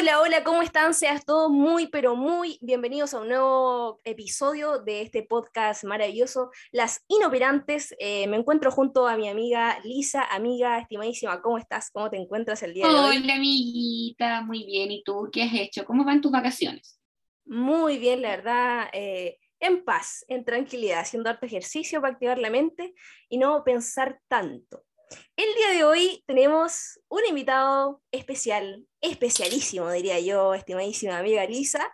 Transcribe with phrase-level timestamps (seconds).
[0.00, 0.94] Hola, hola, ¿cómo están?
[0.94, 7.04] Seas todos muy, pero muy bienvenidos a un nuevo episodio de este podcast maravilloso, Las
[7.06, 7.94] Inoperantes.
[7.98, 11.90] Eh, me encuentro junto a mi amiga Lisa, amiga estimadísima, ¿cómo estás?
[11.90, 13.18] ¿Cómo te encuentras el día de hoy?
[13.18, 14.90] Hola, amiguita, muy bien.
[14.90, 15.84] ¿Y tú qué has hecho?
[15.84, 16.98] ¿Cómo van tus vacaciones?
[17.44, 22.48] Muy bien, la verdad, eh, en paz, en tranquilidad, haciendo harto ejercicio para activar la
[22.48, 22.94] mente
[23.28, 24.82] y no pensar tanto.
[25.36, 31.90] El día de hoy tenemos un invitado especial, especialísimo, diría yo, estimadísima amiga Lisa.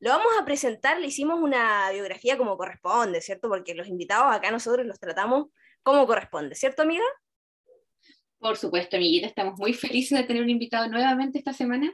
[0.00, 3.48] Lo vamos a presentar, le hicimos una biografía como corresponde, ¿cierto?
[3.48, 5.46] Porque los invitados acá nosotros los tratamos
[5.82, 7.04] como corresponde, ¿cierto, amiga?
[8.38, 11.92] Por supuesto, amiguita, estamos muy felices de tener un invitado nuevamente esta semana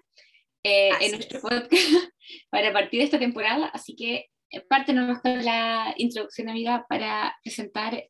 [0.63, 1.71] eh, en nuestro podcast
[2.51, 8.05] para partir de esta temporada, así que eh, parte con la introducción, amiga, para presentar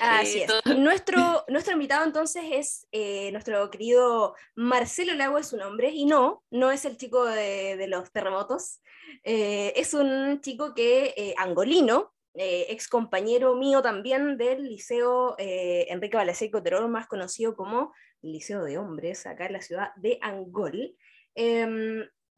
[0.00, 0.48] Así es.
[0.78, 6.44] Nuestro, nuestro invitado entonces es eh, nuestro querido Marcelo Lago, es su nombre, y no,
[6.50, 8.80] no es el chico de, los terremotos,
[9.24, 16.62] eh, es un chico que, eh, angolino, ex compañero mío también del Liceo Enrique Balaseco
[16.62, 20.94] Terror, más conocido como Liceo de Hombres, acá en la ciudad de Angol.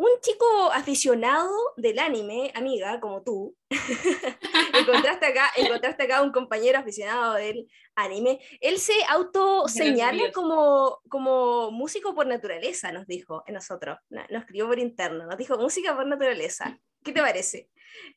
[0.00, 3.54] Un chico aficionado del anime, amiga, como tú,
[4.72, 8.40] encontraste, acá, encontraste acá un compañero aficionado del anime.
[8.62, 13.98] Él se auto señala como, como músico por naturaleza, nos dijo nosotros.
[14.08, 16.80] Nos escribió por interno, nos dijo música por naturaleza.
[17.02, 17.70] ¿Qué te parece?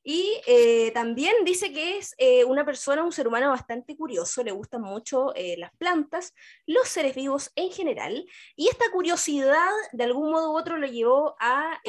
[0.03, 4.51] Y eh, también dice que es eh, una persona, un ser humano bastante curioso, le
[4.51, 6.33] gustan mucho eh, las plantas,
[6.65, 11.35] los seres vivos en general, y esta curiosidad de algún modo u otro lo llevó
[11.39, 11.79] a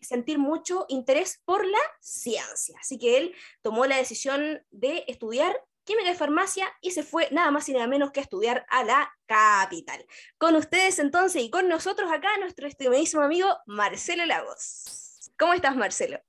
[0.00, 2.76] sentir mucho interés por la ciencia.
[2.80, 7.50] Así que él tomó la decisión de estudiar química y farmacia y se fue nada
[7.50, 10.04] más y nada menos que a estudiar a la capital.
[10.38, 15.32] Con ustedes entonces y con nosotros acá nuestro estimadísimo amigo Marcelo Lagos.
[15.38, 16.20] ¿Cómo estás, Marcelo?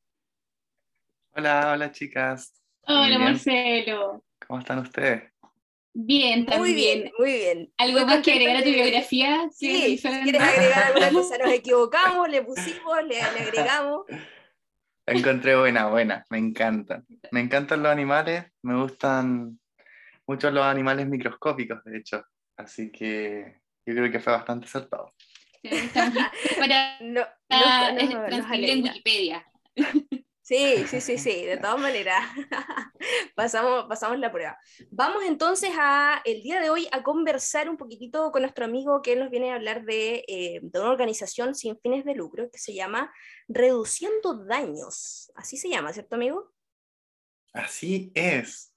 [1.34, 2.62] Hola, hola chicas.
[2.82, 4.22] Hola Marcelo.
[4.46, 5.32] ¿Cómo están ustedes?
[5.94, 6.60] Bien, también.
[6.60, 7.74] Muy bien, muy bien.
[7.78, 9.50] ¿Algo más que agregar a tu biografía?
[9.50, 14.06] Sí, si quieres agregar alguna cosa, nos equivocamos, le pusimos, le, agregamos.
[15.06, 17.06] encontré buena, buena, me encantan.
[17.32, 19.58] Me encantan los animales, me gustan
[20.28, 22.26] mucho los animales microscópicos, de hecho.
[22.58, 25.14] Así que yo creo que fue bastante acertado.
[26.60, 29.46] Para no, no, en Wikipedia.
[30.42, 32.20] Sí, sí, sí, sí, de todas maneras.
[33.36, 34.58] pasamos, pasamos la prueba.
[34.90, 39.16] Vamos entonces a, el día de hoy a conversar un poquitito con nuestro amigo que
[39.16, 42.74] nos viene a hablar de, eh, de una organización sin fines de lucro que se
[42.74, 43.14] llama
[43.48, 45.32] Reduciendo Daños.
[45.36, 46.52] Así se llama, ¿cierto, amigo?
[47.54, 48.74] Así es.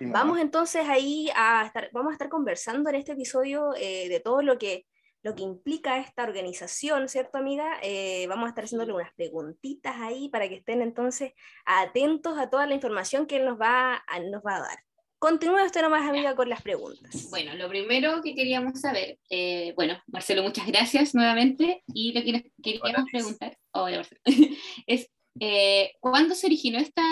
[0.00, 4.42] Vamos entonces ahí a estar, vamos a estar conversando en este episodio eh, de todo
[4.42, 4.86] lo que
[5.22, 7.78] lo que implica esta organización, ¿cierto, amiga?
[7.82, 11.32] Eh, vamos a estar haciéndole unas preguntitas ahí para que estén entonces
[11.66, 14.78] atentos a toda la información que él nos va a, nos va a dar.
[15.18, 17.28] Continúa usted nomás, amiga, con las preguntas.
[17.28, 22.50] Bueno, lo primero que queríamos saber, eh, bueno, Marcelo, muchas gracias nuevamente, y lo que
[22.62, 23.58] queríamos preguntar
[24.86, 27.02] es, eh, ¿cuándo se originó esta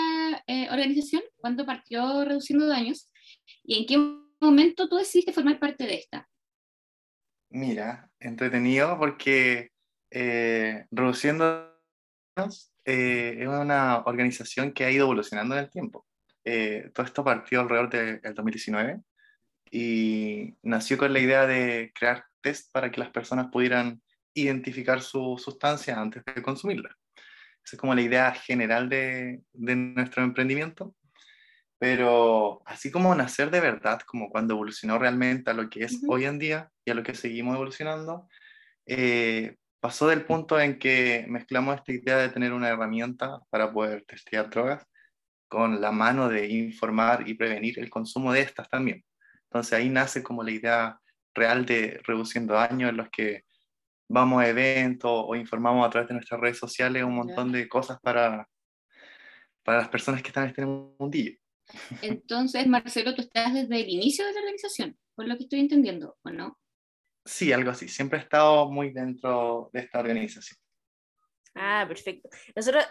[0.71, 1.21] organización?
[1.37, 3.11] ¿Cuándo partió reduciendo daños?
[3.63, 3.97] ¿Y en qué
[4.39, 6.27] momento tú decidiste formar parte de esta?
[7.49, 9.71] Mira, entretenido porque
[10.11, 11.75] eh, Reduciendo
[12.85, 16.05] eh, es una organización que ha ido evolucionando en el tiempo.
[16.43, 19.01] Eh, todo esto partió alrededor del 2019
[19.71, 24.01] y nació con la idea de crear test para que las personas pudieran
[24.33, 26.95] identificar su sustancia antes de consumirla.
[27.63, 30.95] Esa es como la idea general de, de nuestro emprendimiento.
[31.79, 36.25] Pero así como nacer de verdad, como cuando evolucionó realmente a lo que es hoy
[36.25, 38.27] en día y a lo que seguimos evolucionando,
[38.85, 44.03] eh, pasó del punto en que mezclamos esta idea de tener una herramienta para poder
[44.05, 44.85] testear drogas
[45.47, 49.03] con la mano de informar y prevenir el consumo de estas también.
[49.45, 50.99] Entonces ahí nace como la idea
[51.33, 53.45] real de reduciendo daños en los que
[54.09, 57.99] vamos a eventos o informamos a través de nuestras redes sociales un montón de cosas
[58.01, 58.47] para,
[59.63, 61.37] para las personas que están en este mundillo.
[62.01, 66.17] Entonces, Marcelo, tú estás desde el inicio de la organización, por lo que estoy entendiendo,
[66.23, 66.57] ¿o no?
[67.25, 67.87] Sí, algo así.
[67.87, 70.57] Siempre he estado muy dentro de esta organización.
[71.55, 72.29] Ah, perfecto.
[72.55, 72.85] Nosotros,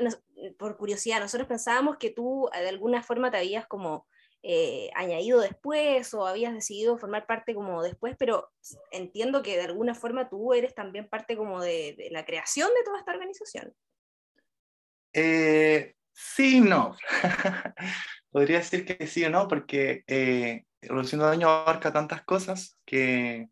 [0.59, 4.07] por curiosidad, nosotros pensábamos que tú de alguna forma te habías como
[4.43, 8.51] eh, añadido después o habías decidido formar parte como después, pero
[8.93, 12.85] entiendo que de alguna forma tú eres también parte como de, de la creación de
[12.85, 13.75] toda esta organización.
[15.13, 16.97] Eh, sí, no.
[18.39, 23.49] Podría decir que sí o no, porque eh, Reduciendo Daño abarca tantas cosas que,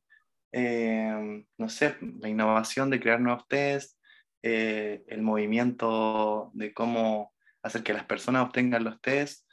[0.53, 3.99] eh, no sé, la innovación de crear nuevos tests,
[4.45, 7.35] eh, el movimiento de cómo
[7.65, 9.45] hacer que las personas obtengan los test,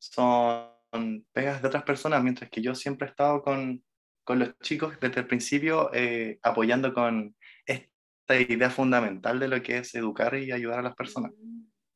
[0.00, 3.84] son pegas de otras personas, mientras que yo siempre he estado con,
[4.24, 9.78] con los chicos desde el principio eh, apoyando con esta idea fundamental de lo que
[9.78, 11.30] es educar y ayudar a las personas.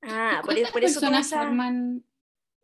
[0.02, 2.04] Ah, por, por eso tú forman...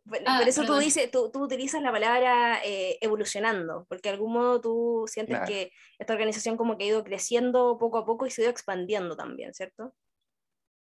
[0.05, 4.33] Por, ah, eso tú, dices, tú, tú, utilizas la palabra eh, evolucionando, porque de algún
[4.33, 8.31] modo tú sientes que esta organización como que ha ido creciendo poco a poco y
[8.31, 9.95] se ha ido expandiendo también, ¿cierto?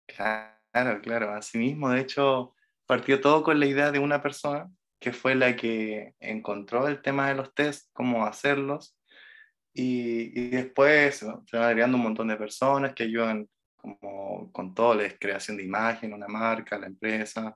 [0.07, 1.89] Claro, claro, así mismo.
[1.89, 2.55] De hecho,
[2.85, 4.69] partió todo con la idea de una persona
[4.99, 8.97] que fue la que encontró el tema de los test, cómo hacerlos,
[9.73, 14.95] y, y después se van agregando un montón de personas que ayudan como con todo,
[14.95, 17.55] la creación de imagen, una marca, la empresa,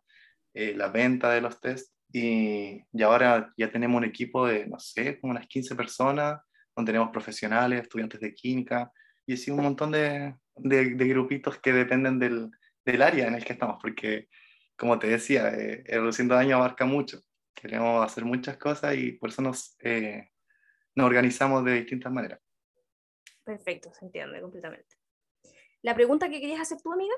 [0.54, 4.80] eh, la venta de los test, y, y, ahora ya tenemos un equipo de, no
[4.80, 6.42] sé, como unas 15 personas,
[6.76, 8.92] donde tenemos profesionales, estudiantes de química,
[9.26, 12.50] y así un montón de, de, de grupitos que dependen del,
[12.86, 14.28] del, área en el que estamos, porque,
[14.76, 17.22] como te decía, eh, Evolución de Año abarca mucho
[17.62, 20.30] queremos hacer muchas cosas y por eso nos, eh,
[20.96, 22.40] nos organizamos de distintas maneras.
[23.44, 24.96] Perfecto, se entiende completamente.
[25.82, 27.14] ¿La pregunta que querías hacer tú, amiga?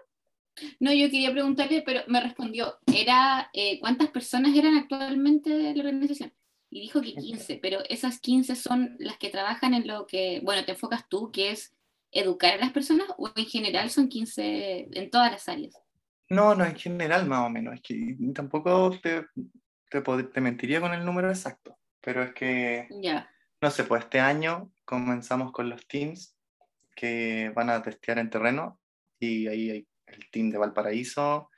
[0.79, 5.83] No, yo quería preguntarle, pero me respondió, era eh, ¿cuántas personas eran actualmente de la
[5.83, 6.33] organización?
[6.69, 10.65] Y dijo que 15, pero esas 15 son las que trabajan en lo que, bueno,
[10.65, 11.73] te enfocas tú, que es
[12.11, 15.75] educar a las personas, o en general son 15 en todas las áreas.
[16.29, 17.75] No, no, en general más o menos.
[17.75, 19.25] Es que tampoco te,
[19.89, 22.87] te, mentiría con el número exacto, pero es que,
[23.61, 26.35] no sé, pues este año comenzamos con los teams
[26.95, 28.79] que van a testear en terreno
[29.19, 31.49] y ahí hay el team de Valparaíso,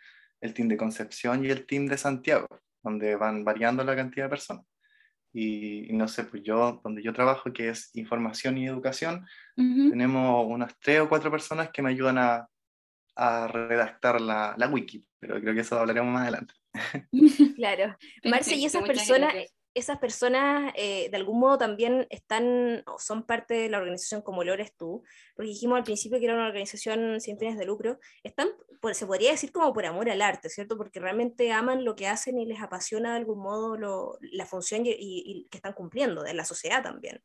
[0.41, 2.47] el team de Concepción y el team de Santiago,
[2.83, 4.65] donde van variando la cantidad de personas.
[5.33, 9.25] Y, no sé, pues yo, donde yo trabajo, que es información y educación,
[9.55, 12.47] tenemos unas tres o cuatro personas que me ayudan a,
[13.15, 16.53] a redactar la, la, wiki, pero creo que eso hablaremos más adelante.
[17.55, 17.97] Claro.
[18.23, 19.33] Marce, y esas personas,
[19.75, 24.43] esas personas eh, de algún modo también están o son parte de la organización como
[24.43, 25.03] lo eres tú,
[25.35, 28.47] porque dijimos al principio que era una organización sin fines de lucro, están,
[28.93, 30.77] se podría decir como por amor al arte, ¿cierto?
[30.77, 34.83] Porque realmente aman lo que hacen y les apasiona de algún modo lo, la función
[34.85, 37.21] y, que están cumpliendo de la sociedad también.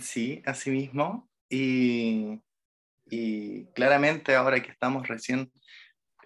[0.00, 1.28] Sí, así mismo.
[1.48, 2.40] Y,
[3.06, 5.50] y claramente ahora que estamos recién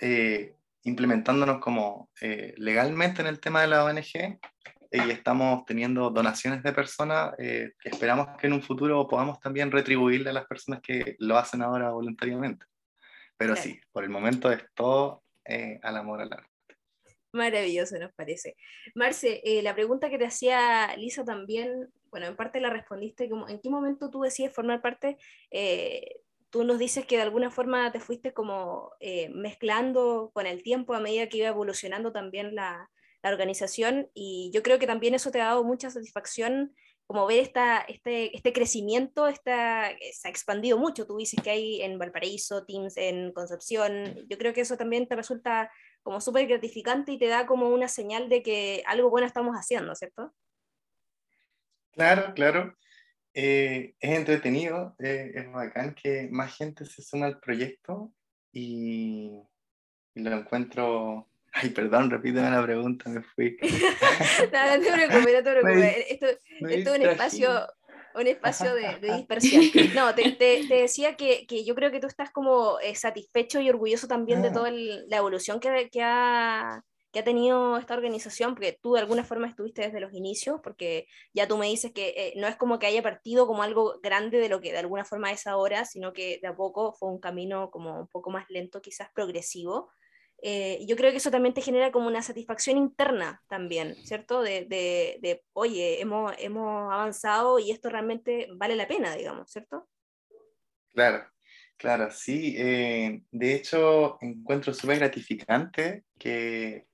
[0.02, 4.38] eh, implementándonos como eh, legalmente en el tema de la ONG eh,
[4.92, 9.70] y estamos teniendo donaciones de personas eh, que esperamos que en un futuro podamos también
[9.70, 12.66] retribuirle a las personas que lo hacen ahora voluntariamente.
[13.36, 16.48] Pero sí, por el momento es todo al amor al arte.
[17.32, 18.54] Maravilloso, nos parece.
[18.94, 23.58] Marce, la pregunta que te hacía Lisa también, bueno, en parte la respondiste, como, ¿en
[23.60, 25.18] qué momento tú decides formar parte
[26.54, 30.94] tú nos dices que de alguna forma te fuiste como eh, mezclando con el tiempo
[30.94, 32.88] a medida que iba evolucionando también la,
[33.24, 36.72] la, organización y yo creo que también eso te ha dado mucha satisfacción
[37.08, 41.82] como ver esta, este, este crecimiento, está, se ha expandido mucho, tú dices que hay
[41.82, 45.72] en Valparaíso, Teams en Concepción, yo creo que eso también te resulta
[46.04, 49.92] como súper gratificante y te da como una señal de que algo bueno estamos haciendo,
[49.96, 50.32] ¿cierto?
[51.94, 52.76] Claro, claro.
[53.36, 58.12] Eh, es entretenido, eh, es bacán que más gente se suma al proyecto
[58.52, 59.32] y,
[60.14, 61.28] lo encuentro...
[61.56, 63.56] Ay, perdón, repíteme la pregunta, me fui.
[64.52, 66.06] no, no te preocupes, no te preocupes.
[66.10, 67.66] Esto, esto es un espacio,
[68.16, 69.64] un espacio de, dispersión.
[69.94, 73.70] No, te, te, decía que, que, yo creo que tú estás como eh, satisfecho y
[73.70, 74.52] orgulloso también de ah.
[74.52, 76.84] toda la evolución que, que ha
[77.14, 81.06] que ha tenido esta organización, porque tú de alguna forma estuviste desde los inicios, porque
[81.32, 84.38] ya tú me dices que eh, no es como que haya partido como algo grande
[84.38, 87.20] de lo que de alguna forma es ahora, sino que de a poco fue un
[87.20, 89.92] camino como un poco más lento, quizás progresivo.
[90.42, 94.42] Eh, yo creo que eso también te genera como una satisfacción interna también, ¿cierto?
[94.42, 99.88] De, de, de, oye, hemos, hemos avanzado y esto realmente vale la pena, digamos, ¿cierto?
[100.92, 101.24] Claro,
[101.76, 102.56] claro, sí.
[102.58, 106.88] Eh, de hecho, encuentro súper gratificante que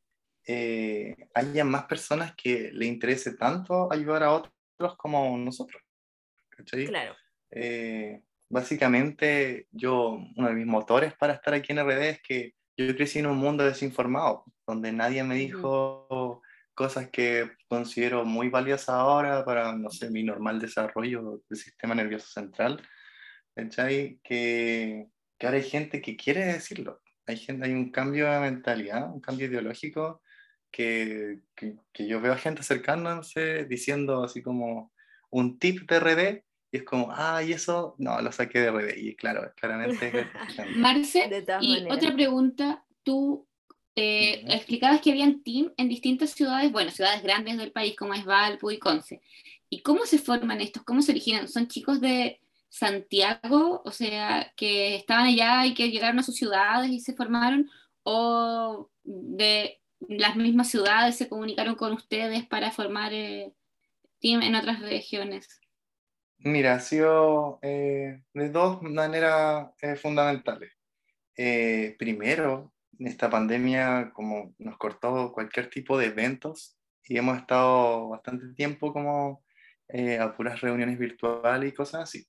[0.52, 5.80] eh, haya más personas que le interese tanto ayudar a otros como nosotros.
[6.88, 7.14] Claro.
[7.52, 12.97] Eh, básicamente, yo, uno de mis motores para estar aquí en RD es que yo
[12.97, 16.42] crecí en un mundo desinformado, donde nadie me dijo
[16.75, 22.26] cosas que considero muy valiosas ahora para, no sé, mi normal desarrollo del sistema nervioso
[22.26, 22.83] central.
[23.54, 24.19] ¿Cachai?
[24.25, 25.07] Que,
[25.38, 27.00] que ahora hay gente que quiere decirlo.
[27.26, 30.23] Hay, gente, hay un cambio de mentalidad, un cambio ideológico
[30.71, 34.93] que, que, yo veo a gente acercándose diciendo así como
[35.31, 38.97] un tip de RD y es como, ah, y eso, no, lo saqué de RD,
[38.99, 40.29] y claro, claramente.
[40.77, 41.29] Marce,
[41.61, 43.49] y otra pregunta, tú
[43.97, 48.25] eh, explicabas que habían team en distintas ciudades, bueno, ciudades grandes del país como es
[48.25, 49.21] Valpo y Conce.
[49.69, 50.85] ¿Y cómo se forman estos?
[50.85, 51.49] ¿Cómo se originan?
[51.49, 56.91] ¿Son chicos de Santiago, o sea, que estaban allá y que llegaron a sus ciudades
[56.91, 57.69] y se formaron?
[58.05, 63.52] ¿O de las mismas ciudades se comunicaron con ustedes para formar eh,
[64.21, 65.49] team en otras regiones?
[66.38, 70.73] Mira, ha sido eh, de dos maneras fundamentales.
[71.99, 78.92] primero, esta pandemia como nos cortó cualquier tipo de eventos y hemos estado bastante tiempo
[78.92, 79.42] como
[79.88, 82.26] eh, a puras reuniones virtuales y cosas así.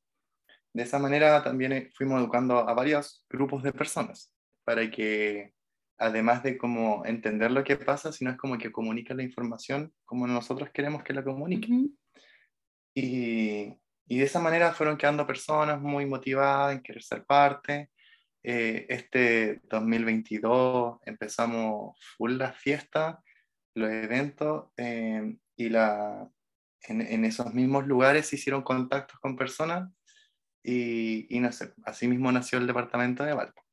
[0.74, 5.54] De esa manera también eh, fuimos educando a varios grupos de personas para que
[6.01, 10.27] además de como entender lo que pasa, sino es como que comuniquen la información como
[10.27, 11.98] nosotros queremos que la comuniquen.
[12.93, 13.77] y,
[14.12, 17.89] y de esa manera fueron quedando personas muy motivadas en querer ser parte.
[18.43, 23.24] Eh, este 2022 empezamos full la fiesta,
[23.75, 26.27] los eventos eh, y la,
[26.89, 29.89] en, esos mismos lugares se hicieron contactos con personas
[30.62, 33.63] y, y no sé, así mismo nació el departamento de Valpo,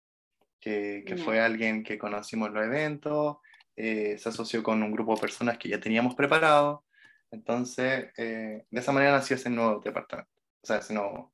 [0.60, 3.38] que, que fue alguien que conocimos los eventos,
[3.76, 6.84] eh, se asoció con un grupo de personas que ya teníamos preparado,
[7.30, 10.30] entonces de esa manera nació ese nuevo departamento,
[10.62, 11.32] o sea, ese nuevo,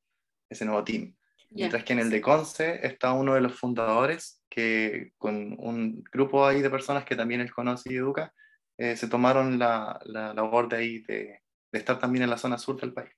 [0.49, 1.15] ese nuevo team.
[1.51, 6.47] Mientras que en el de Conce está uno de los fundadores que con un grupo
[6.47, 8.33] ahí de personas que también él conoce y educa,
[8.77, 11.41] eh, se tomaron la, la, labor de ahí de,
[11.71, 13.13] de, estar también en la zona sur del país.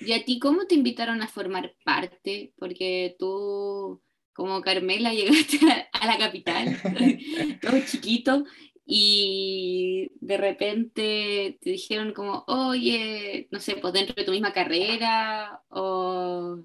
[0.00, 2.52] ¿Y a ti cómo te invitaron a formar parte?
[2.56, 5.58] Porque tú, como Carmela, llegaste
[5.92, 6.76] a, la capital,
[7.60, 8.44] todo chiquito,
[8.84, 15.62] y de repente te dijeron como, oye, no sé, pues dentro de tu misma carrera,
[15.68, 16.64] o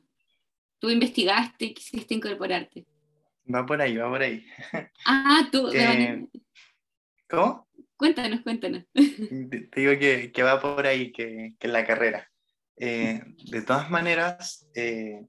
[0.80, 2.86] tú investigaste y quisiste incorporarte.
[3.54, 4.46] Va por ahí, va por ahí.
[5.06, 5.70] Ah, tú.
[7.30, 7.68] ¿Cómo?
[7.96, 8.84] Cuéntanos, cuéntanos.
[8.94, 12.30] Te digo que, que va por ahí, que, que la carrera.
[12.80, 15.26] Eh, de todas maneras, eh,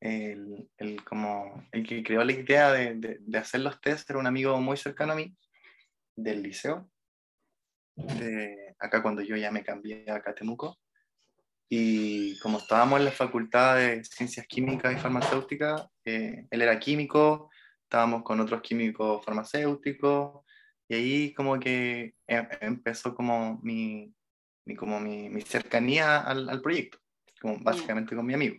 [0.00, 4.18] el, el, como, el que creó la idea de, de, de hacer los test era
[4.18, 5.36] un amigo muy cercano a mí,
[6.16, 6.90] del liceo,
[7.96, 10.78] de acá cuando yo ya me cambié a Catemuco.
[11.68, 17.50] Y como estábamos en la facultad de ciencias químicas y farmacéuticas, eh, él era químico,
[17.84, 20.44] estábamos con otros químicos farmacéuticos,
[20.88, 24.12] y ahí como que em, empezó como mi,
[24.64, 26.98] mi como mi, mi cercanía al, al, proyecto,
[27.40, 28.56] como básicamente con mi amigo.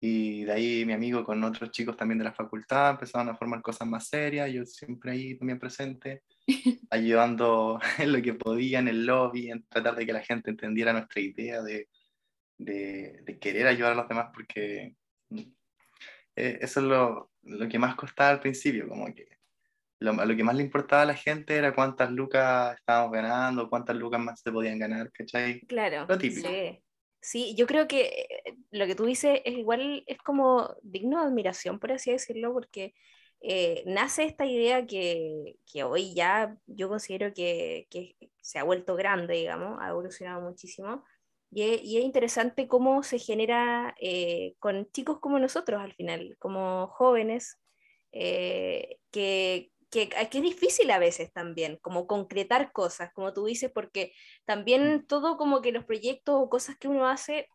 [0.00, 3.62] Y de ahí mi amigo con otros chicos también de la facultad empezaron a formar
[3.62, 6.22] cosas más serias, yo siempre ahí también presente,
[6.90, 10.92] ayudando en lo que podía en el lobby, en tratar de que la gente entendiera
[10.92, 11.88] nuestra idea de,
[12.58, 14.94] de, de querer ayudar a los demás, porque
[15.30, 15.40] mm,
[16.36, 19.37] eh, eso es lo, lo, que más costaba al principio, como que
[20.00, 23.96] lo, lo, que más le importaba a la gente era cuántas lucas estábamos ganando, cuántas
[23.96, 25.60] lucas más se podían ganar, ¿cachai?
[25.62, 26.06] Claro.
[26.08, 26.48] Lo típico.
[26.48, 26.82] Sí.
[27.20, 31.26] Sí, yo creo que eh, lo que tú dices es igual, es como digno de
[31.26, 32.94] admiración, por así decirlo, porque
[33.40, 38.96] eh, nace esta idea que, que, hoy ya yo considero que, que, se ha vuelto
[38.96, 41.04] grande, digamos, ha evolucionado muchísimo,
[41.50, 46.36] y es, y es interesante cómo se genera eh, con chicos como nosotros al final,
[46.38, 47.58] como jóvenes,
[48.12, 53.70] eh, que, que, que, es difícil a veces también, como concretar cosas, como tú dices,
[53.72, 54.12] porque
[54.44, 57.48] también todo como que los proyectos o cosas que uno hace,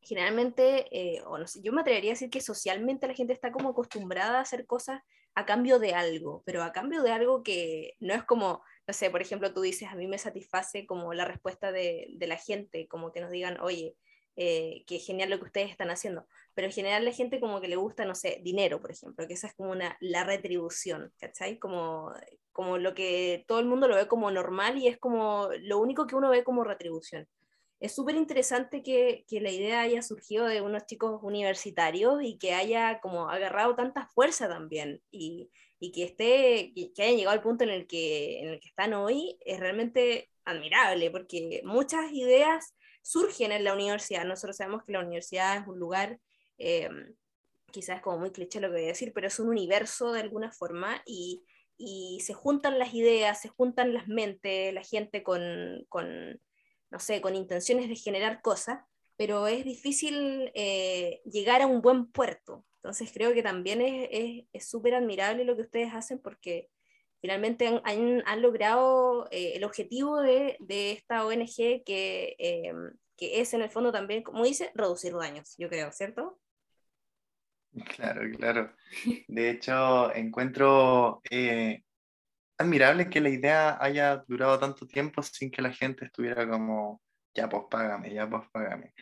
[0.00, 3.52] generalmente, eh, o no sé, yo me atrevería a decir que socialmente la gente está
[3.52, 5.00] como acostumbrada a hacer cosas
[5.34, 9.10] a cambio de algo, pero a cambio de algo que no es como, no sé,
[9.10, 12.88] por ejemplo, tú dices, a mí me satisface como la respuesta de, de la gente,
[12.88, 13.96] como que nos digan, oye,
[14.36, 17.68] eh, que genial lo que ustedes están haciendo, pero en general la gente como que
[17.68, 21.58] le gusta, no sé, dinero, por ejemplo, que esa es como una, la retribución, ¿cachai?
[21.58, 22.12] Como,
[22.52, 26.06] como lo que todo el mundo lo ve como normal y es como lo único
[26.06, 27.28] que uno ve como retribución.
[27.80, 32.52] Es súper interesante que, que, la idea haya surgido de unos chicos universitarios y que
[32.52, 37.42] haya como agarrado tanta fuerza también y, y que, esté, que, que hayan llegado al
[37.42, 42.74] punto en el, que, en el que están hoy es realmente admirable porque muchas ideas
[43.02, 44.24] surgen en la universidad.
[44.24, 46.18] Nosotros sabemos que la universidad es un lugar,
[46.58, 46.88] eh,
[47.70, 50.50] quizás como muy cliché lo que voy a decir, pero es un universo de alguna
[50.50, 51.44] forma y,
[51.76, 56.40] y se juntan las ideas, se juntan las mentes, la gente con, con,
[56.90, 58.80] no sé, con intenciones de generar cosas,
[59.16, 62.64] pero es difícil eh, llegar a un buen puerto.
[62.76, 66.70] Entonces creo que también es súper admirable lo que ustedes hacen porque
[67.20, 72.72] finalmente han, han, logrado eh, el objetivo de, de, esta ONG que, eh,
[73.16, 76.38] que es en el fondo también, como dice, reducir daños, yo creo, ¿cierto?
[77.96, 78.74] Claro, claro.
[79.28, 81.82] De hecho, encuentro eh,
[82.58, 87.00] admirable que la idea haya durado tanto tiempo sin que la gente estuviera como,
[87.34, 88.92] ya pues págame, ya pues págame.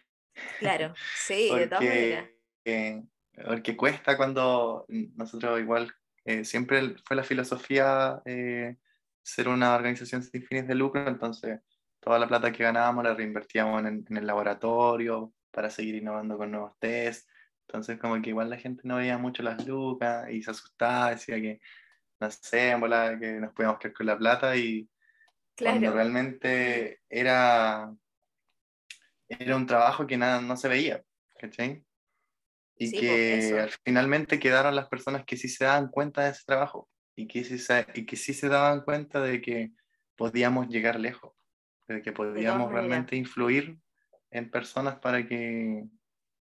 [0.58, 2.28] Claro, sí, de todas maneras.
[2.64, 3.02] Eh,
[3.46, 5.92] porque cuesta cuando nosotros igual,
[6.28, 8.76] eh, siempre fue la filosofía eh,
[9.23, 11.61] ser una organización sin fines de lucro, entonces
[12.00, 16.50] toda la plata que ganábamos la reinvertíamos en, en el laboratorio para seguir innovando con
[16.50, 17.28] nuevos tests
[17.68, 21.37] entonces, como que igual la gente no veía mucho las lucas y se asustaba, decía
[21.37, 21.61] que,
[22.18, 22.75] no sé,
[23.20, 24.88] que nos podíamos quedar con la plata y
[25.54, 27.94] cuando realmente era,
[29.28, 31.04] era un trabajo que nada, no se veía,
[31.38, 31.85] ¿cachai?
[32.78, 36.88] Y que pues, finalmente quedaron las personas que sí se daban cuenta de ese trabajo
[37.16, 39.73] y que, sí se, y que sí se daban cuenta de que
[40.16, 41.35] podíamos llegar lejos,
[41.88, 43.78] de que podíamos realmente influir
[44.30, 45.85] en personas para que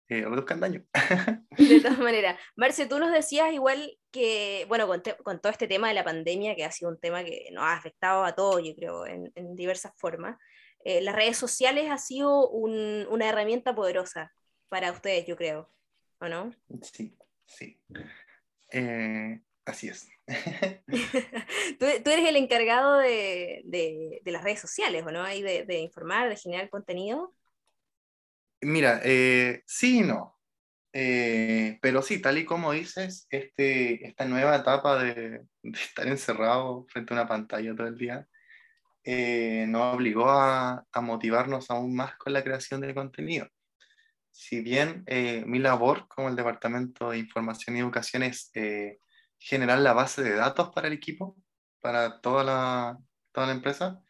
[0.08, 0.84] eh, reduzcan daño.
[1.56, 2.38] De todas maneras.
[2.56, 6.64] Marce, tú nos decías igual que, bueno, con, todo este tema de la pandemia, que
[6.64, 10.36] ha sido un tema que nos ha afectado a todos, yo creo, en, diversas formas,
[10.84, 14.32] eh, las redes sociales ha sido una herramienta poderosa
[14.68, 15.70] para ustedes, yo creo,
[16.24, 16.50] ¿o no?
[16.82, 17.16] Sí,
[17.46, 17.80] sí.
[18.72, 20.08] Eh, así es.
[21.78, 25.22] tú, eres el encargado de, de, las redes sociales, ¿o no?
[25.22, 27.34] Ahí de, de informar, de generar contenido.
[28.62, 30.38] Mira, eh, sí y no.
[30.92, 37.12] Eh, pero sí, tal y como dices, este, esta nueva etapa de, estar encerrado frente
[37.12, 38.26] a una pantalla todo el día
[39.68, 43.48] nos obligó a, motivarnos aún más con la creación de contenido.
[44.36, 45.04] Si bien
[45.46, 48.50] mi labor como el Departamento de Información y Educación es
[49.38, 51.36] generar la base de datos para el equipo,
[51.80, 52.98] para toda la,
[53.30, 54.02] toda la empresa,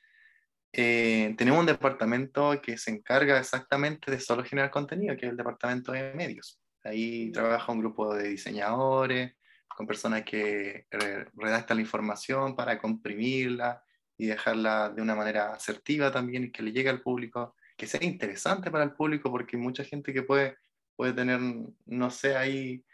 [0.73, 5.37] eh, tenemos un departamento que se encarga exactamente de solo generar contenido, que es el
[5.37, 6.61] departamento de medios.
[6.83, 9.35] Ahí trabaja un grupo de diseñadores,
[9.69, 13.83] con personas que redactan la información para comprimirla
[14.16, 18.03] y dejarla de una manera asertiva también y que le llegue al público, que sea
[18.05, 20.57] interesante para el público, porque hay mucha gente que puede,
[20.97, 21.41] puede tener,
[21.87, 22.85] no sé, ahí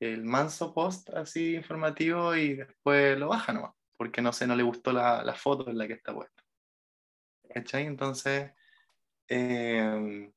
[0.00, 4.62] el manso post así informativo y después lo baja nomás, porque no sé, no le
[4.62, 6.42] gustó la, la foto en la que está puesta.
[7.52, 7.86] ¿cachai?
[7.86, 8.50] Entonces,
[9.28, 10.32] em,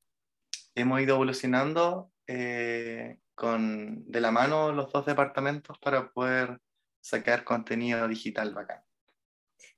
[0.74, 6.60] hemos ido evolucionando eh, con, de la mano los dos departamentos para poder
[7.00, 8.82] sacar contenido digital bacán.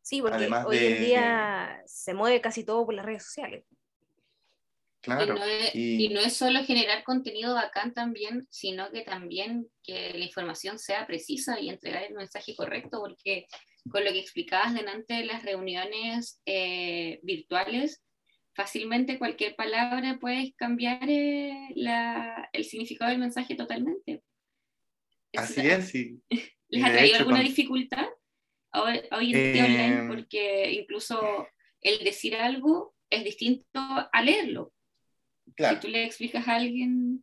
[0.01, 3.65] Sí, porque hoy en día se mueve casi todo por las redes sociales.
[5.07, 5.37] Claro.
[5.73, 11.07] Y no, es, solo generar contenido bacán también, sino que también que la información sea
[11.07, 13.47] precisa y entregar el mensaje correcto, porque
[13.89, 18.03] con lo que explicabas delante de las reuniones eh, virtuales,
[18.57, 21.69] fácilmente cualquier palabra puede cambiar eh,
[22.53, 24.25] el significado del mensaje totalmente.
[25.37, 26.21] Así es, sí.
[26.69, 28.09] ¿Les ha traído alguna dificultad
[28.73, 29.99] hoy, en día online?
[29.99, 31.47] Em, porque incluso
[31.81, 33.79] el decir algo es distinto
[34.13, 34.73] a leerlo.
[35.57, 37.23] Si tú le explicas a alguien...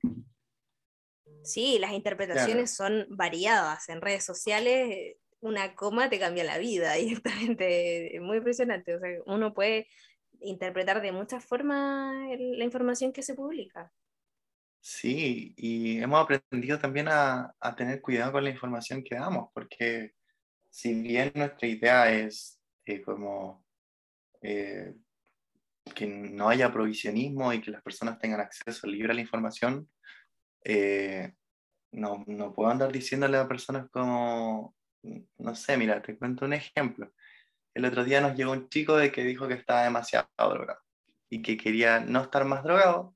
[1.43, 3.89] Sí, las interpretaciones son variadas.
[3.89, 8.95] En redes sociales una coma te cambia la vida directamente, muy impresionante.
[8.95, 9.87] O sea, uno puede
[10.39, 13.91] interpretar de muchas formas la información que se publica.
[14.81, 20.11] Sí, y hemos aprendido también a, a, tener cuidado con la información que damos, porque
[20.69, 23.65] si bien nuestra idea es eh, como
[24.41, 24.93] eh,
[25.95, 29.89] que no haya provisionismo y que las personas tengan acceso libre a la información,
[30.63, 31.33] eh,
[31.91, 37.11] no, no puedo andar diciéndole a personas como no sé, mira, te cuento un ejemplo.
[37.73, 40.79] El otro día nos llegó un chico de que dijo que estaba demasiado drogado
[41.29, 43.15] y que quería no estar más drogado.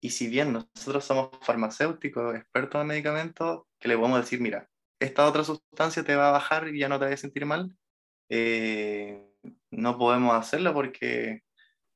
[0.00, 4.68] Y si bien nosotros somos farmacéuticos, expertos en medicamentos, que le podemos decir, mira,
[5.00, 7.76] esta otra sustancia te va a bajar y ya no te vas a sentir mal,
[8.30, 9.24] eh,
[9.70, 11.42] no podemos hacerlo porque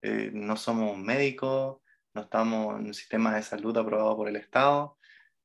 [0.02, 1.78] eh, no somos médicos,
[2.14, 4.98] no estamos en un sistema de salud aprobado por el Estado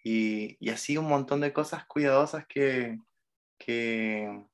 [0.04, 3.00] y, y así un montón de cosas cuidadosas que,
[3.58, 4.46] que,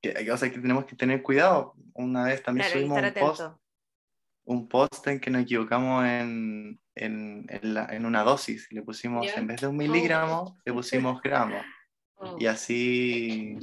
[0.00, 1.74] que, o sea, que tenemos que tener cuidado.
[1.94, 3.42] Una vez también subimos un post,
[4.44, 8.68] un post en que nos equivocamos en, en, en, la, en una dosis.
[8.70, 11.62] Le pusimos, en vez de un miligramo, le pusimos gramos.
[12.24, 12.36] Oh.
[12.38, 13.58] Y así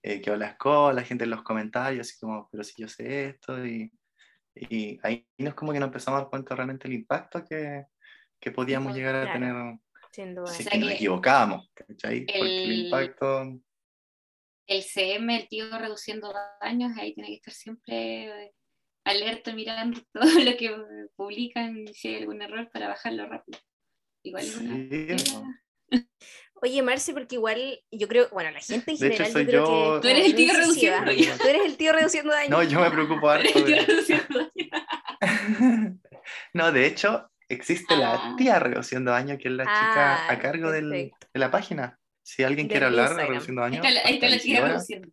[0.00, 3.30] eh, quedó la escuela, la gente en los comentarios, así como, pero si yo sé
[3.30, 3.66] esto.
[3.66, 3.92] Y,
[4.54, 7.86] y ahí nos como que nos empezamos a dar cuenta realmente el impacto que,
[8.38, 9.54] que podíamos llegar a tener.
[10.46, 12.26] Si que nos equivocábamos, ¿cachai?
[12.26, 13.60] Porque el impacto
[14.70, 18.54] el CM, el tío reduciendo daños, ahí tiene que estar siempre
[19.04, 20.72] alerta mirando todo lo que
[21.16, 23.58] publican, si hay algún error para bajarlo rápido.
[24.22, 25.64] Igual es una...
[26.62, 29.22] Oye, Marci, porque igual yo creo, bueno, la gente en De general.
[29.26, 31.30] hecho, soy yo creo yo- que Tú eres el tío como reduciendo incisiva.
[31.30, 31.42] daño.
[31.42, 32.50] Tú eres el tío reduciendo daño.
[32.50, 33.48] No, yo me preocupo harto.
[33.58, 34.70] El tío de- reduciendo daño.
[36.54, 37.98] no, de hecho, existe Ah.
[38.30, 41.98] la tía reduciendo daño, que es la chica Ah, a cargo del- de la página.
[42.22, 45.08] Si alguien quiere hablar de reduciendo Ahí daño, está la, ahí está la ahora reduciendo.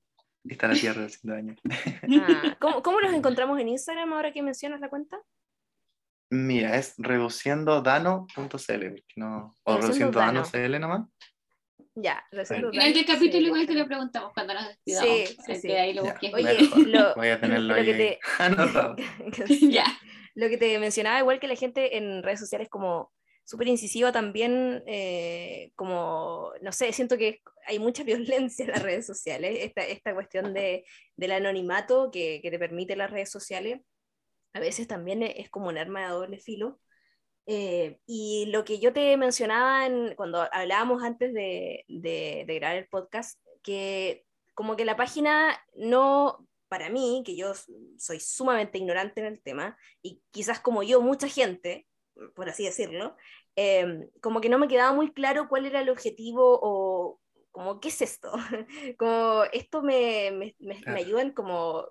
[0.47, 1.55] está la tía reduciendo daño.
[2.27, 5.17] Ah, ¿cómo, ¿Cómo los encontramos en Instagram ahora que mencionas la cuenta?
[6.29, 10.33] Mira, es reduciendo dano.cl, porque no, o Reduciendo reduciendo dano.
[10.41, 11.07] dano CL nomás.
[11.99, 15.17] Ya, Al final del capítulo sí, igual te lo preguntamos cuando nos despidamos.
[15.17, 15.67] Sí, sí, Así sí.
[15.67, 16.03] que ahí lo.
[16.03, 16.87] Oye, Mejor.
[16.87, 18.95] lo- Voy a tenerlo lo ahí que te- anotado.
[19.61, 19.85] ya.
[20.35, 23.11] Lo que te mencionaba, igual que la gente en redes sociales como
[23.43, 29.05] súper incisiva también, eh, como, no sé, siento que hay mucha violencia en las redes
[29.07, 33.79] sociales, esta, esta cuestión de, del anonimato que, que te permite las redes sociales,
[34.53, 36.79] a veces también es, es como un arma de doble filo.
[37.47, 42.77] Eh, y lo que yo te mencionaba en- cuando hablábamos antes de, de, de grabar
[42.77, 47.53] el podcast, que como que la página no, para mí, que yo
[47.97, 51.87] soy sumamente ignorante en el tema, y quizás como yo, mucha gente,
[52.35, 53.15] por así decirlo,
[53.55, 57.19] eh, como que no me quedaba muy claro cuál era el objetivo o
[57.51, 58.31] como, ¿qué es esto?
[58.99, 61.87] como, esto me, me, me- me ayudan como,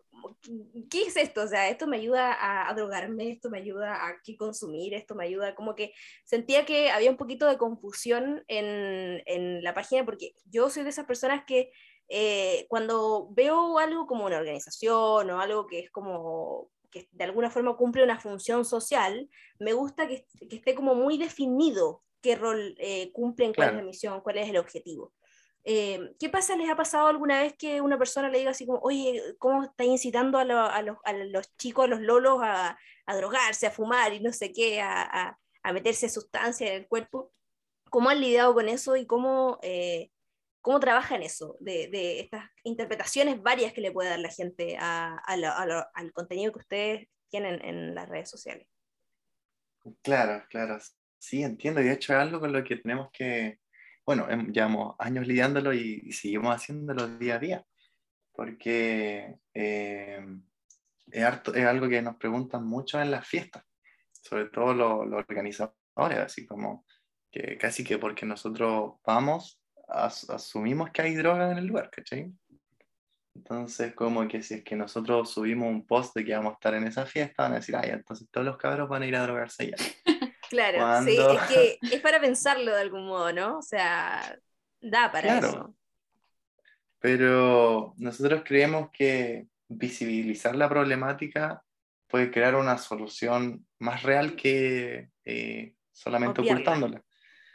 [0.91, 1.43] ¿qué es esto?
[1.43, 5.15] O sea, esto me ayuda a, a drogarme, esto me ayuda a qué consumir, esto
[5.15, 5.93] me ayuda, como que
[6.25, 10.91] sentía que había un poquito de confusión en, en la página, porque yo soy de
[10.91, 11.71] esas personas que
[12.09, 17.51] eh, cuando veo algo como una organización o algo que es como que de alguna
[17.51, 22.75] forma cumple una función social, me gusta que, que esté como muy definido qué rol
[22.79, 23.85] eh, cumplen, cuál es Claro.
[23.85, 25.13] la misión, cuál es el objetivo.
[25.69, 26.55] Eh, ¿Qué pasa?
[26.55, 29.83] ¿Les ha pasado alguna vez que una persona le diga así como, oye, ¿cómo está
[29.83, 32.79] incitando a, lo- a los, chicos, a los lolos a,
[33.17, 35.37] drogarse, a fumar y no sé qué, a,
[35.73, 37.33] meterse sustancia en el cuerpo?
[37.91, 40.13] ¿Cómo han lidiado con eso y cómo, eh,
[40.61, 46.53] cómo trabajan eso, de, estas interpretaciones varias que le puede dar la gente al contenido
[46.53, 48.69] que ustedes tienen en las redes sociales?
[50.01, 50.79] Claro, claro.
[51.19, 51.81] Sí, entiendo.
[51.81, 53.59] Y de hecho es algo con lo que tenemos que,
[54.07, 57.67] bueno, em- llevamos años lidiándolo y, y seguimos haciéndolo día a día.
[58.33, 60.25] Porque eh,
[61.11, 63.65] es, harto- es algo que nos preguntan mucho en las fiestas,
[64.13, 66.85] sobre todo los, organizadores, así como
[67.31, 72.33] que casi que porque nosotros vamos, as- asumimos que hay droga en el lugar, ¿cachai?
[73.35, 76.75] Entonces, como que si es que nosotros subimos un post de que vamos a estar
[76.75, 79.23] en esa fiesta, van a decir, ay, entonces todos los cabros van a ir a
[79.23, 79.77] drogarse allá.
[80.51, 83.59] Claro, sí, es que es para pensarlo de algún modo, ¿no?
[83.59, 84.39] O sea,
[84.81, 85.49] da para Claro.
[85.49, 85.77] eso.
[86.99, 91.63] Pero nosotros creemos que visibilizar la problemática
[92.09, 96.63] puede crear una solución más real que eh, solamente Obviarla.
[96.63, 97.05] ocultándola.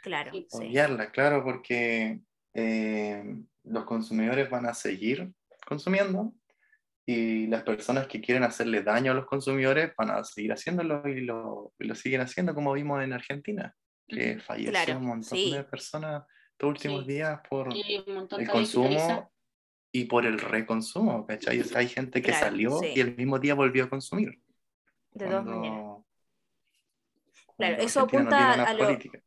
[0.02, 0.46] Claro, sí.
[0.52, 2.20] Obviarla, claro, porque
[2.54, 3.24] eh,
[3.64, 5.32] los consumidores van a seguir
[5.66, 6.32] consumiendo
[7.04, 11.20] y las personas que quieren hacerle daño a los consumidores van a seguir haciéndolo y
[11.22, 13.74] lo, y lo siguen haciendo como vimos en Argentina,
[14.06, 15.52] que falleció Claro, un montón sí.
[15.52, 17.12] de personas estos últimos Sí.
[17.12, 19.32] días por el consumo
[19.90, 21.60] y por el reconsumo, ¿cachai?
[21.60, 22.92] O sea, hay gente que Claro, salió sí.
[22.94, 24.40] y el mismo día volvió a consumir.
[25.12, 25.96] De cuando- maneras.
[27.56, 29.20] Claro, eso Argentina apunta a lo- política.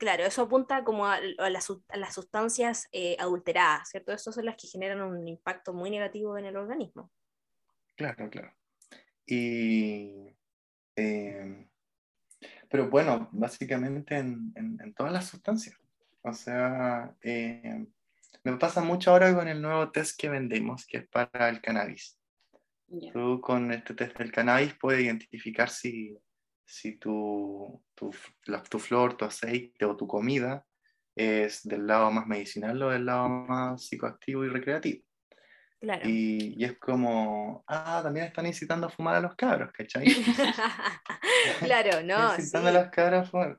[0.00, 4.12] Claro, eso apunta como a, a las, su- a las sustancias eh, adulteradas, ¿cierto?
[4.12, 7.12] Esas son las que generan un impacto muy negativo en el organismo.
[7.96, 8.50] Claro, claro.
[9.26, 10.34] Y,
[10.96, 11.68] eh,
[12.70, 15.76] pero bueno, básicamente en, en- en todas las sustancias.
[16.22, 17.84] O sea, eh,
[18.42, 22.18] me pasa mucho ahora con el nuevo test que vendemos, que es para el cannabis.
[23.12, 26.16] Tú con este test del cannabis puedes identificar si,
[26.70, 28.14] si tu, tu,
[28.46, 30.64] la- tu flor, tu aceite o tu comida
[31.16, 35.04] es del lado más medicinal o del lado más psicoactivo y recreativo.
[35.80, 36.08] Claro.
[36.08, 40.04] Y, y es como, ah, también están incitando a fumar a los cabros, ¿cachai?
[41.58, 42.42] claro, no, sí.
[42.42, 43.58] incitando a las cabras a fumar.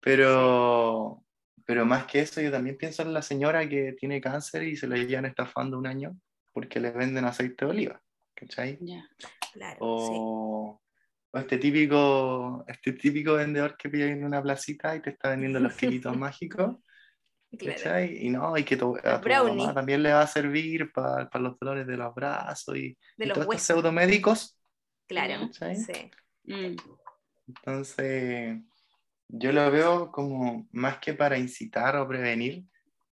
[0.00, 1.24] Pero,
[1.64, 4.88] pero más que eso, yo también pienso en la señora que tiene cáncer y se
[4.88, 6.16] le llevan estafando un año
[6.52, 8.02] porque le venden aceite de oliva,
[8.34, 8.78] ¿cachai?
[8.80, 9.08] Ya.
[9.52, 10.18] Claro, sí.
[11.32, 15.60] O, este típico, este típico vendedor que pide en una placita y te está vendiendo
[15.60, 16.76] los quilitos mágicos,
[17.58, 18.00] Claro.
[18.04, 21.58] Y no, y que tu, a tu mamá también le va a servir para los
[21.58, 23.66] dolores de los brazos y, De y los todos estos huesos.
[23.66, 24.58] pseudomédicos.
[25.06, 25.76] Claro, ¿cachai?
[25.76, 26.10] sí.
[26.44, 26.76] Mm.
[27.46, 28.58] Entonces,
[29.28, 32.64] yo lo veo como más que para incitar o prevenir,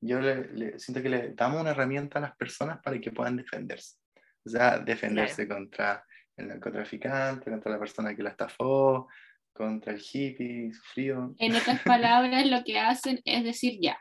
[0.02, 3.36] yo le, le- siento que le damos una herramienta a las personas para que puedan
[3.38, 3.98] defenderse.
[4.46, 6.06] O sea, defenderse contra
[6.40, 9.08] el narcotraficante, contra la persona que la estafó,
[9.54, 11.36] contra el hippie sufrido.
[11.38, 14.00] En otras palabras, lo que hacen es decir, ya,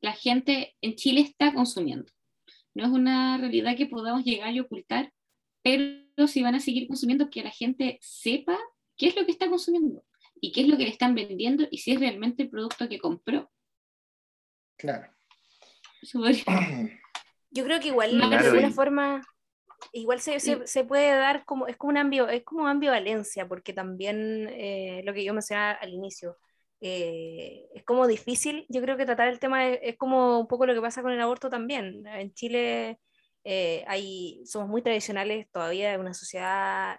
[0.00, 2.10] la gente en Chile está consumiendo.
[2.74, 5.12] No es una realidad que podamos llegar y ocultar,
[5.62, 8.56] pero si van a seguir consumiendo, que la gente sepa
[8.96, 10.04] qué es lo que está consumiendo
[10.40, 12.98] y qué es lo que le están vendiendo y si es realmente el producto que
[12.98, 13.50] compró.
[14.76, 15.12] Claro.
[17.50, 19.22] Yo creo que igual de alguna forma
[19.92, 24.48] igual se, se, puede dar como, es como una ambio, es como ambivalencia, porque también
[24.52, 26.36] eh, lo que yo mencionaba al inicio,
[26.80, 30.74] eh, es como difícil, yo creo que tratar el tema es, como un poco lo
[30.74, 32.06] que pasa con el aborto también.
[32.06, 33.00] En Chile
[33.44, 36.98] eh, hay, somos muy tradicionales todavía, en una sociedad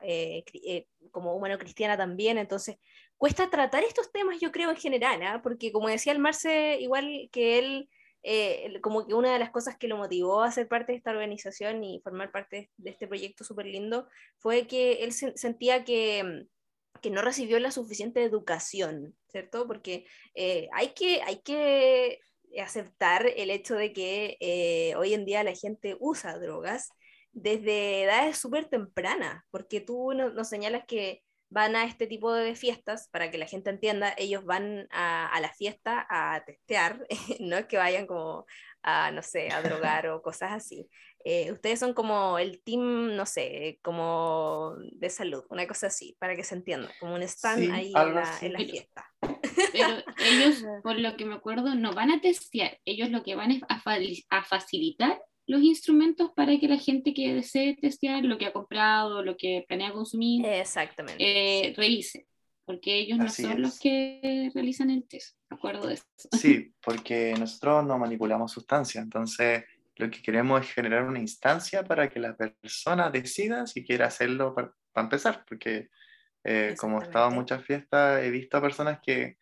[1.12, 2.78] como humano-cristiana también, entonces
[3.18, 5.42] cuesta tratar estos temas yo creo en general, ¿ah?
[5.44, 7.90] porque como decía el Marce, igual que él
[8.24, 11.12] eh, como que una de las cosas que lo motivó a ser parte de esta
[11.12, 16.46] organización y formar parte de este proyecto súper lindo fue que él sentía que,
[17.02, 19.68] que, no recibió la suficiente educación, ¿cierto?
[19.68, 20.06] Porque
[20.36, 22.20] eh, hay, que, hay que
[22.62, 26.90] aceptar el hecho de que eh, hoy en día la gente usa drogas
[27.32, 33.10] desde edades súper tempranas, porque tú nos señalas que van a este tipo de fiestas,
[33.12, 37.06] para que la gente entienda, ellos van a, la fiesta a testear,
[37.40, 38.46] no es que vayan como
[38.84, 40.88] a, no sé, a drogar o cosas así.
[41.26, 46.36] Eh, ustedes son como el team, no sé, como de salud, una cosa así, para
[46.36, 49.06] que se entienda, como un stand ahí en la, fiesta.
[49.20, 49.88] Pero
[50.26, 53.62] ellos, por lo que me acuerdo, no van a testear, ellos lo que van es
[53.68, 53.82] a,
[54.30, 59.24] a facilitar los instrumentos para que la gente que desee testear lo que ha comprado,
[59.24, 61.18] lo que planea consumir, Exactamente.
[61.18, 62.28] Eh, revise,
[62.66, 66.04] porque ellos no son los que realizan el test, ¿de acuerdo de eso?
[66.38, 69.64] Sí, porque nosotros no manipulamos sustancias, entonces
[69.96, 74.54] lo que queremos es generar una instancia para que la persona decida si quiere hacerlo
[74.54, 75.90] para, empezar, porque
[76.44, 79.38] eh, como he estado en muchas fiestas, he visto a personas que,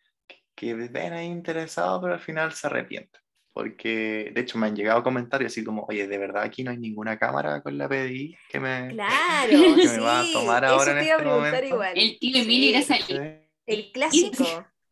[0.54, 3.20] que ven ahí interesados, pero al final se arrepienten
[3.58, 6.76] porque de hecho me han llegado comentarios así como, oye, de verdad aquí no hay
[6.76, 10.98] ninguna cámara con la PDI que me, claro, que me va a tomar ahora en
[10.98, 11.64] este momento.
[11.64, 11.92] Igual.
[11.98, 13.48] El tío Emilio era salir.
[13.66, 14.44] El clásico.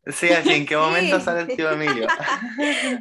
[0.07, 2.07] Sí, así, ¿en qué momento sale el tío Emilio?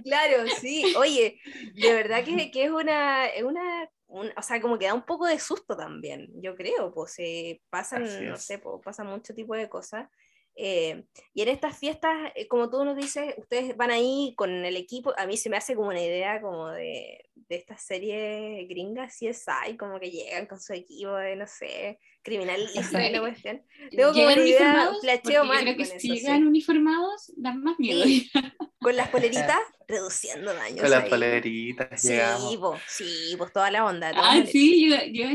[0.05, 0.95] claro, sí.
[0.97, 1.41] Oye,
[1.75, 5.27] de verdad que, que es una, es una o sea, como que da un poco
[5.27, 9.69] de susto también, yo creo, pues se pasan, no sé, pues, pasan mucho tipo de
[9.69, 10.09] cosas.
[10.59, 14.77] Eh, y en estas fiestas, eh, como tú nos dices, ustedes van ahí con el
[14.77, 19.19] equipo, a mí se me hace como una idea como de, de estas series gringas,
[19.19, 23.63] CSI, como que llegan con su equipo de, no sé, criminalista y la cuestión.
[23.91, 25.61] Tengo como una idea, flasheo más.
[25.61, 28.05] Creo que si llegan uniformados, dan más miedo.
[28.81, 30.81] Con las poleritas, reduciendo daños.
[30.81, 32.19] Con las poleritas, sí,
[32.57, 34.13] Vos, sí, pues toda la onda.
[34.15, 35.27] ah, sí, yo, yo...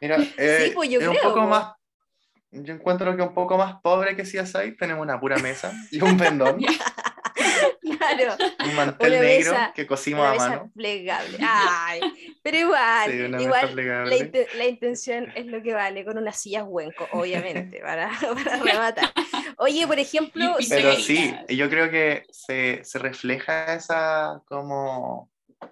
[0.00, 1.72] Mira, eh, sí, pues yo creo, un poco más
[2.62, 6.16] yo encuentro que un poco más pobre que CSI, tenemos una pura mesa y un
[6.16, 6.58] pendón.
[7.80, 8.36] claro.
[8.64, 10.70] Un mantel negro que cosimos a mano.
[10.74, 11.38] plegable.
[11.40, 12.00] Ay,
[12.42, 13.76] pero igual, igual
[14.56, 18.10] la, intención es lo que vale, con unas sillas huenco, obviamente, para,
[18.44, 19.12] para rematar.
[19.58, 20.56] Oye, por ejemplo...
[20.68, 25.30] Pero sí, yo creo que se, se refleja esa como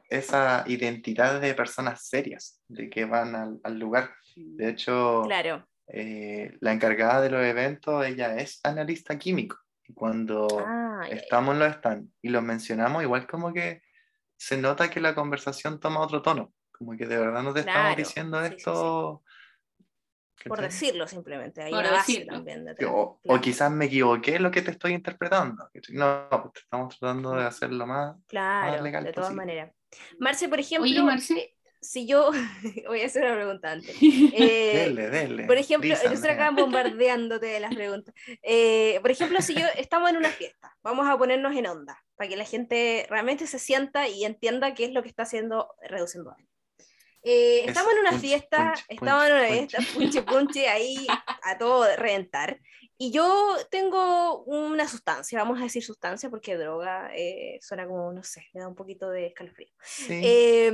[0.08, 4.10] esa identidad de personas serias, de que van al, al lugar.
[4.34, 9.58] De hecho, claro eh, la encargada de los eventos, ella es analista químico.
[9.86, 13.82] Y cuando ah, estamos en los stand y lo mencionamos, igual como que
[14.38, 16.54] se nota que la conversación toma otro tono.
[16.72, 19.22] Como que de verdad no te estamos diciendo esto.
[20.46, 21.62] Por decirlo simplemente.
[21.62, 21.72] Hay
[22.26, 25.68] también o, quizás me equivoqué lo que te estoy interpretando.
[25.90, 29.72] No, pues estamos tratando de hacerlo más, claro, legal de todas maneras.
[30.18, 32.30] Marce, por ejemplo, Oye, Marce, si yo,
[32.86, 33.96] voy a hacer una pregunta antes.
[34.34, 38.14] Eh, por ejemplo, yo estoy acá bombardeándote de las preguntas.
[38.42, 42.28] Eh, por ejemplo, si yo estamos en una fiesta, vamos a ponernos en onda, para
[42.28, 46.30] que la gente realmente se sienta y entienda qué es lo que está haciendo reduciendo
[46.30, 46.48] daño.
[47.24, 51.06] Eh, estamos en una fiesta, estamos en una fiesta, punche punche ahí
[51.42, 52.58] a todo reventar.
[52.96, 54.44] Y yo tengo
[54.82, 57.10] una sustancia, vamos a decir sustancia porque droga
[57.60, 59.72] suena como, no sé, me da un poquito de escalofrío.
[59.82, 60.70] Sí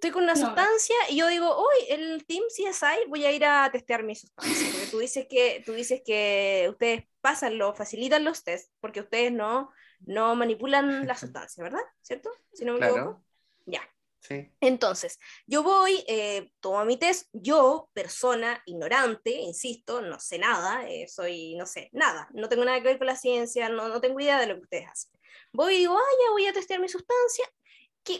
[0.00, 3.70] estoy con una sustancia y yo digo, hoy el Team CSI voy a ir a
[3.70, 4.68] testear mi sustancia.
[4.72, 9.30] Porque tú dices que, tú dices que ustedes pasan, lo facilitan los test, porque ustedes
[9.30, 9.70] no,
[10.00, 11.82] no manipulan la sustancia, ¿verdad?
[12.00, 12.30] ¿Cierto?
[12.54, 13.22] Si no me equivoco.
[13.66, 13.82] Ya.
[14.20, 14.52] Sí.
[14.60, 21.08] Entonces, yo voy, eh, tomo mi test, yo, persona ignorante, insisto, no sé nada, eh,
[21.08, 24.20] soy, no sé, nada, no tengo nada que ver con la ciencia, no, no tengo
[24.20, 25.10] idea de lo que ustedes hacen.
[25.52, 27.46] Voy y digo, ah, ya voy a testear mi sustancia,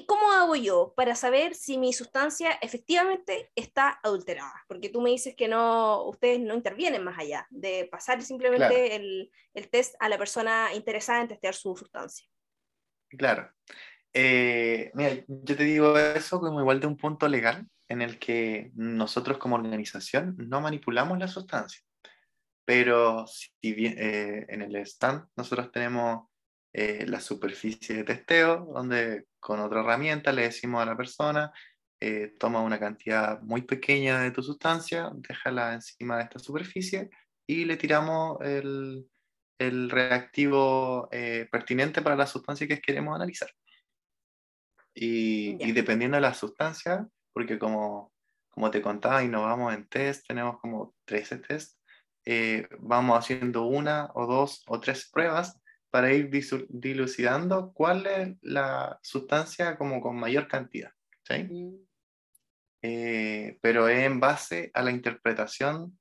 [0.07, 4.65] ¿cómo hago yo para saber si mi sustancia efectivamente está adulterada?
[4.69, 9.31] Porque tú me dices que no, ustedes no intervienen más allá de pasar simplemente el,
[9.71, 12.27] test a la persona interesada en testear su sustancia.
[13.09, 13.51] Claro.
[14.13, 18.71] Eh, mira, yo te digo eso como igual de un punto legal en el que
[18.75, 21.81] nosotros como organización no manipulamos la sustancia.
[22.65, 26.29] Pero si bien, eh, en el stand nosotros tenemos
[26.73, 31.53] eh, la superficie de testeo, donde con otra herramienta le decimos a la persona,
[32.01, 37.11] eh, toma una cantidad muy pequeña de tu sustancia, déjala encima de esta superficie
[37.47, 39.07] y le tiramos el,
[39.59, 43.51] el reactivo eh, pertinente para la sustancia que queremos analizar.
[44.95, 48.13] Y, y, dependiendo de la sustancia, porque como,
[48.49, 51.79] como te contaba, innovamos en test, tenemos como 13 test,
[52.79, 56.31] vamos haciendo una o dos o tres pruebas para ir
[56.69, 60.93] dilucidando cuál es la sustancia como con mayor cantidad.
[61.25, 61.45] ¿sí?
[61.45, 61.91] Mm.
[62.83, 65.99] Eh, pero es en base a la interpretación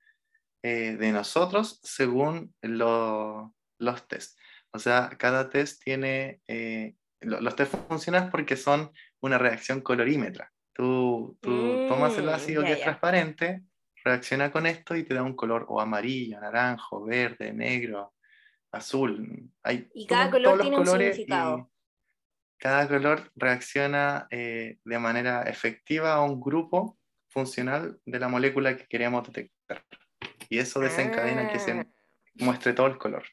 [0.64, 4.38] eh, de nosotros según los tests.
[4.72, 10.52] O sea, cada test tiene, eh, los test funcionan porque son una reacción colorímetra.
[10.74, 13.64] Tú, tú tomas el mm, ácido que es transparente,
[14.04, 18.14] reacciona con esto y te da un color o amarillo, naranjo, verde, negro,
[18.72, 19.52] azul.
[19.64, 21.72] Hay y cada color tiene un significado.
[22.58, 26.98] Cada color reacciona eh, de manera efectiva a un grupo
[27.30, 29.84] funcional de la molécula que queremos detectar.
[30.50, 31.88] Y eso desencadena que se ah.
[32.36, 33.24] muestre todo el color.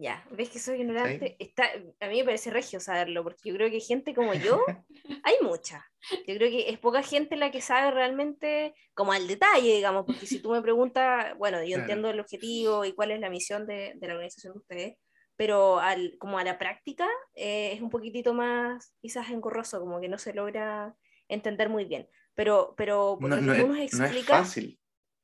[0.00, 1.34] Ya, ves que soy ignorante.
[1.40, 1.64] Está,
[1.98, 4.64] a mí me parece regio saberlo, porque yo creo que gente como yo,
[5.24, 5.84] hay mucha.
[6.24, 10.26] Yo creo que es poca gente la que sabe realmente, como al detalle, digamos, porque
[10.26, 13.94] si tú me preguntas, bueno, yo entiendo el objetivo y cuál es la misión de,
[13.96, 14.96] de la organización de ustedes,
[15.34, 20.08] pero al, como a la práctica eh, es un poquitito más quizás engorroso, como que
[20.08, 20.94] no se logra
[21.26, 22.08] entender muy bien.
[22.34, 24.78] Pero, pero no, no, es, no es fácil.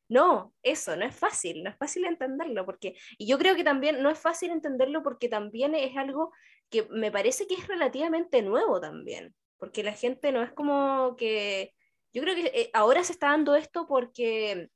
[0.08, 4.02] No, eso, no es fácil, no es fácil entenderlo, porque, y yo creo que también
[4.02, 6.32] no es fácil entenderlo porque también es algo
[6.70, 11.72] que me parece que es relativamente nuevo también, porque la gente no es como que,
[12.12, 14.68] yo creo que eh, ahora se está dando esto porque,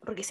[0.00, 0.22] porque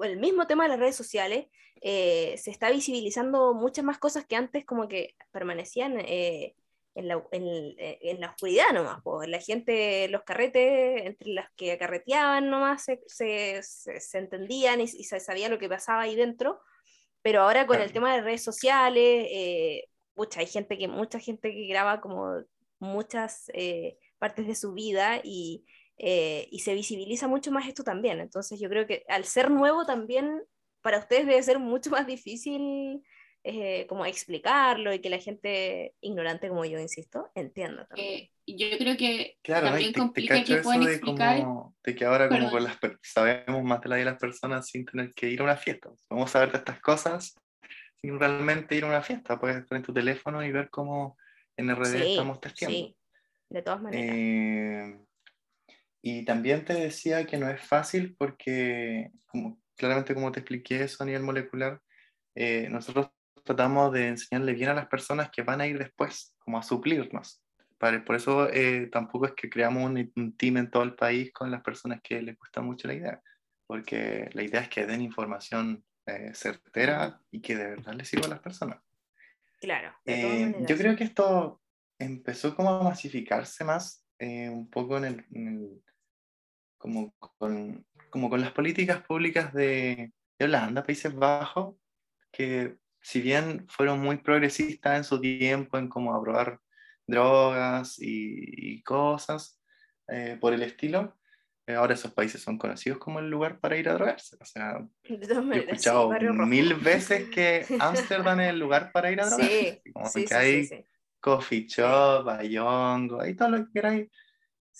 [0.00, 1.46] el mismo tema de las redes sociales
[1.80, 6.54] eh, se está visibilizando muchas más cosas que antes como que permanecían eh,
[6.94, 7.44] en la, en,
[7.78, 12.84] eh, en la oscuridad nomás, pues la gente, los carretes, entre las que carreteaban nomás
[12.84, 16.60] se, se, se, entendían y, se sabía lo que pasaba ahí dentro,
[17.22, 19.84] pero ahora con el tema de redes sociales, eh,
[20.36, 22.42] hay gente que, mucha gente que graba como
[22.78, 25.64] muchas eh, partes de su vida y,
[25.98, 29.84] eh, y se visibiliza mucho más esto también, entonces yo creo que al ser nuevo
[29.86, 30.42] también
[30.82, 33.02] para ustedes debe ser mucho más difícil
[33.42, 38.24] eh, como explicarlo y que la gente ignorante como yo, insisto, entienda también.
[38.24, 41.42] Eh, yo creo que claro, también te, complica que puedan explicar...
[41.82, 45.14] de que ahora como con las, sabemos más de la de las personas sin tener
[45.14, 45.88] que ir a una fiesta.
[46.10, 47.34] Vamos a ver de estas cosas
[48.02, 49.40] sin realmente ir a una fiesta.
[49.40, 51.16] Puedes estar en tu teléfono y ver cómo
[51.56, 52.76] en RD estamos testeando.
[52.76, 52.96] Sí,
[53.48, 54.16] de todas maneras.
[54.18, 55.00] Eh,
[56.02, 61.02] y también te decía que no es fácil porque, como, claramente como te expliqué eso
[61.02, 61.80] a nivel molecular,
[62.70, 63.10] nosotros
[63.50, 67.42] tratamos de enseñarle bien a las personas que van a ir después, como a suplirnos.
[67.78, 71.60] Por eso eh, tampoco es que creamos un, team en todo el país con las
[71.60, 73.20] personas que les gusta mucho la idea,
[73.66, 78.26] porque la idea es que den información eh, certera y que de verdad les sirva
[78.26, 78.78] a las personas.
[79.60, 79.94] Claro.
[80.04, 81.60] Eh, yo creo que esto
[81.98, 85.82] empezó como a masificarse más, un poco en el,
[86.78, 91.74] como, con, como con las políticas públicas de, de Holanda, Países Bajos,
[92.30, 96.60] que si bien fueron muy progresistas en su tiempo en cómo aprobar
[97.06, 99.60] drogas y, cosas
[100.08, 101.16] eh, por el estilo,
[101.66, 104.36] eh, ahora esos países son conocidos como el lugar para ir a drogarse.
[104.40, 106.10] O sea, he escuchado
[106.46, 109.82] mil veces que Ámsterdam es el lugar para ir a drogarse.
[109.84, 110.68] Sí, como sí, que hay
[111.20, 114.08] coffee shop, bayongo, hay todo lo que queráis.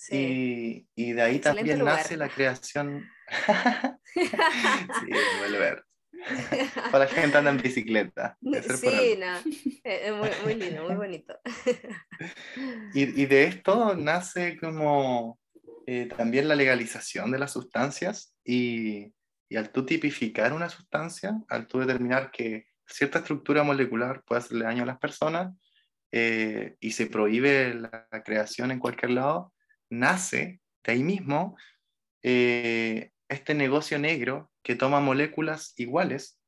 [0.09, 3.07] Y, y, de ahí también nace la creación.
[4.15, 4.29] sí,
[5.39, 5.85] volver.
[6.91, 8.37] Para la gente anda en bicicleta.
[8.79, 9.37] Sí, no.
[9.83, 11.39] es muy, muy, lindo, muy bonito.
[12.93, 15.39] y, y, de esto nace como
[15.87, 19.13] eh, también la legalización de las sustancias y,
[19.49, 24.65] y, al tú tipificar una sustancia, al tú determinar que cierta estructura molecular puede hacerle
[24.65, 25.53] daño a las personas
[26.11, 29.53] eh, y se prohíbe la, creación en cualquier lado,
[29.89, 31.55] nace de ahí mismo
[32.21, 36.39] eh, este negocio negro que toma moléculas iguales,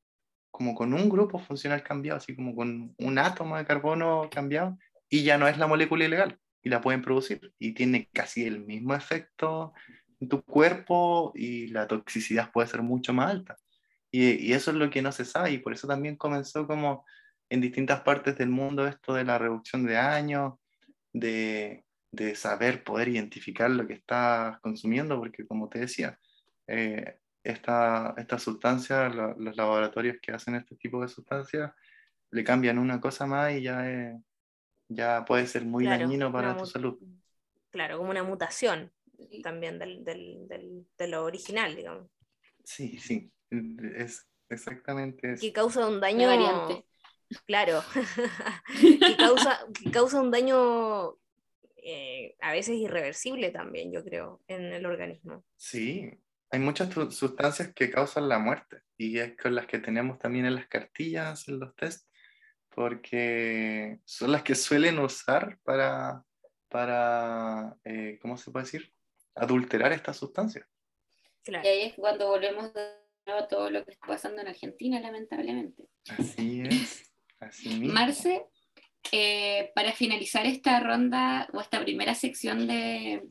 [0.51, 4.77] como con un grupo funcional cambiado, así como con un átomo de carbono cambiado,
[5.09, 7.53] y ya no es la molécula ilegal, y la pueden producir.
[7.59, 9.73] Y tiene casi el mismo efecto
[10.19, 13.57] en tu cuerpo y la toxicidad puede ser mucho más alta.
[14.11, 17.05] Y, y eso es lo que no se sabe y por eso también comenzó como
[17.49, 20.53] en distintas partes del mundo esto de la reducción de años,
[21.11, 26.17] de, de saber poder identificar lo que estás consumiendo, porque como te decía,
[26.67, 31.71] eh, esta, esta sustancia, los laboratorios que hacen este tipo de sustancias,
[32.31, 34.17] le cambian una cosa más y ya,
[34.87, 36.97] ya puede ser muy dañino para tu salud.
[37.69, 38.91] Claro, como una mutación
[39.41, 42.09] también del, del, de lo original, digamos.
[42.63, 43.31] Sí, sí,
[43.95, 45.41] es exactamente eso.
[45.41, 46.27] Que causa un daño...
[46.27, 46.85] Variante.
[47.45, 47.81] Claro,
[48.79, 51.17] que, causa, que causa un daño
[51.77, 55.43] eh, a veces irreversible también, yo creo, en el organismo.
[55.55, 56.11] Sí,
[56.53, 60.53] hay muchas sustancias que causan la muerte y es con las que tenemos también en
[60.53, 62.07] las cartillas, en los test,
[62.69, 66.23] porque son las que suelen usar para,
[66.69, 68.93] para eh, ¿cómo se puede decir?
[69.33, 70.67] Adulterar estas sustancias.
[71.47, 75.87] Y ahí es cuando volvemos a todo lo que está pasando en Argentina, lamentablemente.
[76.07, 77.11] Así es.
[77.39, 77.95] Así mismo.
[77.95, 78.45] Marce,
[79.11, 83.23] eh, para finalizar esta ronda o esta primera sección de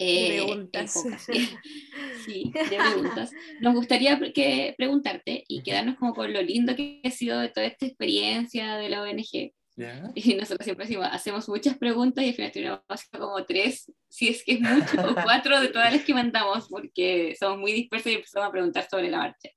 [0.00, 0.94] eh, preguntas.
[2.24, 3.30] sí, de preguntas.
[3.60, 7.66] Nos gustaría que preguntarte y quedarnos como con lo lindo que ha sido de toda
[7.66, 9.52] esta experiencia de la ONG.
[10.14, 12.80] Y nosotros siempre decimos, hacemos muchas preguntas y al final tenemos
[13.10, 17.34] como tres, si es que es mucho, o cuatro de todas las que mandamos, porque
[17.38, 19.48] somos muy dispersos y empezamos a preguntar sobre la marcha.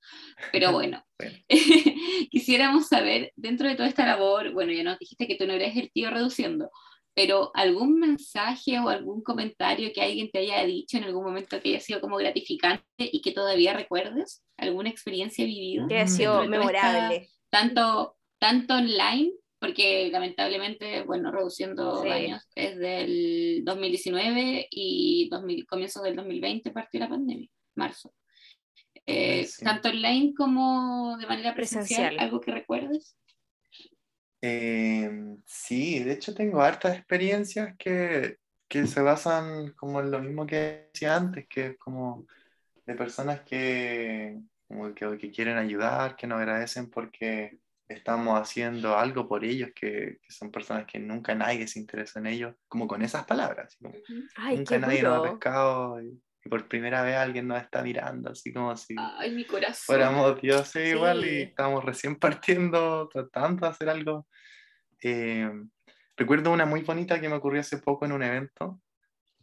[0.50, 1.04] Pero bueno,
[2.30, 5.76] quisiéramos saber, dentro de toda esta labor, bueno, ya nos dijiste que tú no eres
[5.76, 6.70] el tío reduciendo,
[7.14, 11.70] pero algún mensaje o algún comentario que alguien te haya dicho en algún momento que
[11.70, 15.86] haya sido como gratificante y que todavía recuerdes, alguna experiencia vivida.
[15.88, 17.28] Que ha sido memorable.
[17.50, 19.32] tanto, tanto online
[19.64, 27.08] porque lamentablemente, bueno, reduciendo años, es del 2019 y 2000, comienzos del 2020 partió la
[27.08, 28.12] pandemia, marzo.
[29.06, 33.16] Eh, tanto online como de manera presencial, ¿algo que recuerdes?
[34.46, 35.10] Eh,
[35.46, 38.36] sí, de hecho tengo hartas experiencias que,
[38.68, 42.26] que, se basan como en lo mismo que decía antes, que es como
[42.84, 44.38] de personas que,
[44.68, 50.18] como que, que quieren ayudar, que nos agradecen porque estamos haciendo algo por ellos, que,
[50.20, 53.78] que, son personas que nunca nadie se interesa en ellos, como con esas palabras.
[53.80, 58.76] nunca nadie nos ha pescado y, por primera vez alguien nos está mirando, así como
[58.76, 59.84] si Ay, mi corazón.
[59.86, 64.26] fuéramos dioses igual y estamos recién partiendo, tratando de hacer algo.
[65.02, 65.50] Eh,
[66.16, 68.80] recuerdo una muy bonita que me ocurrió hace poco en un evento,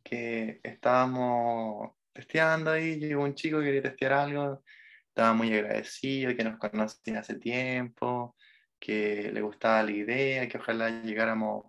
[0.03, 4.63] que estábamos testeando ahí, llegó un chico que quería testear algo,
[5.07, 8.35] estaba muy agradecido, que nos conocía hace tiempo,
[8.79, 11.65] que le gustaba la idea, que ojalá llegáramos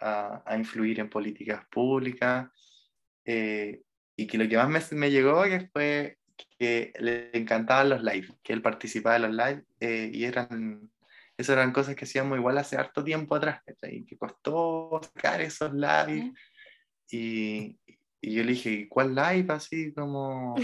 [0.00, 2.48] a, a influir en políticas públicas.
[3.24, 3.82] Eh,
[4.20, 6.18] y que lo que más me, me, llegó que fue
[6.58, 10.90] que le encantaban los live, que él participaba en los live eh, y eran,
[11.38, 15.72] esas eran cosas que hacíamos igual hace harto tiempo atrás, y que costó sacar esos
[15.72, 16.34] live.
[17.10, 17.78] Y,
[18.20, 19.46] y yo le dije, ¿cuál live?
[19.48, 20.54] Así como,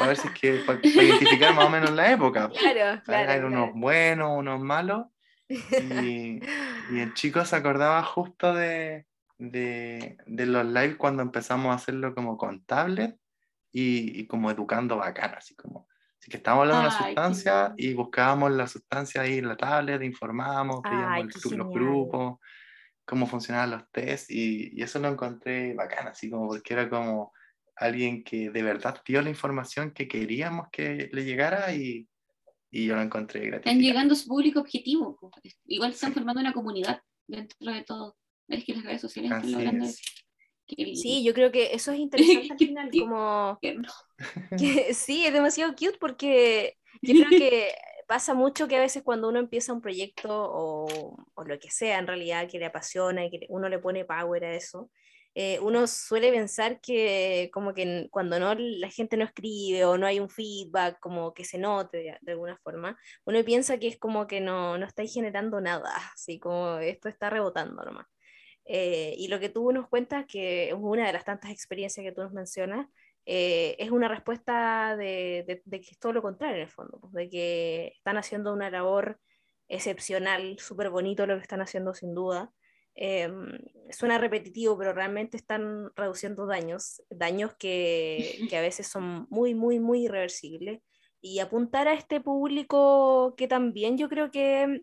[0.00, 2.50] a ver si es que, para, identificar más o menos la época.
[2.50, 3.30] Claro, claro.
[3.30, 5.06] Hay unos buenos, unos malos.
[5.48, 6.40] Y,
[6.90, 9.06] y, el chico se acordaba justo de,
[9.38, 13.18] de, de, los live cuando empezamos a hacerlo como con tablet
[13.72, 15.88] y, y como educando bacán, así como.
[16.18, 20.02] Así que estábamos hablando de una sustancia y buscábamos la sustancia ahí en la tablet,
[20.02, 22.38] informábamos, veíamos los grupos
[23.06, 27.32] cómo funcionaban los test y, y, eso lo encontré bacán, así como porque era como
[27.76, 32.08] alguien que de verdad dio la información que queríamos que le llegara y,
[32.70, 33.70] y yo lo encontré gratificante.
[33.70, 35.18] Están llegando a su público objetivo,
[35.66, 38.16] igual están formando una comunidad dentro de todo.
[38.48, 39.86] Es que las redes sociales están logrando
[40.68, 43.58] Sí, yo creo que eso es interesante al final, como...
[44.58, 47.72] Que, sí, es demasiado cute porque yo creo que
[48.08, 51.98] pasa mucho que a veces cuando uno empieza un proyecto o, o, lo que sea
[51.98, 54.90] en realidad que le apasiona y que uno le pone power a eso,
[55.34, 60.06] eh, uno suele pensar que como que cuando no la gente no escribe o no
[60.06, 63.98] hay un feedback como que se note de, de alguna forma, uno piensa que es
[63.98, 68.06] como que no, no estáis generando nada, así como esto está rebotando nomás.
[68.66, 72.12] Eh, y lo que tú nos cuentas, que es una de las tantas experiencias que
[72.12, 72.88] tú nos mencionas,
[73.24, 76.98] eh, es una respuesta de, de, de, que es todo lo contrario en el fondo,
[77.00, 79.20] pues, de que están haciendo una labor
[79.68, 82.52] excepcional, súper bonito lo que están haciendo sin duda.
[82.94, 83.30] Eh,
[83.90, 89.80] suena repetitivo, pero realmente están reduciendo daños, daños que, que, a veces son muy, muy,
[89.80, 90.80] muy irreversibles.
[91.20, 94.82] Y apuntar a este público que también yo creo que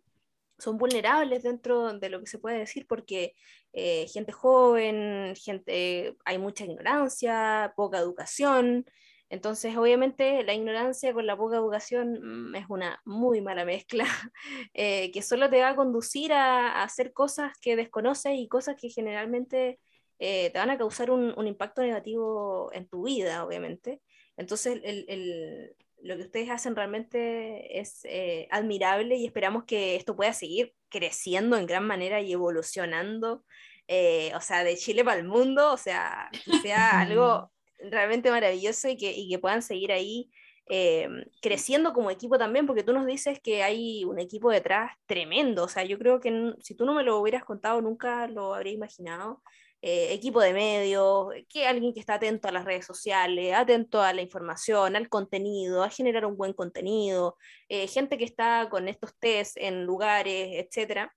[0.63, 3.35] son vulnerables dentro de lo que se puede decir porque
[3.73, 8.85] eh, gente joven, gente, hay mucha ignorancia, poca educación.
[9.29, 14.05] Entonces, obviamente, la ignorancia con la poca educación mm, es una muy mala mezcla,
[14.73, 18.89] eh, que solo te va a conducir a, hacer cosas que desconoces y cosas que
[18.89, 19.79] generalmente
[20.19, 24.01] eh, te van a causar un, impacto negativo en tu vida, obviamente.
[24.37, 30.33] Entonces, el, lo que ustedes hacen realmente es eh, admirable y esperamos que esto pueda
[30.33, 33.45] seguir creciendo en gran manera y evolucionando,
[33.87, 38.89] eh, o sea, de Chile para el mundo, o sea, que sea algo realmente maravilloso
[38.89, 40.29] y que, y que puedan seguir ahí
[40.67, 41.07] eh,
[41.41, 45.67] creciendo como equipo también, porque tú nos dices que hay un equipo detrás tremendo, o
[45.69, 49.41] sea, yo creo que si tú no me lo hubieras contado nunca lo habría imaginado.
[49.85, 54.13] Eh, equipo de medios, que alguien que está atento a las redes sociales, atento a
[54.13, 57.35] la información, al contenido, a generar un buen contenido,
[57.67, 61.11] eh, gente que está con estos test en lugares, etc.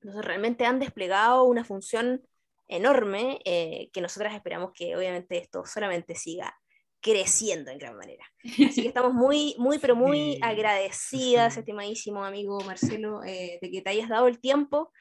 [0.00, 2.22] Entonces realmente han desplegado una función
[2.68, 6.56] enorme eh, que nosotras esperamos que obviamente esto solamente siga
[7.00, 8.24] creciendo en gran manera.
[8.68, 14.08] Así que estamos muy, muy, pero muy agradecidas, estimadísimo amigo Marcelo, de que te hayas
[14.08, 14.92] dado el tiempo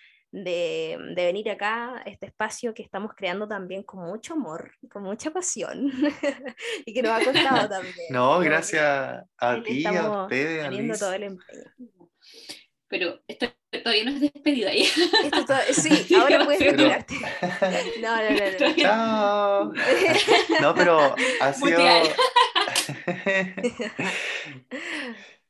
[0.44, 5.32] de, venir acá, a este espacio que estamos creando también con mucho amor, con mucha
[5.32, 5.92] pasión,
[6.86, 7.96] y que nos ha costado también.
[8.10, 11.64] No, gracias a ti, a ustedes, a todo el empeño.
[12.88, 13.48] Pero esto
[13.82, 14.86] todavía no es despedida ahí.
[15.72, 17.16] sí, ahora puedes retirarte.
[18.02, 18.76] No, no, no, no.
[18.76, 19.74] Chao.
[20.62, 21.80] No, pero ha sido...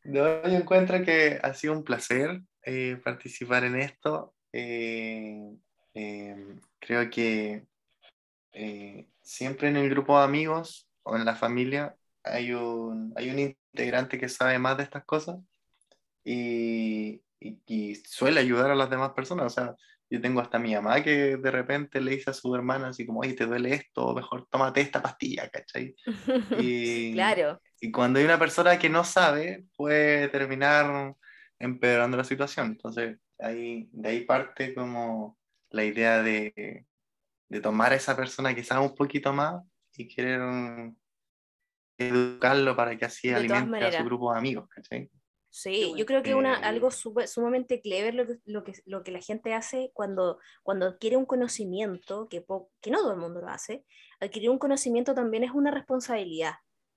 [0.04, 4.35] no, yo encuentro que ha sido un placer eh, participar en esto.
[4.58, 5.54] Eh,
[5.94, 7.66] em, creo que
[8.54, 13.40] eh, siempre en el grupo de amigos o en la familia hay un, hay un
[13.40, 15.40] integrante que sabe más de estas cosas
[16.24, 19.48] y, y, suele ayudar a las demás personas.
[19.48, 19.76] O sea,
[20.10, 23.20] yo tengo hasta mi mamá que de repente le dice a su hermana así como,
[23.20, 25.96] oye, te duele esto, mejor tómate esta pastilla, ¿cachai?
[26.62, 27.62] Y, claro.
[27.82, 31.14] Y cuando hay una persona que no sabe, puede terminar
[31.60, 32.68] empeorando la situación.
[32.68, 35.38] Entonces, ahí, de ahí parte como
[35.70, 36.86] la idea de,
[37.50, 39.64] de tomar a esa persona que sabe un poquito más
[39.96, 40.42] y querer
[41.98, 44.70] educarlo para que así alimente a su grupo de amigos.
[45.50, 49.22] Sí, yo creo que una, algo sumamente clever lo que, lo, que, lo que la
[49.22, 52.44] gente hace cuando, cuando adquiere un conocimiento, que,
[52.82, 53.86] que no todo el mundo lo hace,
[54.20, 56.56] adquirir un conocimiento también es una responsabilidad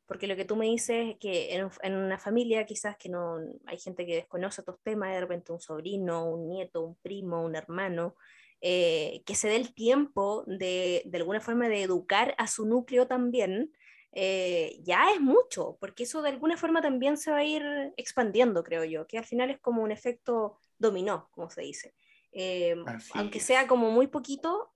[0.09, 3.79] porque lo que tú me dices es que en, una familia quizás que no hay
[3.79, 8.17] gente que desconoce estos temas, de repente un sobrino, un nieto, un primo, un hermano,
[8.63, 13.07] eh, que se dé el tiempo de, de alguna forma de educar a su núcleo
[13.07, 13.71] también,
[14.13, 17.63] eh, ya es mucho, porque eso de alguna forma también se va a ir
[17.99, 21.95] expandiendo, creo yo, que al final es como un efecto dominó, como se dice.
[22.33, 22.77] Eh,
[23.13, 24.71] aunque sea como muy poquito,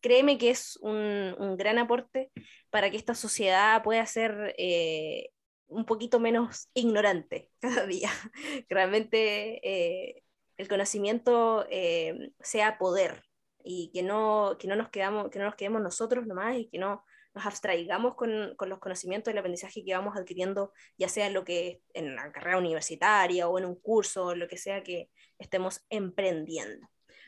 [0.00, 2.30] créeme que es un, un, gran aporte
[2.70, 5.30] para que esta sociedad pueda ser eh,
[5.66, 8.10] un poquito menos ignorante cada día.
[8.68, 10.22] Realmente eh,
[10.56, 13.22] el conocimiento eh, sea poder
[13.64, 16.78] y que no, que, no nos quedamos, que no nos quedemos nosotros nomás y que
[16.78, 17.04] no
[17.34, 21.44] nos abstraigamos con, con los conocimientos y el aprendizaje que vamos adquiriendo, ya sea lo
[21.44, 25.84] que en la carrera universitaria o en un curso, o lo que sea que estemos
[25.90, 26.86] emprendiendo.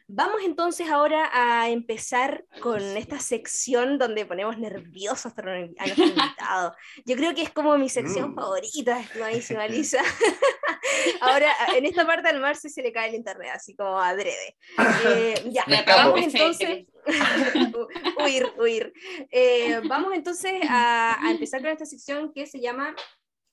[0.08, 6.74] Vamos entonces ahora a empezar con esta sección donde ponemos nerviosos a nuestro invitado.
[7.04, 8.34] Yo creo que es como mi sección mm.
[8.36, 10.00] favorita, estimadísima Lisa.
[11.20, 14.56] ahora, en esta parte al Marce se le cae el internet, así como adrede.
[15.06, 16.86] Eh, ya, vamos entonces.
[18.24, 18.92] huir, huir.
[19.30, 22.94] Eh, vamos entonces a, a empezar con esta sección que se llama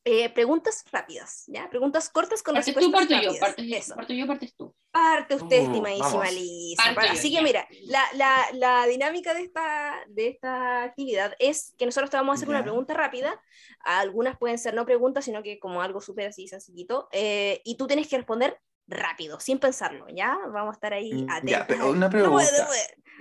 [0.06, 1.70] eh, preguntas rápidas, ¿ya?
[1.70, 3.36] Preguntas cortas con respuestas tú, parto rápidas.
[3.36, 4.76] Yo, partes, parto yo, partes tú.
[4.92, 6.84] Parte usted, uh, estimadísima Lisa.
[7.10, 12.10] Así que mira, la, la, la, dinámica de esta, de esta actividad es que nosotros
[12.10, 13.42] te vamos a hacer una pregunta rápida.
[13.80, 17.08] Algunas pueden ser no preguntas, sino que como algo súper así sencillito.
[17.14, 20.38] Eh, y tú tienes que responder rápido, sin pensarlo, ¿ya?
[20.52, 21.52] Vamos a estar ahí mm, atentos.
[21.52, 22.46] Ya, pero una pregunta.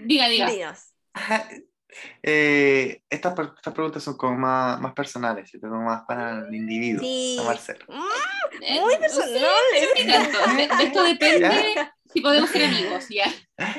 [0.05, 0.77] Diga, diga.
[2.23, 7.41] Eh, estas, estas, preguntas son como más, más personales, como más para el individuo, sí.
[7.45, 7.85] Marcelo.
[7.89, 9.43] Mm, muy personal.
[10.57, 11.77] de, esto depende
[12.13, 13.33] si podemos ser amigos, ya.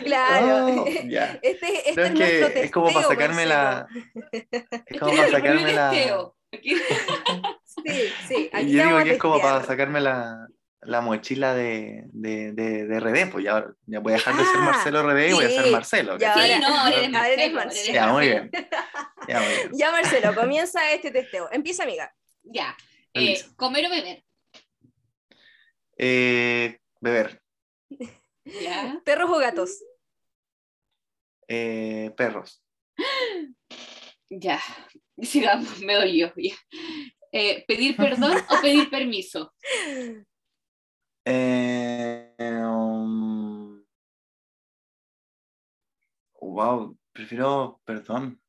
[0.03, 0.83] Claro.
[0.83, 1.39] Oh, ya.
[1.41, 3.87] Este, este es, que es como para sacarme la.
[4.31, 5.91] Es como para sacarme la.
[6.51, 6.77] sí,
[8.27, 8.49] sí.
[8.53, 10.47] Aquí yo digo que es como para sacarme la,
[10.85, 14.65] la mochila de, de, de, de pues ya, ya voy a dejar de ser ah,
[14.65, 16.17] Marcelo RD y voy a ser Marcelo.
[16.17, 17.93] Ya, sí, no, ahora eres Marcelo.
[17.93, 18.51] Ya, muy bien.
[19.27, 19.71] Ya, muy bien.
[19.73, 21.49] ya, Marcelo, comienza este testeo.
[21.51, 22.13] Empieza, amiga.
[22.43, 22.75] Ya.
[23.13, 24.23] Eh, ¿Comer o beber?
[25.97, 27.41] Eh, beber.
[28.45, 29.01] ¿Ya?
[29.05, 29.83] ¿Perros o gatos?
[31.47, 32.61] Eh, perros.
[34.29, 34.59] Ya.
[35.21, 36.33] Sigamos, me dolió.
[36.35, 36.55] ya.
[37.31, 39.53] Eh, ¿Pedir perdón o pedir permiso?
[41.25, 43.83] Eh, um,
[46.41, 48.41] wow, prefiero perdón.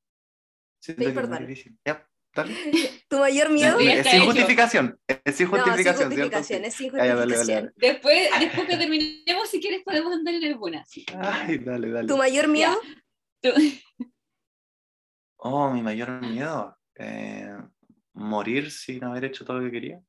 [0.81, 1.47] Siento Pedir que es muy perdón.
[1.49, 1.79] difícil.
[1.85, 2.55] Ya, dale.
[3.09, 3.79] ¿Tu mayor miedo?
[3.79, 5.01] Sí, Es sin justificación.
[5.07, 6.67] Es sin No, sin justificación, justificación, Sí.
[6.67, 7.73] es sin Ya, ya, dale, dale, justificación.
[7.77, 10.85] Después, después que terminemos, si quieres, podemos andar en alguna.
[10.87, 11.07] sí.
[11.19, 12.09] Ay, dale, dale.
[12.09, 12.75] ¿Tu mayor miedo?
[13.41, 13.53] Tú-
[15.47, 16.77] Oh, mi mayor miedo.
[16.97, 17.51] eh,
[18.15, 20.01] morir sin haber hecho todo lo que quería.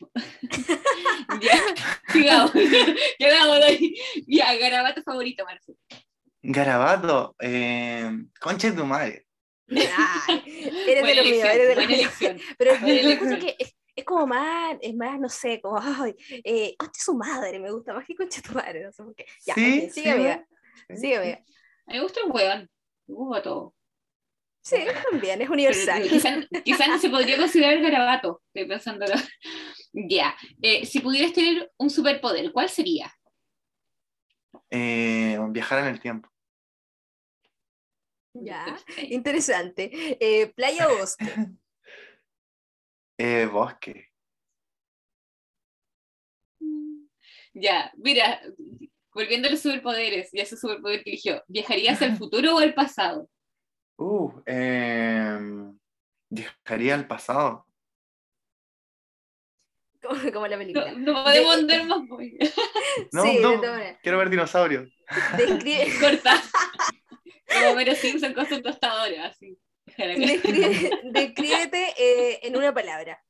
[1.40, 1.60] Ya,
[2.12, 2.52] sigamos.
[3.18, 3.94] Quedamos ahí.
[4.26, 5.74] Ya, garabato favorito, Marce.
[6.42, 9.26] Garabato, eh, concha de tu madre.
[9.70, 12.00] Ay, eres de Buena míos, elección, eres de míos.
[12.00, 12.40] elección.
[12.58, 13.12] Pero elección.
[13.12, 17.14] encuentro que es, es como más, es más, no sé, como, ay, eh, concha su
[17.14, 19.26] madre, me gusta más que concha tu madre, no sé por qué.
[19.46, 20.46] Ya, Sí, en fin, sí, sigue, amiga,
[20.88, 20.96] Sí.
[20.96, 21.44] sigue, amiga.
[21.86, 22.70] Me gusta el hueón.
[23.06, 23.74] Me gusta todo.
[24.62, 24.76] Sí,
[25.10, 26.02] también, es universal.
[26.02, 28.42] Quizás quizás no se podría considerar garabato.
[28.52, 29.06] Estoy pensando.
[29.92, 30.36] Ya.
[30.62, 33.12] Eh, si pudieras tener un superpoder, ¿cuál sería?
[34.70, 36.30] Eh, viajar en el tiempo.
[38.34, 38.78] Ya,
[39.10, 39.90] interesante.
[39.92, 41.24] Eh, ¿Playa o bosque?
[43.20, 44.12] Eh, bosque.
[47.52, 48.40] Ya, mira,
[49.12, 52.74] volviendo a los superpoderes y a ese superpoder que eligió, ¿viajarías al futuro o al
[52.74, 53.28] pasado?
[53.96, 55.36] Uh, eh,
[56.30, 57.67] viajaría al pasado.
[60.08, 60.92] Como, como la No, película.
[60.92, 62.00] no podemos De- andar más.
[62.08, 62.32] pues.
[63.12, 63.98] No, sí, no, de todas maneras.
[64.02, 64.88] quiero ver dinosaurios.
[65.36, 66.42] Describe, Corta.
[67.46, 69.58] Como Mero Simpson con su tostadora, así.
[69.96, 73.22] describe- descríbete eh, en una palabra.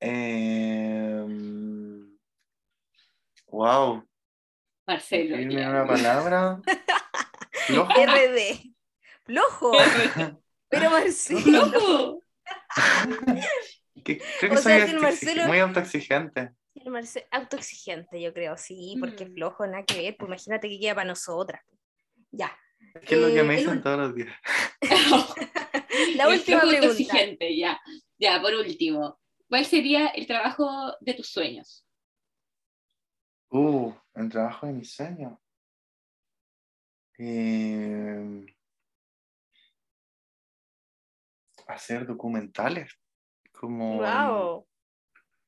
[0.00, 1.24] Eh,
[3.48, 4.06] wow.
[4.86, 5.36] Marcelo.
[5.38, 5.70] Dime ya.
[5.70, 6.60] una palabra.
[7.66, 7.92] Flojo.
[7.92, 8.74] RD.
[9.24, 9.72] Flojo.
[10.68, 11.66] Pero Marcelo.
[11.66, 12.18] No.
[14.04, 16.50] Que- creo que O soy sea, Marcelo- muy autoexigente.
[16.74, 16.92] El
[17.30, 19.34] autoexigente, yo creo, sí, porque Mm.
[19.34, 21.62] flojo nada que ver, pues imagínate que queda para nosotras.
[22.30, 22.56] Ya.
[23.06, 24.36] ¿Qué es lo que Eh, me dicen todos los días?
[26.16, 26.86] La última pregunta.
[26.88, 27.80] autoexigente, ya.
[28.18, 29.18] Ya, por último.
[29.48, 31.86] ¿Cuál sería el trabajo de tus sueños?
[33.50, 35.38] Uh, el trabajo de mis sueños.
[37.18, 38.46] Eh,
[41.68, 42.92] hacer documentales.
[43.64, 44.66] Como, Wow.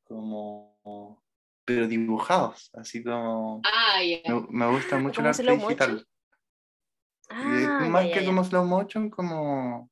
[0.05, 1.23] como,
[1.67, 3.61] pero dibujados, así como.
[3.63, 4.23] Ah, ya.
[4.33, 6.07] Me, me gusta mucho el ¿Como arte digital.
[7.29, 9.91] Ah, más que como slow motion, como,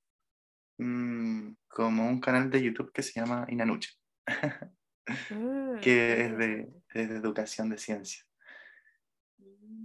[0.79, 3.91] mm, como un canal de YouTube que se llama Inanuche,
[5.31, 8.25] Mm, que es de, es de educación de ciencia.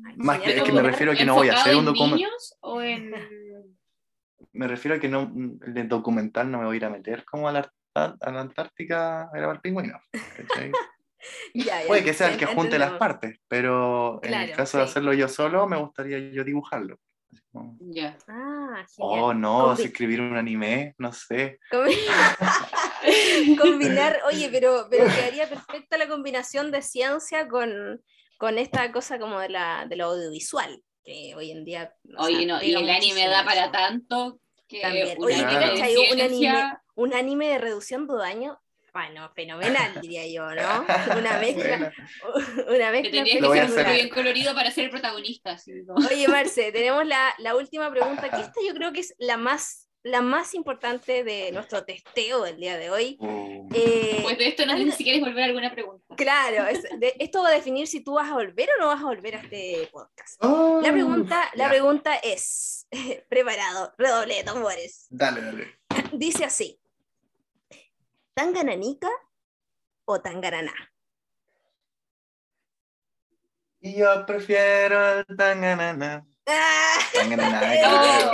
[0.05, 1.89] Ay, Más que, es que me refiero a que no voy a hacer un ¿Enfocado
[1.89, 2.17] en documental.
[2.19, 3.11] niños o en...?
[4.53, 5.31] Me refiero a que no,
[5.75, 7.71] el documental no me voy a ir a meter como a la,
[8.05, 10.01] A la Antártica a grabar pingüinos.
[10.11, 10.71] ¿cachai?
[11.53, 14.77] Ya, ya, Puede que sea el que junte las partes, pero en el Claro, caso
[14.77, 16.97] de hacerlo yo solo, me gustaría yo dibujarlo.
[17.29, 18.17] Así como, Ya.
[18.29, 21.59] Ah, Oh, no, Combi- escribir un anime, no sé.
[21.69, 21.91] combi-
[23.59, 28.01] Combinar, oye, pero, pero quedaría perfecta la combinación de ciencia con,
[28.37, 31.93] con esta cosa como de, la, de lo audiovisual, que hoy en día.
[32.17, 35.17] Oye, sea, no, y el anime da para tanto que También.
[35.21, 35.65] Oye, ¿te Claro.
[35.65, 35.97] de cachai?
[36.13, 36.63] Un anime,
[36.99, 38.59] un anime de reducción de daño,
[38.93, 40.85] bueno, fenomenal, diría yo, ¿no?
[41.17, 41.93] Una mezcla,
[42.67, 43.41] una que mezcla tendría que
[43.71, 43.93] ser hacer.
[43.95, 45.55] bien colorido para ser el protagonista.
[46.11, 49.87] Oye, Marce, tenemos la, la última pregunta, que esta yo creo que es la más,
[50.03, 53.17] la más importante de nuestro testeo del día de hoy.
[53.75, 56.15] Eh, Pues de esto no sé si quieres volver a alguna pregunta.
[56.17, 59.01] Claro, es- de- esto va a definir si tú vas a volver o no vas
[59.01, 60.43] a volver a este podcast.
[60.43, 62.87] oh, La pregunta, la pregunta es,
[63.29, 65.05] preparado, redoble de tambores.
[65.11, 65.67] Dale, dale.
[66.13, 66.79] Dice así,
[68.39, 69.09] ¿tangananica
[70.05, 70.73] o tangaraná?
[73.81, 76.25] Y yo prefiero el tanganana.
[76.47, 76.97] ¡Ah!
[77.13, 78.33] Tanganana, Es No.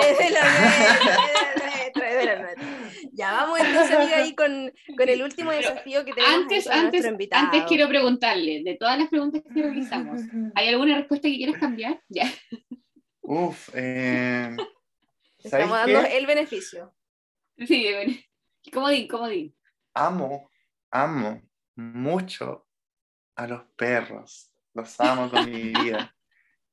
[2.03, 2.68] es de nuestro.
[3.14, 6.74] Ya vamos entonces, amiga, ahí con, con el último desafío que tenemos Antes, ahí con
[6.86, 7.45] antes, nuestro invitado.
[7.45, 10.22] antes quiero preguntarle, de todas las preguntas que realizamos,
[10.56, 11.99] ¿hay alguna respuesta que quieras cambiar?
[12.10, 12.32] Ya.
[13.22, 14.56] Uf, eh,
[15.43, 16.18] Estamos ¿sabes dando qué?
[16.18, 16.93] el beneficio.
[17.66, 18.14] Sí, bueno.
[18.72, 19.56] Comodín, comodín.
[19.96, 20.50] Amo,
[20.91, 21.41] amo
[21.76, 22.68] mucho
[23.36, 24.52] a los perros.
[24.74, 26.14] Los amo con mi vida.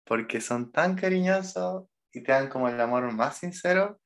[0.04, 3.98] Porque son tan cariñosos y te dan como el amor más sincero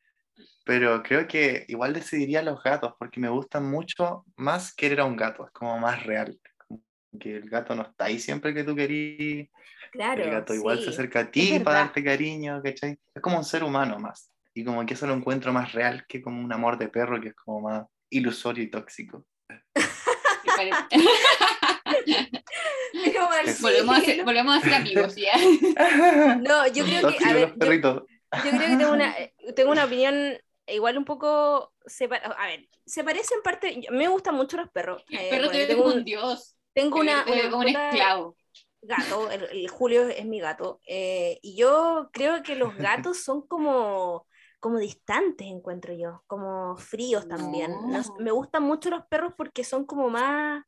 [0.65, 5.17] pero creo que igual decidiría los gatos porque me gustan mucho más querer a un
[5.17, 6.39] gato, es como más real.
[7.19, 9.49] que el gato no está ahí siempre que tú querís.
[9.93, 12.99] Claro, el gato igual se acerca a ti para darte cariño, ¿cachai?
[13.15, 14.33] Es como un ser humano más.
[14.53, 17.29] Y como que eso lo encuentro más real que como un amor de perro que
[17.29, 19.25] es como más ilusorio y tóxico.
[23.61, 25.37] volvemos, a ser, volvemos a ser amigos, ¿ya?
[26.39, 27.25] No, yo creo que.
[27.25, 28.07] A ver, yo,
[28.45, 29.15] yo, creo que tengo una,
[29.57, 31.73] tengo una opinión igual un poco
[32.37, 35.05] a ver, se parece en parte, me gustan mucho los perros.
[35.09, 36.57] El eh, perro te tengo un dios.
[36.73, 38.37] Tengo una, como un esclavo.
[38.83, 40.81] Gato, el, Julio es mi gato.
[40.87, 44.27] Eh, y yo creo que los gatos son como,
[44.61, 47.75] como distantes, encuentro yo, como fríos también.
[48.19, 50.65] me gustan mucho los perros porque son como más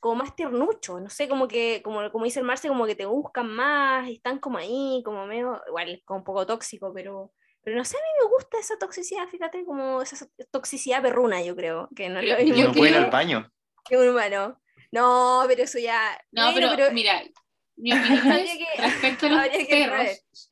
[0.00, 3.04] como más tiernuchos, no sé, como que, como, como dice el Marce, como que te
[3.04, 7.76] buscan más, y están como ahí, como medio, igual, como un poco tóxico, pero, pero
[7.76, 11.90] no sé, a mí me gusta esa toxicidad, fíjate, como esa toxicidad perruna, yo creo.
[11.94, 13.52] Que no lo Yo puedo ir al baño.
[13.84, 14.58] Que un humano.
[14.90, 16.18] No, pero eso ya.
[16.32, 17.22] No, pero, mira,
[17.76, 20.49] mi opinión es respecto a los perros.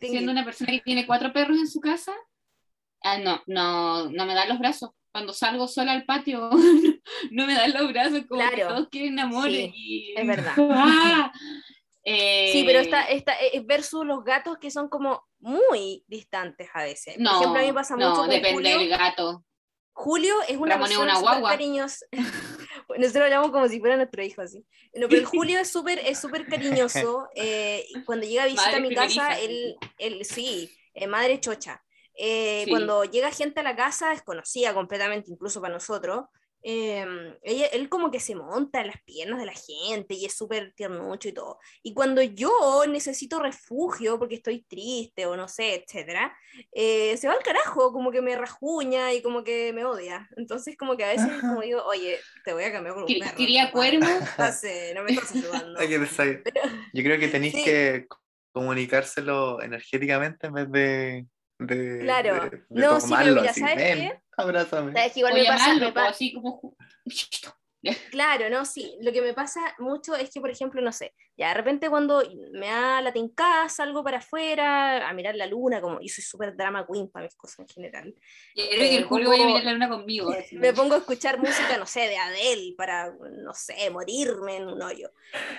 [0.00, 2.12] Siendo una persona que tiene cuatro perros en su casa,
[3.02, 4.90] ah, no, no, no me dan los brazos.
[5.12, 6.50] Cuando salgo sola al patio,
[7.30, 8.56] no me dan los brazos, como claro.
[8.56, 9.48] que todos quieren amor.
[9.48, 10.14] y...
[10.16, 10.54] Es verdad.
[10.70, 11.32] ¡Ah!
[12.06, 17.18] Sí, pero está, está eh, versus los gatos que son como muy distantes a veces.
[17.18, 19.44] No, Por ejemplo, a mí pasa mucho no, depende del gato.
[19.92, 22.06] Julio es una persona súper cariñosa.
[22.98, 24.64] Nosotros lo hablamos como si fuera nuestro hijo, así.
[24.94, 27.28] No, pero Julio es súper es súper cariñoso.
[27.34, 31.82] Eh, cuando llega a visitar a mi casa, él, él sí, eh, madre chocha.
[32.68, 36.24] Cuando llega gente a la casa, es conocida completamente, incluso para nosotros.
[36.68, 40.36] Em, ella, él como que se monta en las piernas de la gente y es
[40.36, 41.60] súper tiernucho y todo.
[41.84, 46.36] Y cuando yo necesito refugio porque estoy triste o no sé, etcétera,
[46.72, 50.28] eh, se va al carajo, como que me rajuña y como que me odia.
[50.36, 53.36] Entonces como que a veces como digo, oye, te voy a cambiar por un perro.
[53.36, 54.10] ¿Quería cuernos?
[54.36, 55.78] No sé, no me estás ayudando.
[56.92, 58.08] Yo creo que tenéis que
[58.50, 61.26] comunicárselo energéticamente en vez de
[62.00, 64.20] claro, no, sí, pero mira, ¿sabes qué?
[64.36, 64.92] Abrázame.
[64.92, 65.16] ¿Sabes?
[65.16, 66.10] Igual me pasa, me pasa...
[66.10, 66.76] así como...
[68.10, 68.96] Claro, no, sí.
[69.00, 72.22] Lo que me pasa mucho es que, por ejemplo, no sé, ya de repente cuando
[72.52, 76.56] me da la tincada, salgo para afuera a mirar la luna, como yo soy súper
[76.56, 78.14] drama queen para mis cosas en general.
[78.54, 80.34] Quiero que el Julio vaya a mirar la luna conmigo.
[80.52, 84.82] Me pongo a escuchar música, no sé, de Adele para, no sé, morirme en un
[84.82, 85.10] hoyo.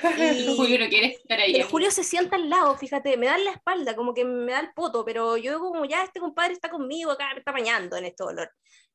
[0.38, 1.56] Y Julio no quiere estar ahí.
[1.56, 4.60] El Julio se sienta al lado, fíjate, me da la espalda, como que me da
[4.62, 8.06] el poto, pero yo como ya este compadre está conmigo acá, me está bañando en
[8.06, 8.50] este dolor.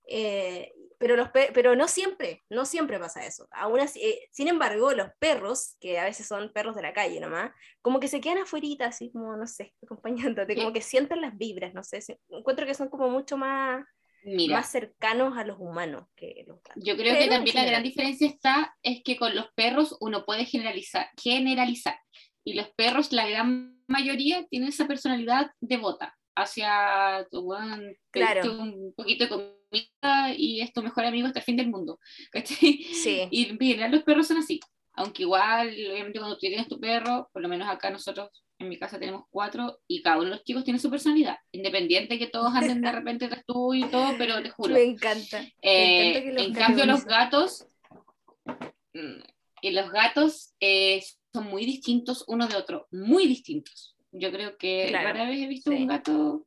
[0.06, 0.72] Eh,
[1.02, 3.48] pero, los pero no siempre, no siempre pasa eso.
[3.50, 7.18] Aún así, eh, sin embargo, los perros, que a veces son perros de la calle
[7.18, 7.50] nomás,
[7.80, 11.74] como que se quedan afuera, así como, no sé, acompañándote, como que sienten las vibras,
[11.74, 11.98] no sé,
[12.28, 13.84] encuentro que son como mucho más,
[14.48, 18.76] más cercanos a los humanos que los Yo creo que también la gran diferencia está,
[18.84, 21.98] es que con los perros uno puede generalizar, generalizar,
[22.44, 27.26] y los perros, la gran mayoría, tienen esa personalidad devota hacia
[28.12, 28.52] claro.
[28.52, 29.61] un poquito de
[30.36, 31.98] y es tu mejor amigo hasta el fin del mundo.
[32.44, 32.86] Sí.
[33.30, 34.60] Y en general los perros son así.
[34.94, 38.78] Aunque igual, obviamente cuando tú tienes tu perro, por lo menos acá nosotros en mi
[38.78, 42.54] casa tenemos cuatro y cada uno de los chicos tiene su personalidad, independiente que todos
[42.54, 44.74] anden de repente tras tú y todo, pero te juro.
[44.74, 45.44] Me encanta.
[45.60, 47.66] Eh, en cambio los gatos,
[48.94, 49.22] mm,
[49.62, 51.02] y los gatos eh,
[51.32, 53.96] son muy distintos uno de otro, muy distintos.
[54.12, 56.44] Yo creo que rara vez he visto un gato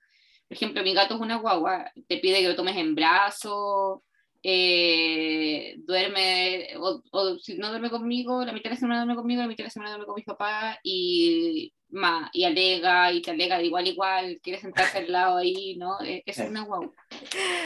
[0.47, 4.01] por ejemplo, mi gato es una guagua, te pide que lo tomes en brazos,
[4.43, 9.47] eh, duerme, o, si no duerme conmigo, la mitad de la semana duerme conmigo, la
[9.47, 13.57] mitad de la semana duerme con mis papás, y, ma, y alega, y te alega
[13.57, 15.99] de igual igual, quiere sentarse al lado ahí, ¿no?
[16.01, 16.91] Eh, es una guagua.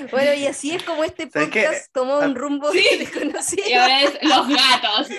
[0.10, 2.86] Bueno, y así es como este podcast tomó un ah, rumbo ¿Sí?
[2.98, 3.68] desconocido.
[3.68, 5.10] Y ahora es los gatos.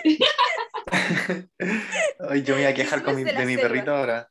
[2.31, 4.31] Hoy yo me voy a quejar con mi, de mi perrito ahora.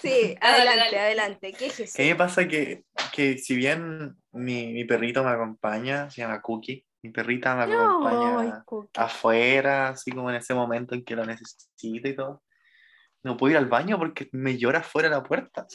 [0.00, 1.52] Sí, adelante, adelante.
[1.52, 6.40] ¿Qué es me pasa que, que si bien mi, mi, perrito me acompaña, se llama
[6.40, 8.64] Cookie, mi perrita me acompaña
[8.94, 12.42] afuera, así como en ese momento en que lo necesito y todo.
[13.24, 15.66] No puedo ir al baño porque me llora afuera de la puerta.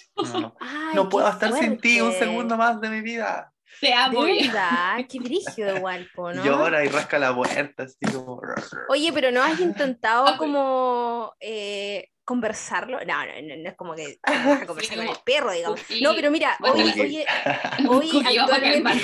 [0.93, 3.53] No, puedo estar sin ti un segundo más de mi vida.
[3.79, 4.23] Te amo.
[4.23, 6.43] De verdad, qué brillo de Walpo, ¿no?
[6.43, 8.41] Llora y rasca la puerta, así como...
[8.89, 12.99] Oye, pero ¿no has intentado como eh, conversarlo.
[13.05, 15.79] No, no, no, es como que vas a conversar con el perro, digamos.
[16.01, 16.81] No, pero mira, hoy,
[17.87, 19.01] hoy, hoy actualmente...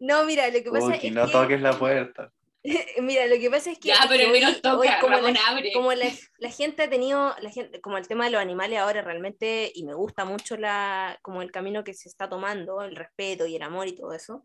[0.00, 2.30] no, mira, lo que pasa es no toques la puerta.
[3.02, 3.88] Mira, lo que pasa es que.
[3.88, 5.72] Ya, pero hoy, menos toca, como, Ramón la, abre.
[5.72, 6.06] como la,
[6.38, 9.84] la gente ha tenido, la gente, como el tema de los animales ahora realmente, y
[9.84, 13.62] me gusta mucho la, como el camino que se está tomando, el respeto y el
[13.62, 14.44] amor y todo eso.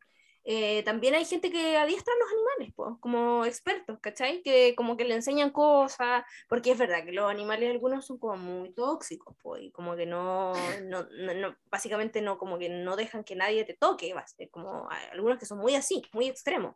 [0.49, 4.41] eh, también hay gente que adiestra a los animales, pues, como expertos, ¿cachai?
[4.41, 8.38] Que como que le enseñan cosas, porque es verdad que los animales algunos son como
[8.38, 10.53] muy tóxicos, pues, y como que no,
[10.86, 14.13] no, no, no- básicamente no, como que no dejan que nadie te toque,
[14.51, 16.76] como algunos que son muy así, muy extremos.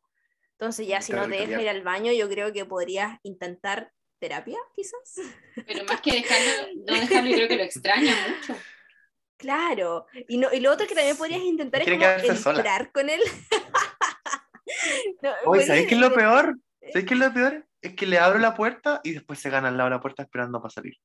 [0.62, 4.60] Entonces ya si no te deja ir al baño, yo creo que podrías intentar terapia,
[4.76, 5.16] quizás.
[5.66, 8.56] Pero más que dejarlo, no dejarlo, yo creo que lo extraña mucho.
[9.38, 10.06] Claro.
[10.28, 11.90] Y, no, y lo otro que también podrías intentar es
[12.44, 13.22] como entrar con él.
[15.22, 16.58] No, Oye, ¿sabéis qué es lo peor?
[16.80, 17.68] ¿Sabéis qué es lo peor?
[17.82, 20.24] Es que le abro la puerta y después se gana al lado de la puerta
[20.24, 20.96] esperando para salir.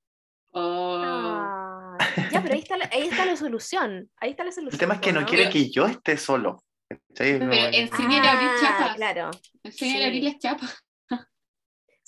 [0.52, 0.96] Oh.
[1.02, 1.98] Ah,
[2.30, 4.08] ya, pero ahí está, la, ahí está la solución.
[4.18, 4.74] Ahí está la solución.
[4.74, 5.26] El tema es que no ¿no?
[5.26, 6.62] quiere que yo esté solo.
[6.88, 7.30] ¿Cachai?
[7.80, 8.96] Enséñale a abrir Ah, chapas.
[8.96, 9.30] Claro.
[9.62, 10.04] Enséñale Sí.
[10.04, 10.82] a abrir las chapas.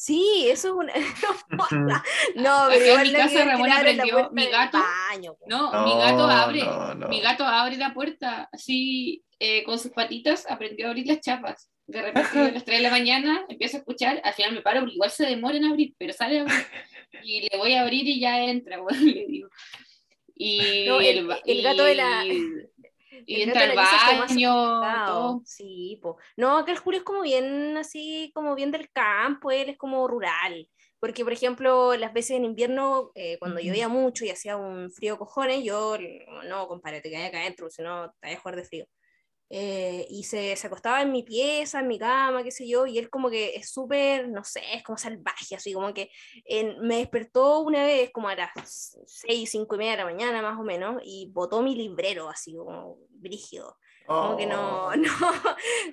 [0.01, 0.93] Sí, eso es una.
[2.37, 4.79] no, pero en igual mi no casa Ramón aprendió, mi gato-
[5.11, 5.37] baño.
[5.49, 6.61] No, No, mi gato abre.
[6.65, 7.09] no, no.
[7.09, 11.69] Mi gato abre la puerta así eh, con sus patitas, aprendió a abrir las chapas.
[11.89, 14.81] De repente a las 3 de la mañana empiezo a escuchar, al final me paro
[14.81, 16.67] porque igual se demora en abrir, pero sale a abrir.
[17.25, 19.49] Y le voy a abrir y ya entra, bueno, le digo.
[20.37, 22.25] Y No, el gato de la-
[23.27, 24.51] y- entra al baño,
[25.07, 25.43] todo.
[25.45, 26.17] Sí, po.
[26.37, 30.07] No, acá el Julio es como bien así, como bien del campo, él es como
[30.09, 30.69] rural.
[31.01, 35.17] Porque, por ejemplo, las veces en invierno, eh, cuando llovía mucho y hacía un frío
[35.19, 35.97] cojones, yo,
[36.49, 38.87] no, compadre, te caes acá adentro, si no, te vas a jugar de frío.
[39.51, 42.99] Eh, y se, se acostaba en mi pieza, en mi cama, qué sé yo, y
[42.99, 46.11] él como que es súper, no sé, es como salvaje, así como que
[46.83, 50.59] me despertó una vez como a las seis, cinco y media de la mañana más
[50.59, 53.77] o menos, y botó mi librero, así como brígido.
[54.07, 54.93] Como que no, Oh.
[54.97, 55.11] no,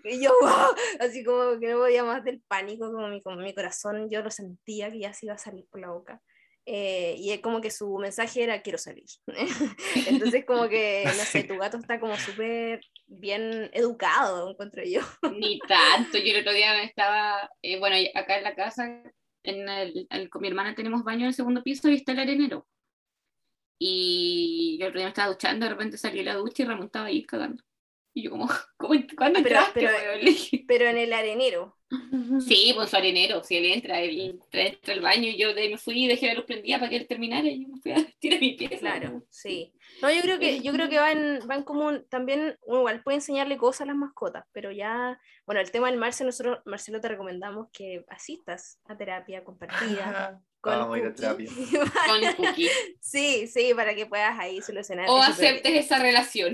[0.05, 3.53] y yo, wow, así como que no podía más del pánico, como mi, como mi
[3.53, 6.21] corazón, yo lo sentía que ya se iba a salir por la boca.
[6.67, 9.05] Eh, y como que su mensaje era quiero salir.
[10.07, 15.01] Entonces como que, no sé, tu gato está como súper bien educado, encuentro yo.
[15.37, 16.17] Ni tanto.
[16.17, 19.03] Yo el otro día estaba, eh, bueno, acá en la casa,
[19.43, 22.67] en el- con mi hermana tenemos baño en el segundo piso y está el arenero.
[23.79, 26.65] Y yo el otro día me estaba duchando, de repente salí de la ducha y
[26.65, 27.61] Ramón estaba ahí cagando.
[28.17, 28.47] Y yo como,
[28.77, 29.89] ¿cómo, ¿cuándo Pero- entraste,
[30.67, 31.77] pero- en el arenero.
[32.45, 35.69] Sí, pues su arenero, si él entra, él entra, entra al baño y yo de
[35.69, 37.91] me fui y dejé la luz prendida para que él terminara y yo me fui
[37.91, 38.77] a tirar mi pieza.
[38.77, 39.73] Claro, sí.
[40.01, 43.17] No, yo creo que, yo creo que van, van como un- también, uno igual puede
[43.17, 47.09] enseñarle cosas a las mascotas, pero ya, bueno, el tema del Marce, nosotros, Marcelo, te
[47.09, 50.41] recomendamos que asistas a terapia compartida.
[50.61, 51.49] con Vamos a ir a terapia.
[52.07, 52.69] Con Cookie.
[52.99, 55.07] sí, sí, para que puedas ahí solucionar.
[55.09, 56.53] O aceptes esa relación.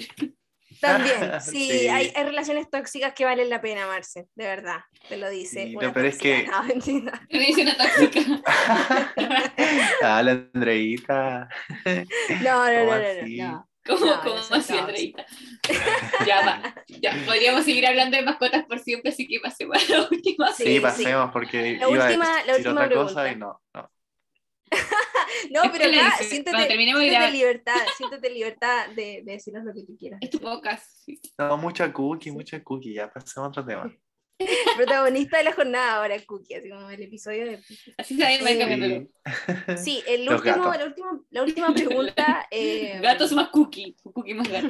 [0.81, 1.87] También, sí, Sí.
[1.87, 5.67] Hay, hay relaciones tóxicas que valen la pena, Marce, de verdad, te lo dice.
[5.67, 7.21] Sí, una no, pero es que- No, mentira.
[7.31, 8.21] Me dice una tóxica.
[10.01, 11.47] Dale, Andreita.
[12.43, 13.37] No, no, no, ¿Cómo no, así?
[13.37, 13.67] no, no.
[13.83, 14.77] ¿Cómo, No, cómo así.
[14.77, 15.25] Andreita?
[16.25, 16.75] ya va.
[16.87, 20.51] Ya, podríamos seguir hablando de mascotas por siempre, así que pasemos a la última.
[20.53, 20.79] Sí, Sí, sí.
[20.79, 23.31] pasemos porque La iba última- a la decir última otra cosa pregunta.
[23.31, 23.91] y no, no.
[25.51, 29.63] No, pero ¿Qué le acá, siéntete, terminemos de siéntete libertad, siéntete libertad de, de decirnos
[29.65, 30.19] lo que tú quieras.
[30.21, 31.07] Es tu podcast.
[31.37, 32.93] No, mucha cookie, mucha cookie.
[32.93, 33.91] Ya pasemos a otro tema.
[34.77, 37.59] Protagonista de la jornada ahora, Cookie, así como el episodio de
[37.97, 39.09] Así se va a ir
[39.77, 40.03] Sí.
[40.07, 42.47] el último, la, última, la última pregunta.
[42.51, 43.95] eh, Gatos más cookie.
[44.01, 44.69] Cookie más gato.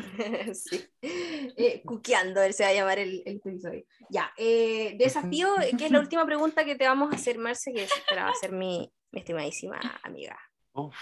[0.53, 0.83] sí.
[1.01, 3.83] Eh, cuqueando, él se va a llamar el, el episodio.
[4.09, 5.47] Ya, eh, desafío,
[5.77, 8.31] que es la última pregunta que te vamos a hacer, Marce, que es- va a
[8.31, 10.37] hacer mi, mi estimadísima amiga.
[10.73, 10.95] Uf.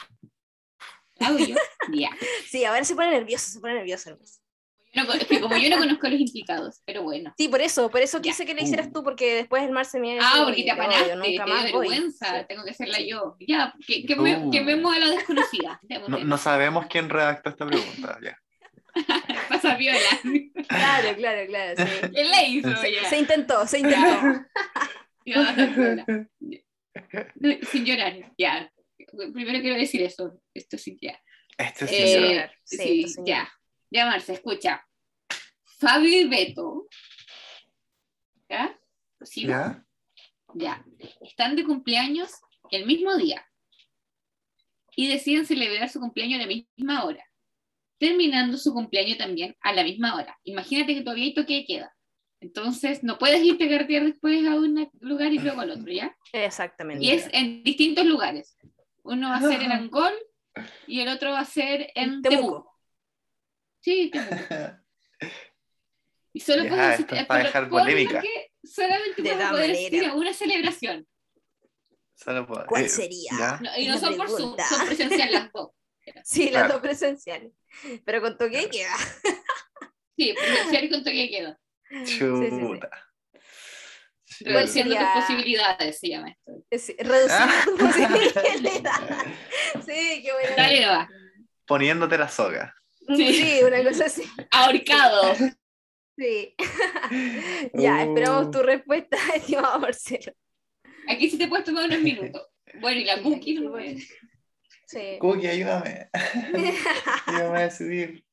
[1.91, 2.09] Ya.
[2.49, 4.17] Sí, ahora se pone nervioso, se pone nervioso.
[4.95, 7.31] No es que como yo no conozco a los implicados, pero bueno.
[7.37, 10.15] Sí, por eso, por eso quise que le hicieras tú, porque después el Marce me
[10.15, 11.87] iba a Ah, porque te "Oye, apanaste, te nunca dio más voy".
[11.89, 12.45] vergüenza, Sí.
[12.49, 13.35] tengo que hacerla yo.
[13.47, 14.49] Ya, que, que, me- Uh.
[14.49, 15.79] quememos a la desconocida.
[16.07, 18.17] no, no sabemos quién redactó esta pregunta.
[18.23, 18.35] Ya.
[19.49, 19.99] Pasa viola.
[20.67, 21.75] Claro, claro, claro.
[21.85, 22.07] Sí.
[22.11, 23.07] ¿Quién la hizo Se, ya?
[23.09, 24.45] se intentó, se intentó.
[25.25, 25.43] No,
[27.71, 28.71] Sin llorar, ya.
[29.33, 30.41] Primero quiero decir eso.
[30.53, 31.19] Esto sí, ya.
[31.57, 32.51] Este es Eh.
[32.63, 33.51] Sí, sí, esto sí ya.
[33.91, 34.85] Ya, Marce, escucha.
[35.79, 36.87] Fabio y Beto.
[38.49, 38.79] ¿Ya?
[39.21, 39.47] ¿Sí?
[39.47, 39.85] ¿Ya?
[40.53, 40.85] Ya.
[41.21, 42.31] Están de cumpleaños
[42.71, 43.45] el mismo día.
[44.95, 47.25] Y deciden celebrar su cumpleaños a la misma hora.
[47.97, 50.37] Terminando su cumpleaños también a la misma hora.
[50.43, 51.95] Imagínate que todavía hay toque de queda.
[52.41, 56.15] Entonces, no puedes irte a cartear después a un lugar y luego al otro, ¿ya?
[56.33, 57.03] Exactamente.
[57.03, 58.57] Y es en distintos lugares.
[59.03, 60.13] Uno va a ser en Angol
[60.87, 62.41] y el otro va a ser en Temuco.
[62.47, 62.79] Temuco.
[63.81, 64.35] Sí, Temuco.
[66.31, 68.21] Y solo Ya, puedes es para dejar polémica.
[68.21, 71.07] que- solamente De puedo todas poder asistir a una celebración.
[72.13, 73.31] Solo puedo- ¿Cuál eh, sería?
[73.37, 73.59] ¿ya?
[73.59, 75.71] No, y no son por Zoom, son presenciales las dos.
[76.23, 76.73] Sí, las Claro.
[76.73, 77.51] dos presenciales.
[78.05, 78.95] Pero con toque queda.
[80.15, 81.57] Sí, presencial y con toque quedo.
[82.05, 82.89] Chuta.
[84.25, 84.45] Sí.
[84.45, 85.13] Reduciendo sería?
[85.13, 86.51] tus posibilidades, se llama esto.
[86.69, 89.25] Es- Reduciendo tu posibilidad.
[89.85, 90.55] Sí, qué buena.
[90.55, 91.09] Dale, va.
[91.65, 92.73] Poniéndote la soga.
[93.15, 93.33] Sí.
[93.33, 94.23] Sí, una cosa así.
[94.51, 95.35] Ahorcado.
[96.17, 96.55] Sí.
[97.73, 98.51] ya, esperamos Uh.
[98.51, 100.33] tu respuesta, estimado Marcelo.
[101.07, 102.45] Aquí sí te puedes tomar unos minutos.
[102.79, 103.97] Bueno, y la Sí, cookie no sí, me-
[104.85, 105.17] Sí.
[105.19, 106.09] Cookie, ayúdame.
[107.25, 108.23] ayúdame a decidir.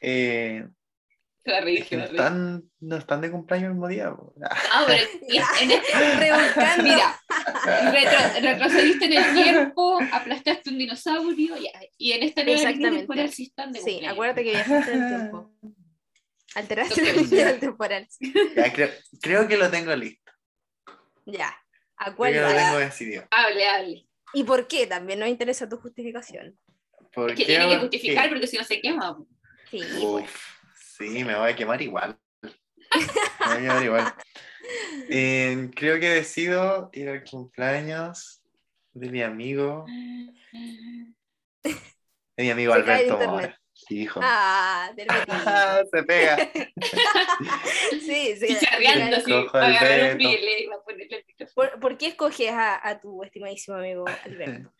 [0.00, 0.66] eh,
[1.44, 4.10] es que no están, no están de cumpleaños el mismo día.
[4.14, 4.34] po.
[4.72, 5.02] Ah, pero
[5.60, 7.20] en este, mira,
[7.92, 11.68] retro- retrocediste en el tiempo, aplastaste un dinosaurio y,
[11.98, 12.98] y en esta Exactamente.
[12.98, 14.12] temporal sí están de Sí, cumpleaños.
[14.12, 15.50] acuérdate que viajaste en el tiempo.
[16.54, 18.08] Alteraste la línea temporal.
[18.56, 18.88] Ya, creo,
[19.22, 20.32] creo que lo tengo listo.
[21.26, 21.56] Ya.
[21.96, 23.24] ¿A Creo que lo tengo decidido.
[23.30, 24.06] Hable, hable.
[24.32, 24.86] ¿Y por qué?
[24.86, 26.58] También nos interesa tu justificación.
[27.12, 27.46] ¿Por Es que qué?
[27.46, 29.18] tiene que Porque- justificar porque si no se quema.
[29.70, 30.30] Sí, pues.
[31.00, 32.18] Sí, me voy a quemar igual.
[32.42, 32.50] Me
[33.46, 34.14] voy a quemar igual.
[35.08, 38.42] Eh, creo que decido ir al cumpleaños
[38.92, 39.86] de mi amigo,
[41.64, 41.74] de
[42.36, 43.18] mi amigo Se Alberto.
[43.18, 43.56] Mora.
[43.88, 44.20] Hijo.
[44.22, 45.08] Ah, del.
[45.90, 46.36] Se pega.
[47.90, 48.46] Sí, sí.
[48.50, 49.68] Un va
[50.76, 51.54] a ponerle el micrófono.
[51.54, 54.72] ¿Por, por qué escoges a, a tu estimadísimo amigo Alberto?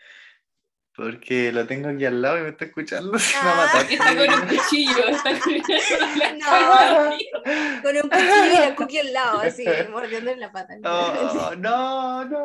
[0.97, 3.19] Porque lo tengo aquí al lado y me está escuchando.
[3.19, 3.67] Se va a Ah.
[3.67, 3.93] matar.
[3.93, 5.31] Está con un cuchillo, está
[6.41, 7.83] No.
[7.83, 10.75] Con un cuchillo y la cookie al lado, así, mordiendo en la pata.
[10.81, 12.25] No, no, no.
[12.27, 12.43] no.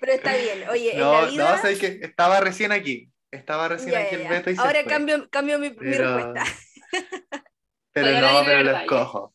[0.00, 0.68] Pero está bien.
[0.68, 1.56] Oye, en No, la vida.
[1.56, 3.10] no, sé que estaba recién aquí.
[3.30, 4.28] Estaba recién Ya, aquí ya, el.
[4.28, 4.84] Beto y se Ahora fue.
[4.90, 6.44] cambio, cambio mi, mi Pero- respuesta.
[7.92, 9.34] Pero no, pero lo escojo.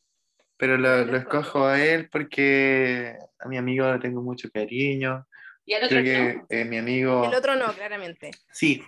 [0.58, 5.28] Pero lo, Lo lo escojo a él porque a mi amigo le tengo mucho cariño.
[5.66, 6.46] Y al otro Creo que no.
[6.50, 7.26] eh, mi amigo...
[7.26, 8.32] El otro no, claramente.
[8.52, 8.84] Sí,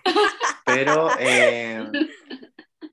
[0.64, 1.84] pero eh,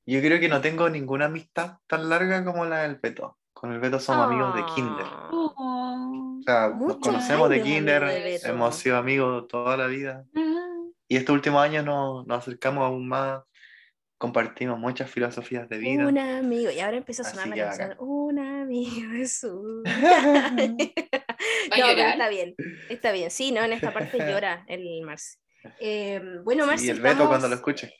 [0.05, 3.37] yo creo que no tengo ninguna amistad tan larga como la del Beto.
[3.53, 5.05] Con el Beto somos amigos de kinder.
[5.05, 5.29] Ah.
[5.31, 6.39] Oh.
[6.39, 10.25] O sea, nos conocemos de kinder, de hemos sido amigos toda la vida.
[11.07, 13.43] Y estos últimos años nos, nos acercamos aún más,
[14.23, 16.07] compartimos muchas filosofías de vida.
[16.07, 16.71] Un amigo.
[16.71, 17.95] Y ahora empieza a sonar la canción.
[17.99, 19.83] Un amigo de su.
[19.85, 22.55] ¿Va a no, pero está bien.
[22.87, 23.29] Está bien.
[23.29, 25.39] Sí, no, en esta parte llora el Marce.
[25.77, 26.85] Eh, bueno, Marce.
[26.85, 27.93] y el Beto estamos- cuando lo escuche.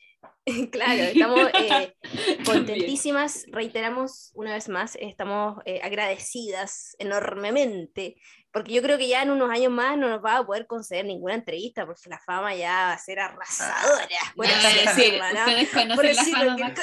[0.71, 1.93] Claro, estamos eh,
[2.45, 8.15] contentísimas, reiteramos una vez más, estamos eh, agradecidas enormemente,
[8.51, 11.05] porque yo creo que ya en unos años más no nos va a poder conceder
[11.05, 15.95] ninguna entrevista, porque la fama ya va a ser arrasadora, por No, decir, decirlo, ¿no?
[15.95, 16.73] Por la decir fama.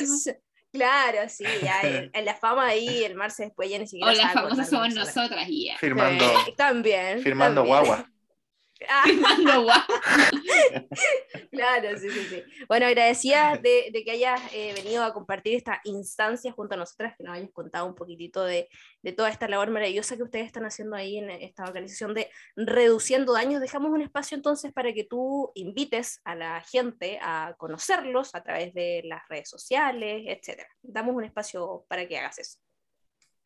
[0.73, 4.15] Claro, sí, ya en, en la fama ahí el Marce después ya ni siquiera O
[4.15, 5.49] las famosas somos nosotras.
[5.51, 5.77] ya.
[5.79, 7.21] Firmando, Sí, también.
[7.23, 7.85] firmando también.
[7.85, 8.11] guagua.
[8.89, 9.05] Ah,
[9.63, 9.81] guau.
[11.51, 12.43] Claro, sí, sí, sí.
[12.69, 17.15] Bueno, agradecida de, de que hayas eh, venido a compartir esta instancia junto a nosotras,
[17.17, 18.69] que nos hayas contado un poquitito de,
[19.03, 23.33] de toda esta labor maravillosa que ustedes están haciendo ahí en esta organización de Reduciendo
[23.33, 23.61] Daños.
[23.61, 28.73] Dejamos un espacio entonces para que tú invites a la gente a conocerlos a través
[28.73, 30.63] de las redes sociales, etc.
[30.83, 32.59] Damos un espacio para que hagas eso.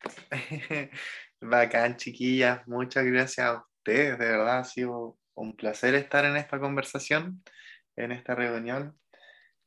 [1.41, 2.67] Bacán, chiquillas.
[2.67, 4.17] Muchas gracias a ustedes.
[4.17, 7.43] De verdad ha sido un placer estar en esta conversación,
[7.95, 8.97] en esta reunión.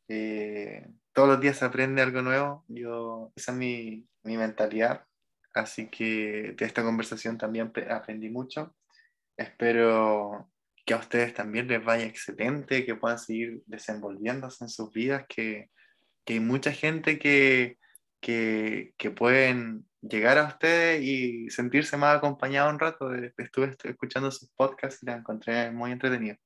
[0.08, 2.64] Eh, todos los días se aprende algo nuevo.
[2.68, 5.04] Yo, esa es mi, mi mentalidad.
[5.54, 8.74] Así que de esta conversación también aprendí mucho.
[9.36, 10.50] Espero
[10.84, 15.70] que a ustedes también les vaya excelente, que puedan seguir desenvolviéndose en sus vidas, que,
[16.24, 17.78] que hay mucha gente que,
[18.20, 23.14] que, que pueden llegar a ustedes y sentirse más acompañado un rato.
[23.14, 26.36] Eh, Estuve est- escuchando sus podcasts y la encontré muy entretenido.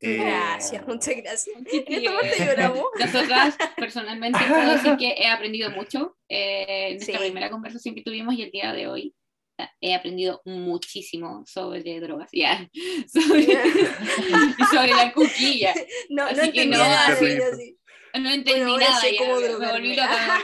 [0.00, 1.56] Eh, Gracias, muchas gracias.
[1.66, 2.48] Esta parte bien.
[2.48, 2.84] lloramos.
[2.98, 7.18] Nosotras, personalmente, puedo decir que he aprendido mucho eh, en esta Sí.
[7.18, 9.14] primera conversación que tuvimos y el día de hoy
[9.58, 12.68] eh, he aprendido muchísimo sobre drogas, ya,
[13.06, 15.72] sobre, y sobre la cuquilla.
[16.08, 17.44] No, no Así que entendía no, nada, qué sí, rico.
[17.56, 17.78] sí.
[18.14, 20.42] No entendí Bueno, nada, ya, me- volví loca.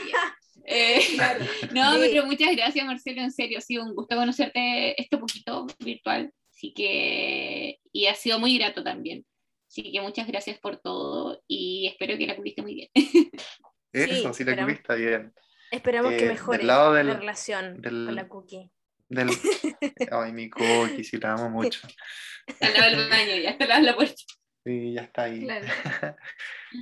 [0.71, 1.45] Eh, Claro.
[1.73, 1.99] no, Sí.
[2.11, 6.73] pero muchas gracias, Marcelo, en serio, ha sido un gusto conocerte este poquito virtual, así
[6.73, 9.25] que, y ha sido muy grato también.
[9.67, 12.89] Así que muchas gracias por todo y espero que la cubiste muy bien.
[13.93, 14.65] Eso, Sí, sí, la esperamos.
[14.73, 15.33] cubiste bien.
[15.71, 18.71] Esperamos Eh, que del mejore lado del- la relación del- con la cookie.
[19.07, 19.29] Del...
[20.11, 21.81] Ay, mi cookie, sí, la amo mucho.
[22.61, 24.21] Al lado del baño, ya te lavas la puerta.
[24.63, 25.43] Sí, ya está ahí.
[25.43, 25.65] Claro.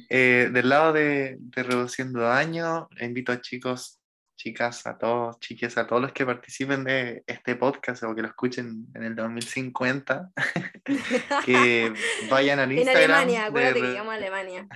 [0.09, 4.01] Eh, del lado de, de Reduciendo Daño, invito a chicos
[4.38, 8.30] chicas, a todos, chiques, a todos los que participen de este podcast o que lo
[8.30, 10.32] escuchen en el 2050,
[11.45, 11.91] que
[12.30, 13.03] vayan al Instagram.
[13.03, 14.67] En Alemania, acuérdate que llegamos a Alemania.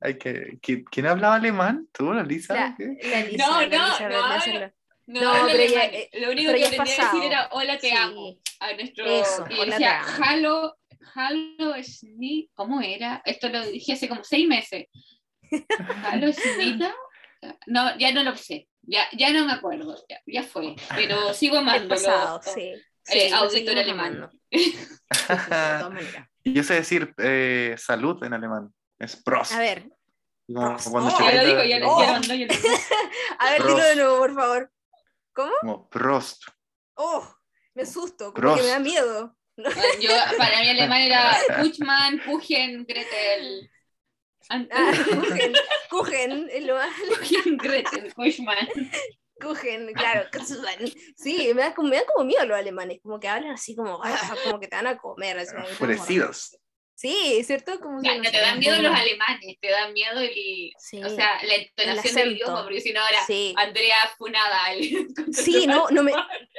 [0.00, 1.86] Hay que, ¿Quién hablaba alemán?
[1.92, 2.54] ¿Tú, la Lisa?
[2.54, 4.72] La, Lisa no, no, no,
[5.06, 8.72] no, no, pero ya, lo único que aprendí a decir era hola te amo a
[8.72, 10.78] nuestro Eso, y decía halo,
[11.14, 11.74] halo
[12.54, 13.22] ¿cómo era?
[13.24, 14.86] Esto lo dije hace como seis meses.
[16.04, 16.94] Halo Smita,
[17.66, 21.58] no, ya no lo sé, ya, ya no me acuerdo, ya, ya fue, pero sigo
[21.58, 24.30] amando sí, sí, auditor alemán.
[26.44, 29.52] Yo sé decir eh, salud en alemán, es Prost.
[29.52, 29.88] A ver.
[30.46, 32.02] Cuando oh, ya lo digo, ya lo, oh.
[32.02, 32.54] ya ya lo
[33.38, 34.72] A ver, dilo de nuevo, por favor.
[35.32, 35.52] ¿Cómo?
[35.60, 36.42] Como Prost.
[36.96, 37.26] Oh,
[37.74, 39.34] me asusto, como que me da miedo.
[39.56, 43.70] Yo, para mí alemán era Kuchmann, Kuchen, Gretel.
[44.50, 44.64] Ah,
[45.04, 45.52] Kuchen,
[45.90, 46.76] Kuchen, lo
[47.08, 48.68] Kuchen, Gretel, Kuchmann.
[49.40, 50.28] Kuchen, claro,
[51.16, 54.36] Sí, me da, me da como miedo los alemanes, como que hablan así como, ah,
[54.44, 55.38] como que te van a comer.
[55.38, 56.58] Así, Enfurecidos.
[56.94, 57.80] Sí, ¿cierto?
[57.80, 60.72] Como que no te dan miedo los alemanes, te dan miedo el,
[61.04, 63.18] o sea, la entonación del idioma, porque si no ahora
[63.56, 64.60] Andrea Funada.
[65.32, 66.12] sí, no, no me,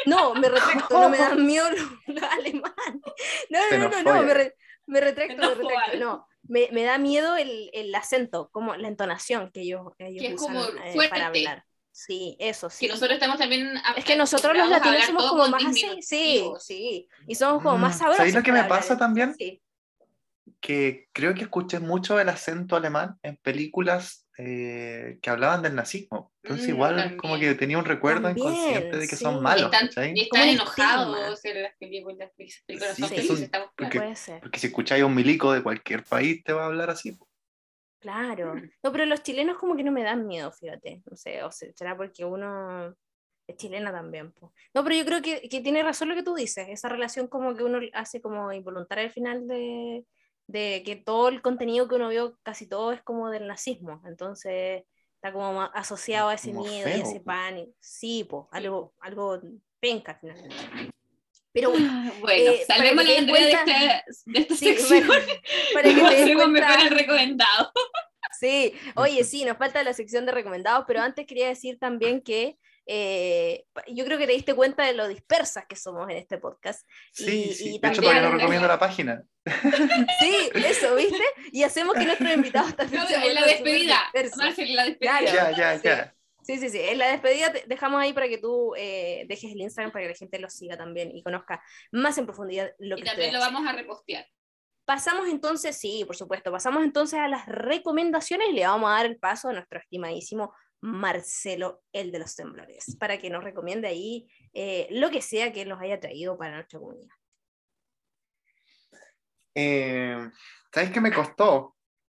[0.05, 2.75] no, me retracto, no me dan miedo los, alemanes.
[3.49, 4.55] No, no, no, no, me, me retracto,
[4.87, 6.27] me retracto, no.
[6.47, 10.33] Me, me, da miedo el, el, acento, como la entonación que ellos, ellos que es
[10.35, 11.65] usan como eh, para hablar.
[11.91, 12.85] Sí, eso sí.
[12.85, 13.73] Que nosotros estamos también.
[13.95, 17.07] Es que nosotros los latinos somos como más así, sí, sí.
[17.25, 18.17] Y somos como más sabrosos.
[18.17, 19.33] ¿Sabéis lo que me pasa también?
[19.33, 19.61] Sí
[20.65, 26.33] que creo que escuché mucho el acento alemán en películas eh, que hablaban del nazismo.
[26.41, 29.71] Entonces, mm, igual, como que tenía un recuerdo inconsciente de que son malos.
[29.95, 32.31] Y están, enojados en las películas.
[33.77, 37.15] porque, porque, si escucháis a un milico de cualquier país, te va a hablar así.
[37.99, 38.55] Claro.
[38.81, 41.03] No, pero los chilenos, como que no me dan miedo, fíjate.
[41.05, 42.95] No sé, o será porque uno
[43.45, 44.33] es chilena también.
[44.73, 47.55] No, pero yo creo que, que, tiene razón lo que tú dices, esa relación como
[47.55, 50.03] que uno hace como involuntaria al final de,
[50.47, 54.83] de que todo el contenido que uno vio, casi todo es como del nazismo, entonces
[55.15, 57.71] está como asociado a ese miedo y ese pánico.
[57.79, 59.39] Sí, pues, algo, algo
[59.79, 60.55] penca finalmente.
[61.51, 65.07] Pero bueno, bueno eh, salvemos la Andrea de esta, de esta sí, sección.
[65.07, 65.25] Bueno,
[65.73, 66.81] para que te cuenta...
[66.81, 67.71] el recomendado.
[68.37, 72.57] Sí, oye, sí, nos falta la sección de recomendados, pero antes quería decir también que
[72.85, 76.85] eh, yo creo que te diste cuenta de lo dispersas que somos en este podcast.
[77.13, 77.75] Sí, y, sí.
[77.75, 79.23] Y de hecho todavía no recomiendo la página.
[80.19, 81.23] Sí, eso, ¿viste?
[81.51, 83.99] Y hacemos que nuestros invitados también no, en la despedida,
[84.37, 85.21] Marcel, la despedida.
[85.21, 86.15] ya, ya, ya.
[86.41, 86.79] Sí, sí, sí.
[86.79, 90.15] En la despedida dejamos ahí para que tú eh, dejes el Instagram para que la
[90.15, 93.39] gente lo siga también y conozca más en profundidad lo y que Y también lo
[93.39, 94.27] vamos a repostear.
[94.85, 99.07] Pasamos entonces, sí, por supuesto, pasamos entonces a las recomendaciones y le vamos a dar
[99.07, 104.27] el paso a nuestro estimadísimo Marcelo, el de los temblores, para que nos recomiende ahí
[104.53, 107.15] eh, lo que sea que nos haya traído para nuestra comunidad.
[109.55, 110.29] Eh,
[110.73, 111.75] ¿Sabes qué me costó?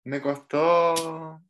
[0.06, 1.42] Me costó...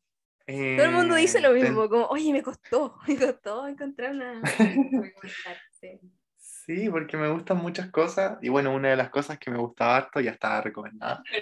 [0.48, 4.42] Todo el mundo dice lo mismo, como, oye, me costó, me costó encontrar una...
[6.38, 6.90] sí.
[6.90, 10.20] porque me gustan muchas cosas, y bueno, una de las cosas que me gustaba harto
[10.20, 11.24] ya estaba recomendada.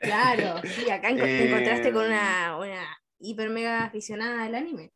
[0.00, 2.86] Claro, sí, acá te encontraste con una, una
[3.18, 4.92] hiper mega aficionada al anime.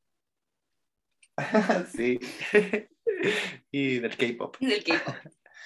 [1.92, 2.20] sí.
[3.72, 4.58] y del K-pop.
[4.60, 5.16] Del K-pop.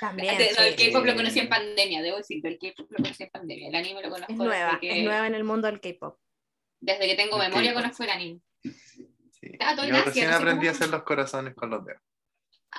[0.01, 0.37] También.
[0.41, 3.69] el K-pop lo conocí en pandemia, debo decir, el K-pop lo conocí en pandemia.
[3.69, 4.33] El anime lo conozco.
[4.33, 6.19] Es nueva, es nueva en el mundo del K-pop.
[6.81, 8.41] Desde que tengo memoria conozco el anime.
[8.63, 9.53] Sí.
[9.61, 12.03] Ah, Yo recién aprendí a hacer los corazones con los dedos.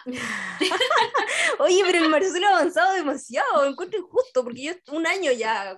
[1.60, 5.78] Oye, pero el Marcelo ha avanzado demasiado, encuentro injusto, porque yo un año ya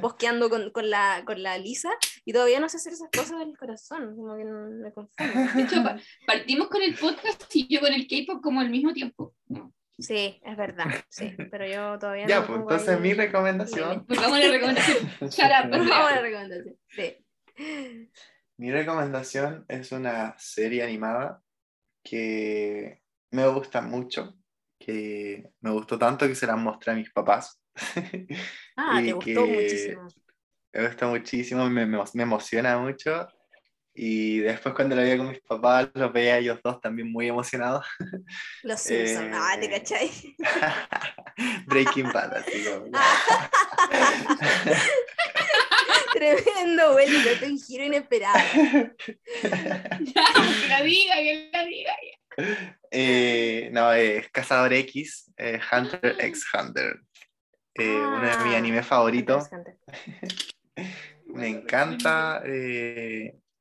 [0.00, 1.90] bosqueando con, con, la, con la Lisa
[2.24, 5.52] y todavía no sé hacer esas cosas del corazón, como que no me confundo.
[5.54, 5.82] De hecho,
[6.26, 9.34] partimos con el podcast y yo con el K-pop como al mismo tiempo.
[10.00, 12.40] Sí, es verdad, sí, pero yo todavía ya, no.
[12.42, 14.06] Ya, pues entonces mi recomendación.
[14.06, 15.10] Pues vamos a la recomendación.
[15.20, 17.26] vamos a la recomendación, sí.
[18.56, 21.42] Mi recomendación es una serie animada
[22.02, 24.36] que me gusta mucho,
[24.78, 27.60] que me gustó tanto que se la mostré a mis papás.
[28.82, 30.08] Ah, te gustó muchísimo.
[30.72, 33.28] Me gusta muchísimo, me, me, emociona mucho.
[33.94, 37.84] Y después cuando la veía con mis papás, los veía ellos dos también muy emocionados.
[38.62, 40.10] Los Simpsons, ah, ¿te eh, cachai?
[41.66, 42.86] Breaking Bad, así como.
[46.12, 48.38] Tremendo, vuelto, un giro inesperado.
[48.62, 48.94] ya,
[49.42, 51.92] que la diga, que la diga.
[52.90, 57.00] Eh, no, es Cazador X, eh, Hunter x Hunter.
[57.74, 59.48] Eh, uno de mis ah, animes favoritos.
[61.26, 62.42] Me encanta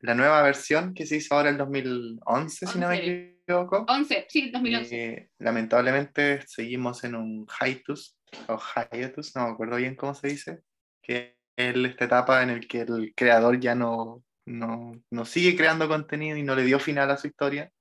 [0.02, 3.86] la nueva versión que se hizo ahora en 2011, si no me equivoco.
[3.88, 4.96] 11, sí, 2011.
[4.96, 8.18] Eh, lamentablemente seguimos en un hiatus,
[8.48, 8.60] o
[8.92, 10.60] hiatus, no me acuerdo bien cómo se dice,
[11.02, 15.88] que es esta etapa en la que el creador ya no, no, no, sigue creando
[15.88, 17.72] contenido y no le dio final a su historia,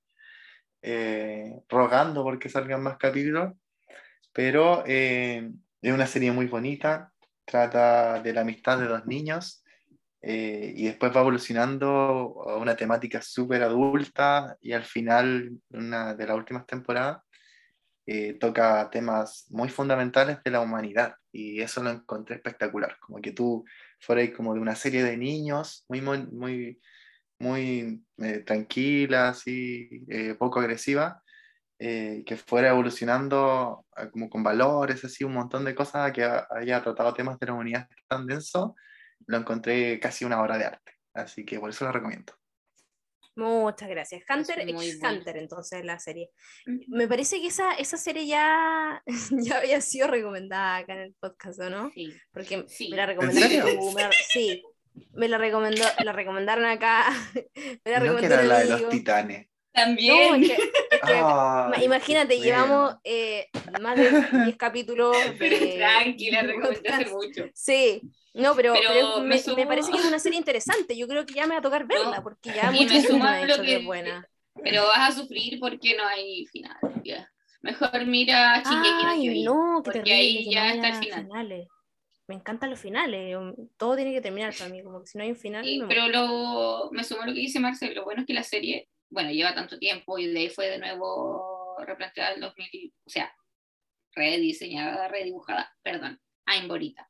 [0.82, 3.54] eh, rogando porque salgan más capítulos,
[4.32, 5.48] pero eh,
[5.80, 7.12] es una serie muy bonita,
[7.44, 9.62] trata de la amistad de dos niños
[10.20, 16.26] eh, y después va evolucionando a una temática súper adulta y al final, una de
[16.26, 17.22] las últimas temporadas,
[18.06, 21.14] eh, toca temas muy fundamentales de la humanidad.
[21.30, 23.64] Y eso lo encontré espectacular, como que tú
[24.00, 26.80] fueras como de una serie de niños muy, muy,
[27.38, 30.06] muy, eh, tranquilas y
[30.38, 31.22] poco agresiva,
[31.78, 37.38] que fuera evolucionando como con valores, así un montón de cosas, que haya tratado temas
[37.38, 38.74] de la humanidad tan denso
[39.26, 40.92] lo encontré casi una hora de arte.
[41.14, 42.32] Así que por eso lo recomiendo.
[43.38, 44.24] Muchas gracias.
[44.28, 46.30] Hunter x Hunter, entonces, la serie.
[46.88, 49.00] Me parece que esa, esa serie ya,
[49.30, 51.90] ya había sido recomendada acá en el podcast, ¿no?
[51.90, 52.12] Sí.
[52.32, 53.50] Porque me la recomendaron
[54.28, 54.62] sí.
[55.12, 57.04] Me la, recomendó, la recomendaron acá.
[57.84, 59.47] Me la no que era la de los titanes.
[59.84, 60.44] También.
[61.00, 63.48] Ah, imagínate, llevamos eh,
[63.80, 64.10] más de
[64.44, 65.16] 10 capítulos.
[65.38, 67.44] De, Tranquila, recomendé hace mucho.
[67.54, 68.02] Sí,
[68.34, 68.74] no, pero,
[69.22, 70.96] me, me, parece que es una serie interesante.
[70.96, 73.46] Yo creo que ya me va a tocar verla, porque ya mucha gente me ha
[73.46, 74.28] dicho que, es buena.
[74.62, 76.76] Pero vas a sufrir porque no hay final.
[77.62, 81.24] Mejor mira Shingeki no no, porque ahí ya está el final.
[81.24, 81.68] Finales.
[82.28, 83.36] Me encantan los finales.
[83.76, 85.64] Todo tiene que terminar para mí, como que si no hay un final.
[85.64, 87.94] Sí, pero lo, me sumo a lo que dice Marcelo.
[87.94, 90.78] Lo bueno es que la serie, bueno, lleva tanto tiempo y de ahí fue de
[90.78, 93.34] nuevo replanteada en 2000, o sea,
[94.14, 97.08] rediseñada, redibujada, perdón, en bonita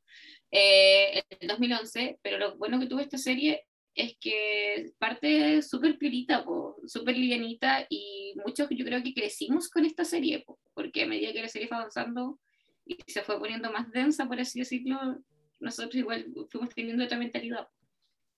[0.51, 3.65] eh, en 2011, pero lo bueno que tuvo esta serie
[3.95, 6.45] es que parte súper piolita,
[6.87, 10.45] súper livianita y muchos yo creo que crecimos con esta serie,
[10.75, 12.39] porque a medida que la serie fue avanzando
[12.87, 15.19] y se fue poniendo más densa, por así decirlo,
[15.59, 17.67] nosotros igual fuimos teniendo otra mentalidad.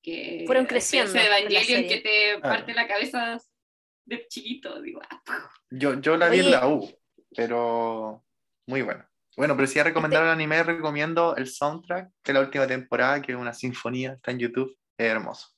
[0.02, 1.12] Que Fueron creciendo.
[1.12, 3.38] que te parte la cabeza
[4.04, 5.00] de chiquito, digo.
[5.08, 6.88] Ah, yo, yo la vi en la U,
[7.36, 8.24] pero
[8.66, 9.10] muy buena.
[9.36, 13.32] Bueno, pero si a recomendar el anime, recomiendo el soundtrack de la última temporada, que
[13.32, 15.48] es una sinfonía, está en YouTube, es hermoso.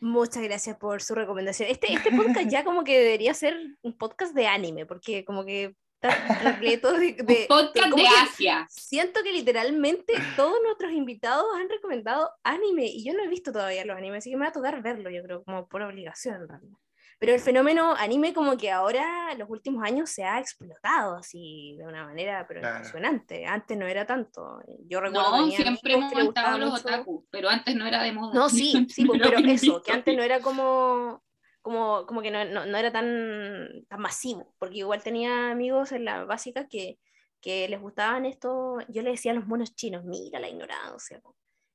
[0.00, 1.68] Muchas gracias por su recomendación.
[1.68, 5.76] Este, este podcast ya como que debería ser un podcast de anime, porque como que
[6.02, 7.12] está repleto de...
[7.12, 8.66] de podcast de, Asia.
[8.70, 13.84] Siento que literalmente todos nuestros invitados han recomendado anime y yo no he visto todavía
[13.84, 16.48] los animes, así que me va a tocar verlo, yo creo, como por obligación en
[16.48, 16.78] realidad.
[17.18, 21.84] Pero el fenómeno anime como que ahora, los últimos años, se ha explotado así de
[21.84, 23.44] una manera pero impresionante.
[23.44, 24.62] Antes no era tanto.
[24.88, 28.32] Yo recuerdo no, siempre hemos estado los otaku, pero antes no era de moda.
[28.32, 31.22] No, sí, sí, pues, pero eso, que antes no era como,
[31.62, 36.04] como, como que no, no, no, era tan, tan masivo, porque igual tenía amigos en
[36.04, 36.98] la básica que,
[37.40, 41.20] que les gustaban esto, yo le decía a los monos chinos, mira la ignorancia.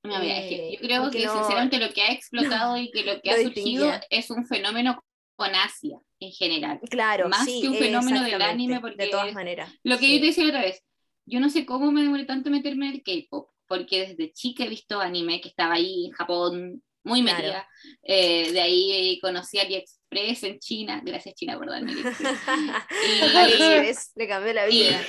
[0.04, 3.04] No, mira, es que eh, yo creo que sinceramente lo que ha explotado y que
[3.04, 5.04] lo que ha surgido es un fenómeno
[5.36, 6.80] con Asia en general.
[6.90, 9.72] Claro, más que un fenómeno del anime, porque de todas maneras.
[9.84, 10.84] Lo que yo te decía otra vez,
[11.26, 14.70] yo no sé cómo me demoré tanto meterme en el K-pop, porque desde chica he
[14.70, 17.68] visto anime que estaba ahí en Japón, muy metida.
[18.04, 21.94] Eh, de ahí conocí a AliExpress en China, gracias China por darme
[23.36, 25.02] AliExpress le cambió la vida.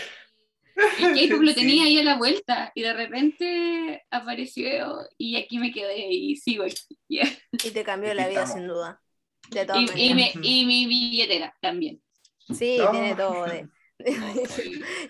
[0.99, 5.73] Y K-pop lo tenía ahí a la vuelta y de repente apareció y aquí me
[5.73, 6.99] quedé y sigo aquí.
[7.09, 9.01] Y te cambió la vida sin duda
[10.43, 12.01] y, mi billetera también.
[12.49, 13.47] Sí, tiene todo.
[13.47, 13.69] De...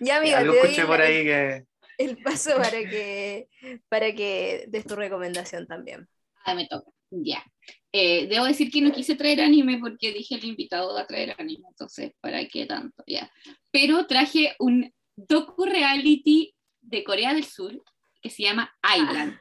[0.01, 1.65] ya, amigo, te escuché por ahí que...
[1.99, 3.49] el paso para que,
[3.89, 6.09] para que des tu recomendación también.
[6.47, 7.45] Ah, me toca, ya.
[7.93, 11.65] Eh, debo decir que no quise traer anime porque dije el invitado a traer anime,
[11.69, 13.03] entonces, ¿para qué tanto?
[13.07, 13.31] Ya.
[13.71, 17.83] Pero traje un docu-reality de Corea del Sur
[18.23, 19.37] que se llama Island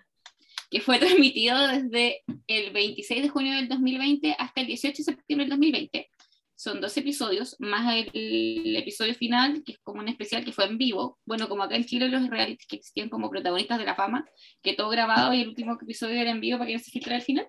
[0.70, 5.46] que fue transmitido desde el 26 de junio del 2020 hasta el 18 de septiembre
[5.46, 6.10] del 2020.
[6.56, 10.78] Son dos episodios, más el, episodio final, que es como un especial que fue en
[10.78, 11.20] vivo.
[11.26, 14.26] Bueno, como acá en Chile los realities que existían como protagonistas de la fama,
[14.64, 17.18] que todo grabado y el último episodio era en vivo para que no se filtrara
[17.18, 17.48] al final.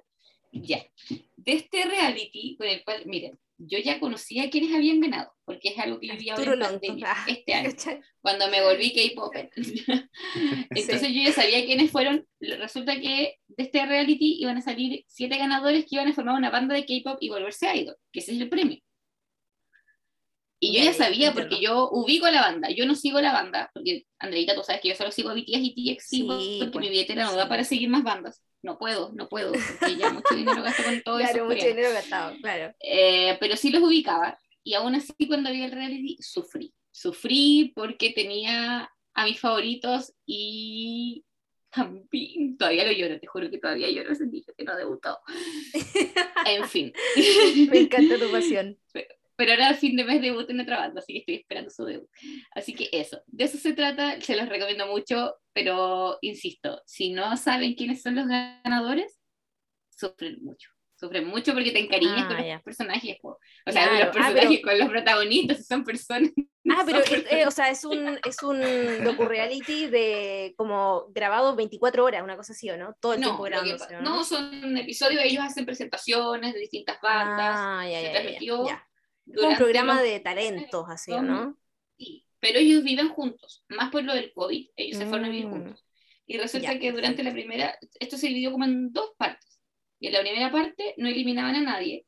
[0.53, 0.85] Ya.
[1.37, 5.79] De este reality, con el cual, miren, yo ya conocía quiénes habían ganado, porque es
[5.79, 7.71] algo que yo vi ahora en pandemia, ah, este año,
[8.21, 9.35] cuando me volví K-pop.
[10.71, 12.27] Entonces yo ya sabía quiénes fueron.
[12.41, 16.51] Resulta que de este reality iban a salir siete ganadores que iban a formar una
[16.51, 18.81] banda de K-pop y volverse idol, que ese es el premio.
[20.59, 23.71] Y yo ya sabía, porque yo ubico a la banda, yo no sigo la banda,
[23.75, 27.25] porque Andreita, tú sabes que yo solo sigo a BTS y TXT, porque mi billetera
[27.25, 28.43] no da para seguir más bandas.
[28.63, 31.45] no puedo, no puedo, porque ya mucho dinero gasto con todo claro, eso.
[31.45, 32.75] mucho dinero gastado, claro.
[32.81, 36.73] Eh, pero sí los ubicaba, y aún así cuando vi el reality, sufrí.
[36.91, 41.25] Sufrí porque tenía a mis favoritos y
[41.71, 45.19] también, todavía lo lloro, te juro que todavía lloro ese niño que no debutó.
[46.47, 46.93] en fin.
[47.71, 48.79] Me encanta tu pasión.
[48.93, 51.85] Pero ahora al fin de mes debut en otra banda, así que estoy esperando su
[51.85, 52.09] debut.
[52.53, 57.37] Así que eso, de eso se trata, se los recomiendo mucho, pero insisto, si no
[57.37, 59.19] saben quiénes son los ganadores,
[59.91, 60.71] sufren mucho.
[60.99, 63.39] Sufren mucho porque te encariñas Ah, con los personajes, po.
[63.67, 63.99] o sea, Claro.
[63.99, 66.31] los Ah, personajes pero- con los protagonistas, son personas.
[66.71, 66.99] Ah, pero
[67.31, 68.59] eh, o sea, es un, es un
[69.05, 72.95] docu-reality de como grabado 24 horas, una cosa así, ¿o no?
[72.99, 74.17] Todo el No, tiempo lo que grabándose, pa- ¿o ¿no?
[74.17, 77.55] no, son episodios, ellos hacen presentaciones de distintas bandas.
[77.57, 78.57] Ah, se transmitió.
[78.57, 78.69] Como
[79.27, 81.59] un programa los- de talentos, así, ¿o ¿no?
[81.99, 85.47] Sí, pero ellos viven juntos, más por lo del COVID, ellos se fueron a vivir
[85.47, 85.51] Mm.
[85.51, 85.85] juntos.
[86.27, 89.61] Y resulta Ya, que durante la primera, esto se dividió como en dos partes.
[90.01, 92.05] Y en la primera parte no eliminaban a nadie,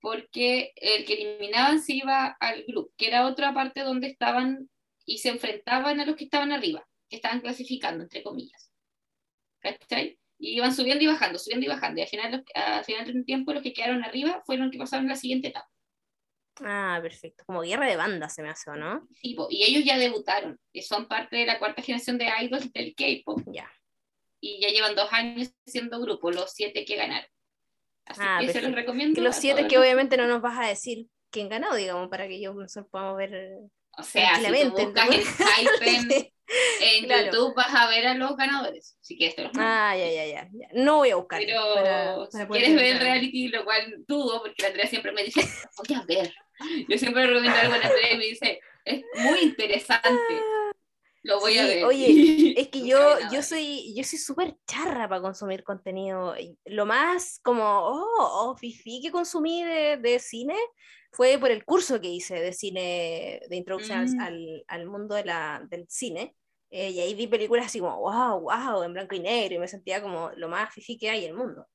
[0.00, 4.68] porque el que eliminaban se iba al grupo, que era otra parte donde estaban
[5.04, 8.70] y se enfrentaban a los que estaban arriba, que estaban clasificando, entre comillas.
[9.60, 10.18] ¿Cachai?
[10.38, 11.98] Y iban subiendo y bajando, subiendo y bajando.
[12.00, 14.72] Y al final, los- al final de un tiempo, los que quedaron arriba fueron los
[14.72, 15.68] que pasaron a la siguiente etapa.
[16.64, 17.44] Ah, perfecto.
[17.46, 19.06] Como guerra de bandas se me hace, ¿o ¿no?
[19.12, 23.40] Sí, y ellos ya debutaron, son parte de la cuarta generación de idols del K-pop,
[23.52, 23.70] Ya.
[24.40, 27.28] y ya llevan dos años siendo grupo, los siete que ganaron.
[28.06, 29.14] Así Ah, que se los recomiendo.
[29.14, 32.28] Que los siete todos que obviamente no nos vas a decir quién ganó, digamos, para
[32.28, 33.58] que yo nosotros podamos ver
[33.98, 36.10] O sea, si tú buscas el hype en,
[37.00, 37.24] en Claro.
[37.32, 38.96] YouTube, vas a ver a los ganadores.
[39.00, 39.68] Si quieres, te los mando.
[39.68, 40.68] Ah, ya, ya, ya, ya.
[40.74, 41.40] No voy a buscar.
[41.44, 44.86] Pero para- si para poder quieres ver el reality, lo cual dudo, porque la Andrea
[44.86, 45.40] siempre me dice,
[45.76, 46.32] voy a ver.
[46.88, 50.42] Yo siempre recomiendo algo a la Andrea y me dice, es muy interesante.
[51.22, 51.84] Lo voy a Sí, ver.
[51.84, 56.34] oye, Es que yo, yo soy, yo soy súper charra para consumir contenido.
[56.66, 60.56] Lo más como, oh, oh fifi que consumí de, de cine
[61.12, 64.20] fue por el curso que hice de cine, de introducción al- Mm.
[64.20, 66.36] al, al mundo de la, del cine.
[66.70, 69.68] eh, y ahí vi películas así como, wow, wow, en blanco y negro, y me
[69.68, 71.66] sentía como lo más fifi que hay en el mundo.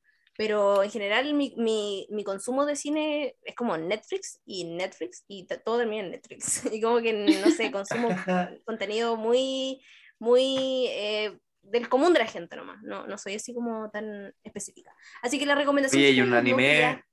[0.41, 5.45] Pero en general mi, mi, mi consumo de cine es como Netflix y Netflix y
[5.45, 6.63] todo termina en Netflix.
[6.73, 8.09] Y como que, no sé, consumo
[8.65, 9.83] contenido muy,
[10.17, 12.81] muy eh, del común de la gente nomás.
[12.81, 14.91] No, no soy así como tan específica.
[15.21, 16.01] Así que la recomendación...
[16.01, 17.05] Que hay un anime, ya-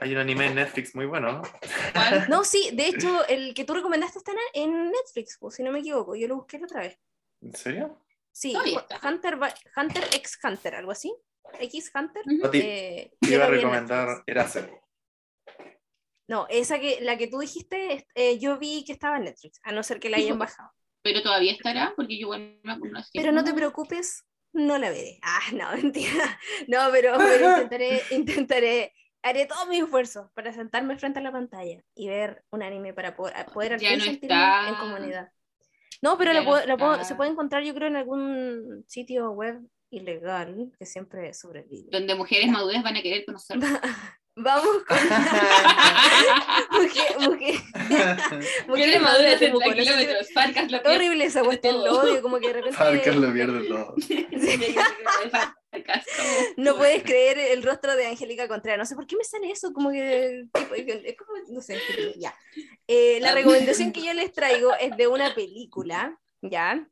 [0.00, 1.42] hay un anime en Netflix muy bueno, ¿no?
[2.28, 5.78] No, sí, de hecho, el que tú recomendaste está en Netflix, pues, si no me
[5.78, 6.16] equivoco.
[6.16, 6.98] Yo lo busqué la otra vez.
[7.42, 8.02] ¿En serio?
[8.32, 8.56] Sí.
[9.04, 9.38] Hunter,
[9.76, 11.14] Hunter x Hunter, algo así.
[11.60, 12.22] X Hunter.
[12.54, 14.24] Eh, te iba a recomendar.
[16.28, 19.60] No, esa que, la que tú dijiste, es- eh, yo vi que estaba en Netflix,
[19.64, 20.50] a no ser que la Sí, hayan pues.
[20.50, 20.70] bajado.
[21.02, 24.90] Pero todavía estará, porque yo igual no la así Pero no te preocupes, no la
[24.90, 25.18] veré.
[25.22, 26.38] Ah, no, mentira.
[26.68, 28.92] No, pero, pero intentaré, intentaré,
[29.22, 33.14] haré todo mi esfuerzo para sentarme frente a la pantalla y ver un anime para
[33.16, 34.68] poder, poder Ya fin no sentirme está.
[34.68, 35.32] en comunidad.
[36.00, 37.04] No, pero Ya la no puedo- la puedo- está.
[37.04, 39.60] se puede encontrar yo creo en algún sitio web
[39.92, 41.88] ilegal que siempre sobrevive.
[41.92, 43.58] Donde mujeres maduras van a querer conocer.
[44.34, 44.96] Vamos con
[46.82, 47.54] mujer, mujer,
[48.66, 52.00] mujeres Mujeres maduras de kilómetros, Farcas lo pierde Horrible esa cuestión, lo todo.
[52.10, 53.94] odio, como que de repente Farcas lo pierde todo.
[56.56, 58.78] No puedes creer el rostro de Angélica Contreras.
[58.78, 60.44] No sé por qué me sale eso, como que.
[60.52, 61.78] tipo, es como, no sé,
[62.16, 62.34] ya.
[62.86, 63.34] Eh, la Ah.
[63.34, 66.86] recomendación que yo les traigo es de una película, ¿ya?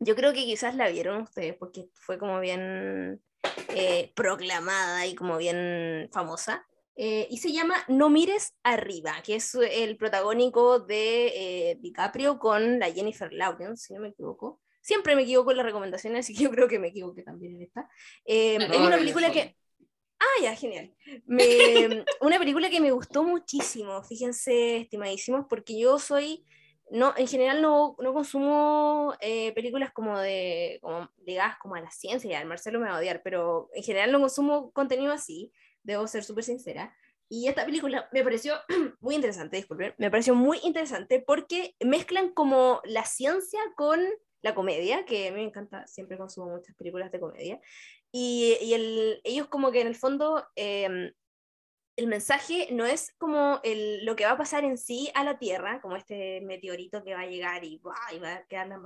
[0.00, 3.22] Yo creo que quizás la vieron ustedes porque fue como bien
[3.68, 6.66] eh, proclamada y como bien famosa.
[6.96, 11.26] Eh, y se llama No mires arriba, que es el protagónico de
[11.70, 14.60] eh, DiCaprio con la Jennifer Lawrence, si no me equivoco.
[14.80, 17.62] Siempre me equivoco en las recomendaciones, así que yo creo que me equivoqué también en
[17.62, 17.88] esta.
[18.24, 19.56] Eh, No, es una película que...
[20.20, 20.94] Ah, ya, genial.
[21.26, 26.44] Me- una película que me gustó muchísimo, fíjense, estimadísimos, porque yo soy,
[26.90, 31.90] no, en general no, no consumo eh, películas como de, como ligadas como a la
[31.90, 35.52] ciencia, ya, el Marcelo me va a odiar, pero en general no consumo contenido así,
[35.82, 36.94] debo ser súper sincera.
[37.28, 38.54] Y esta película me pareció
[39.00, 44.00] muy interesante, disculpen, me pareció muy interesante porque mezclan como la ciencia con
[44.42, 47.60] la comedia, que a mí me encanta, siempre consumo muchas películas de comedia,
[48.12, 51.12] y, y el, ellos como que en el fondo em,
[51.96, 55.38] el mensaje no es como el, lo que va a pasar en sí a la
[55.38, 58.14] Tierra, como este meteorito que va a llegar y, ¡buah!
[58.14, 58.78] y va a quedar la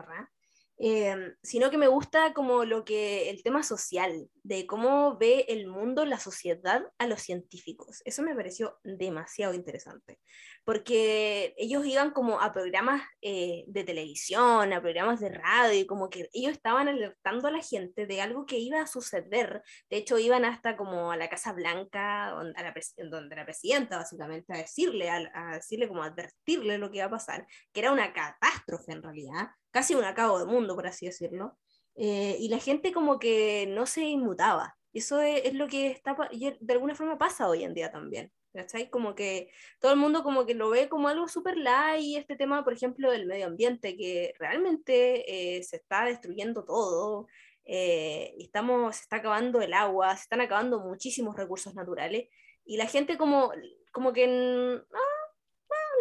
[0.80, 5.66] Em, sino que me gusta como lo que el tema social, de cómo ve el
[5.66, 8.00] mundo, la sociedad a los científicos.
[8.04, 10.20] Eso me pareció demasiado interesante,
[10.64, 16.10] porque ellos iban como a programas eh, de televisión, a programas de radio, y como
[16.10, 19.62] que ellos estaban alertando a la gente de algo que iba a suceder.
[19.90, 22.74] De hecho, iban hasta como a la Casa Blanca, donde, a la,
[23.10, 27.10] donde la presidenta básicamente, a decirle, a, a decirle como advertirle lo que iba a
[27.10, 31.58] pasar, que era una catástrofe en realidad casi un acabo de mundo, por así decirlo.
[31.96, 34.76] Eh, y la gente como que no se inmutaba.
[34.92, 38.32] Eso es, lo que está, de alguna forma pasa hoy en día también.
[38.54, 38.88] ¿Cachai?
[38.90, 42.34] Como que todo el mundo como que lo ve como algo súper light y este
[42.34, 47.26] tema, por ejemplo, del medio ambiente, que realmente eh, se está destruyendo todo,
[47.66, 52.28] eh, estamos, se está acabando el agua, se están acabando muchísimos recursos naturales,
[52.64, 53.52] y la gente como,
[53.92, 55.07] como que, ah,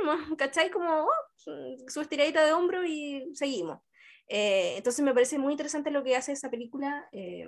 [0.06, 0.69] ah ¿cachai?
[0.69, 3.80] Como, oh, su estiradita de hombro y seguimos.
[4.28, 7.45] Eh, entonces me parece muy interesante lo que hace esa película, eh,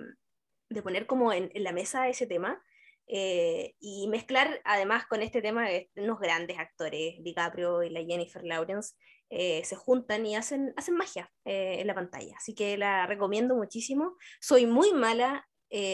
[0.69, 2.61] de poner como en, la mesa ese tema
[3.07, 8.43] eh, y mezclar además con este tema de unos grandes actores, DiCaprio y la Jennifer
[8.43, 8.95] Lawrence,
[9.31, 12.33] se juntan y hacen, hacen magia en la pantalla.
[12.37, 14.17] Así que la recomiendo muchísimo.
[14.41, 15.47] Soy muy mala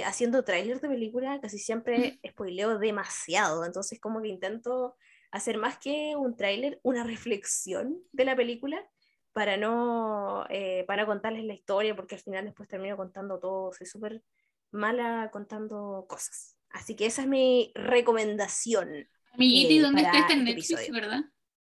[0.05, 4.95] haciendo trailers de película, casi siempre spoileo demasiado, entonces como que intento
[5.31, 8.83] hacer más que un tráiler, una reflexión de la película
[9.33, 13.85] para no eh, para contarles la historia, porque al final después termino contando todo, soy
[13.85, 14.23] súper
[14.71, 16.57] mala contando cosas.
[16.69, 19.09] Así que esa es mi recomendación.
[19.33, 20.19] Amiguiti, eh, ¿dónde está?
[20.19, 21.21] Está en este Netflix, ¿verdad?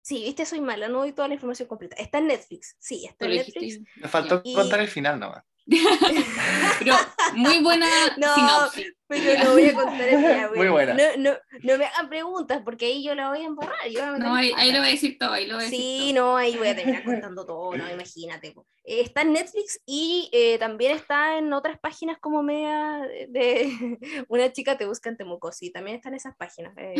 [0.02, 1.96] Sí, viste, soy mala, no doy toda la información completa.
[1.96, 3.80] Está en Netflix, sí, está en Netflix.
[3.96, 5.44] Me faltó contar el final nomás.
[6.78, 6.94] Pero
[7.34, 7.86] muy buena
[8.16, 8.94] no, sinopsis.
[9.10, 10.94] Pero lo voy a contar el día, Muy buena.
[10.94, 13.88] No, no, no, me hagan preguntas porque ahí yo la voy a embarrar.
[13.90, 15.32] Yo no, ahí, ahí, lo voy a decir todo.
[15.32, 18.54] Ahí lo voy a sí, decir no, ahí voy a terminar contando todo, no, imagínate.
[18.84, 24.52] Eh, está en Netflix y eh, también está en otras páginas como media de, una
[24.52, 26.72] chica te busca en Temuco, sí, también están esas páginas.
[26.76, 26.94] Eh,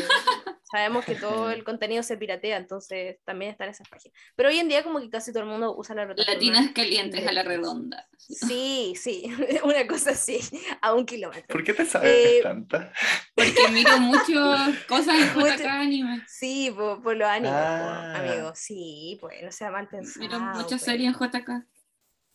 [0.71, 4.19] sabemos que todo el contenido se piratea, entonces también están esas páginas.
[4.37, 6.35] Pero hoy en día como que casi todo el mundo usa la plataforma.
[6.35, 8.09] Latinas calientes a la redonda.
[8.19, 9.25] Sí, sí,
[9.65, 10.41] una cosa así,
[10.81, 11.49] a un kilómetro.
[11.49, 12.93] ¿Por qué te sabes tanta?
[13.35, 14.57] Porque miro mucho
[14.89, 16.25] cosas en JK Anime.
[16.27, 18.15] Sí, por, por los animes, ah.
[18.17, 20.21] amigos, sí, pues no sea mal pensado.
[20.21, 21.67] Miro muchas series en JK.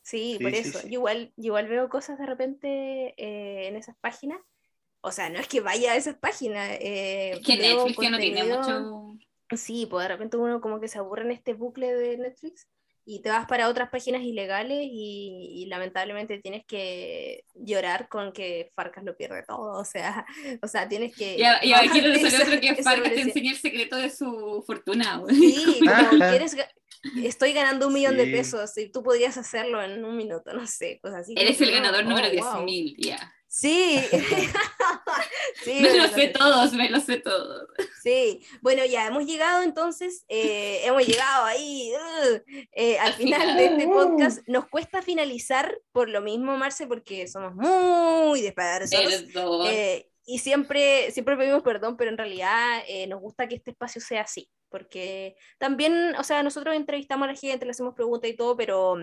[0.01, 0.87] Sí, por eso.
[0.87, 4.39] igual, igual veo cosas de repente eh, en esas páginas.
[5.01, 6.69] O sea, no es que vaya a esas páginas.
[6.79, 9.17] Eh, es que Netflix no tiene mucho.
[9.55, 12.67] Sí, pues de repente uno como que se aburre en este bucle de Netflix
[13.05, 19.03] y te vas para otras páginas ilegales y, lamentablemente tienes que llorar con que Farcas
[19.03, 20.25] lo pierde todo, o sea,
[20.61, 21.37] o sea tienes que...
[21.37, 25.21] Y, aquí no otro que Farcas te enseña el secreto de su fortuna.
[25.29, 25.79] Sí,
[26.09, 26.55] como quieres,
[27.23, 30.99] estoy ganando un millón de pesos y tú podrías hacerlo en un minuto, no sé,
[31.01, 31.35] cosas así.
[31.37, 33.34] Eres el ganador número 10.000, ya.
[33.55, 34.01] Sí.
[35.63, 37.69] sí me lo sé todos, me lo sé todos.
[38.03, 42.41] Sí, bueno, ya hemos llegado entonces, eh, hemos llegado ahí uh,
[42.73, 44.45] eh, al final de este podcast.
[44.47, 49.23] Nos cuesta finalizar por lo mismo, Marce, porque somos muy despedazados.
[49.69, 54.23] Eh, y siempre, siempre pedimos perdón, pero en realidad nos gusta que este espacio sea
[54.23, 58.57] así porque también, o sea, nosotros entrevistamos a la gente, le hacemos preguntas y todo,
[58.57, 58.97] pero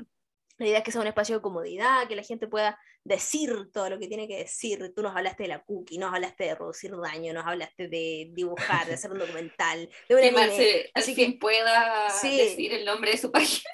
[0.63, 3.91] la idea es que sea un espacio de comodidad, que la gente pueda decir todo
[3.91, 4.93] lo que tiene que decir.
[4.95, 8.87] Tú nos hablaste de la cookie, nos hablaste de reducir daño, nos hablaste de dibujar,
[8.87, 10.45] de hacer un documental, de una
[10.95, 13.71] así que pueda decir el nombre de su página.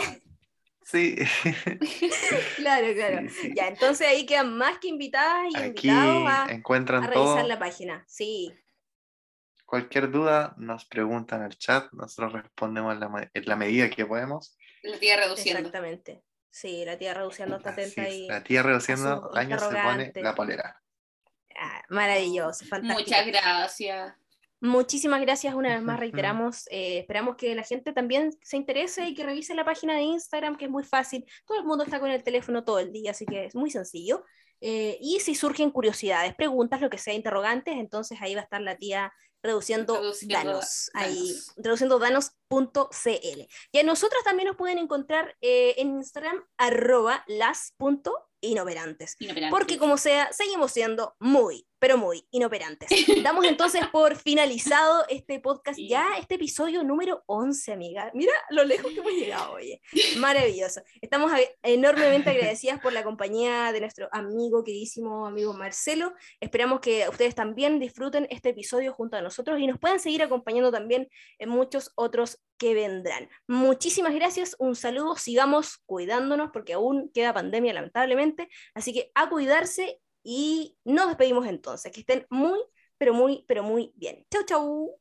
[0.91, 1.15] Sí.
[2.57, 3.27] claro, claro.
[3.55, 8.03] Ya, entonces ahí quedan más que invitadas y invitados a, encuentran a revisar la página.
[8.07, 8.53] Sí.
[9.65, 14.05] Cualquier duda nos preguntan en el chat, nosotros respondemos en la, en la medida que
[14.05, 14.57] podemos.
[14.83, 15.59] La tía reduciendo.
[15.59, 16.23] Exactamente.
[16.49, 18.27] Sí, la tía reduciendo está atenta y.
[18.27, 20.81] La tía reduciendo años se pone la polera.
[21.55, 22.99] Ah, maravilloso, fantástico.
[22.99, 24.13] Muchas gracias.
[24.61, 26.67] Muchísimas gracias una vez más, reiteramos.
[26.69, 30.55] Eh, esperamos que la gente también se interese y que revise la página de Instagram,
[30.55, 31.25] que es muy fácil.
[31.45, 34.23] Todo el mundo está con el teléfono todo el día, así que es muy sencillo.
[34.59, 38.61] Eh, y si surgen curiosidades, preguntas, lo que sea, interrogantes, entonces ahí va a estar
[38.61, 39.11] la tía
[39.41, 43.41] reduciendo, danos, ahí, reduciendo danos.cl.
[43.71, 48.11] Y a nosotros también nos pueden encontrar eh, en Instagram, arroba las.cl
[48.41, 49.15] inoperantes.
[49.49, 52.89] Porque como sea, seguimos siendo muy, pero muy inoperantes.
[53.23, 58.11] Damos entonces por finalizado este podcast, ya este episodio número 11, amiga.
[58.13, 59.81] Mira lo lejos que hemos llegado, oye.
[60.17, 60.83] Maravilloso.
[61.01, 61.31] Estamos
[61.63, 66.13] enormemente agradecidas por la compañía de nuestro amigo, queridísimo amigo Marcelo.
[66.39, 70.71] Esperamos que ustedes también disfruten este episodio junto a nosotros y nos puedan seguir acompañando
[70.71, 71.09] también
[71.39, 73.27] en muchos otros que vendrán.
[73.47, 79.99] Muchísimas gracias, un saludo, sigamos cuidándonos porque aún queda pandemia lamentablemente, así que a cuidarse
[80.23, 82.59] y nos despedimos entonces, que estén muy,
[82.97, 84.25] pero muy, pero muy bien.
[84.31, 85.00] Chau, chau.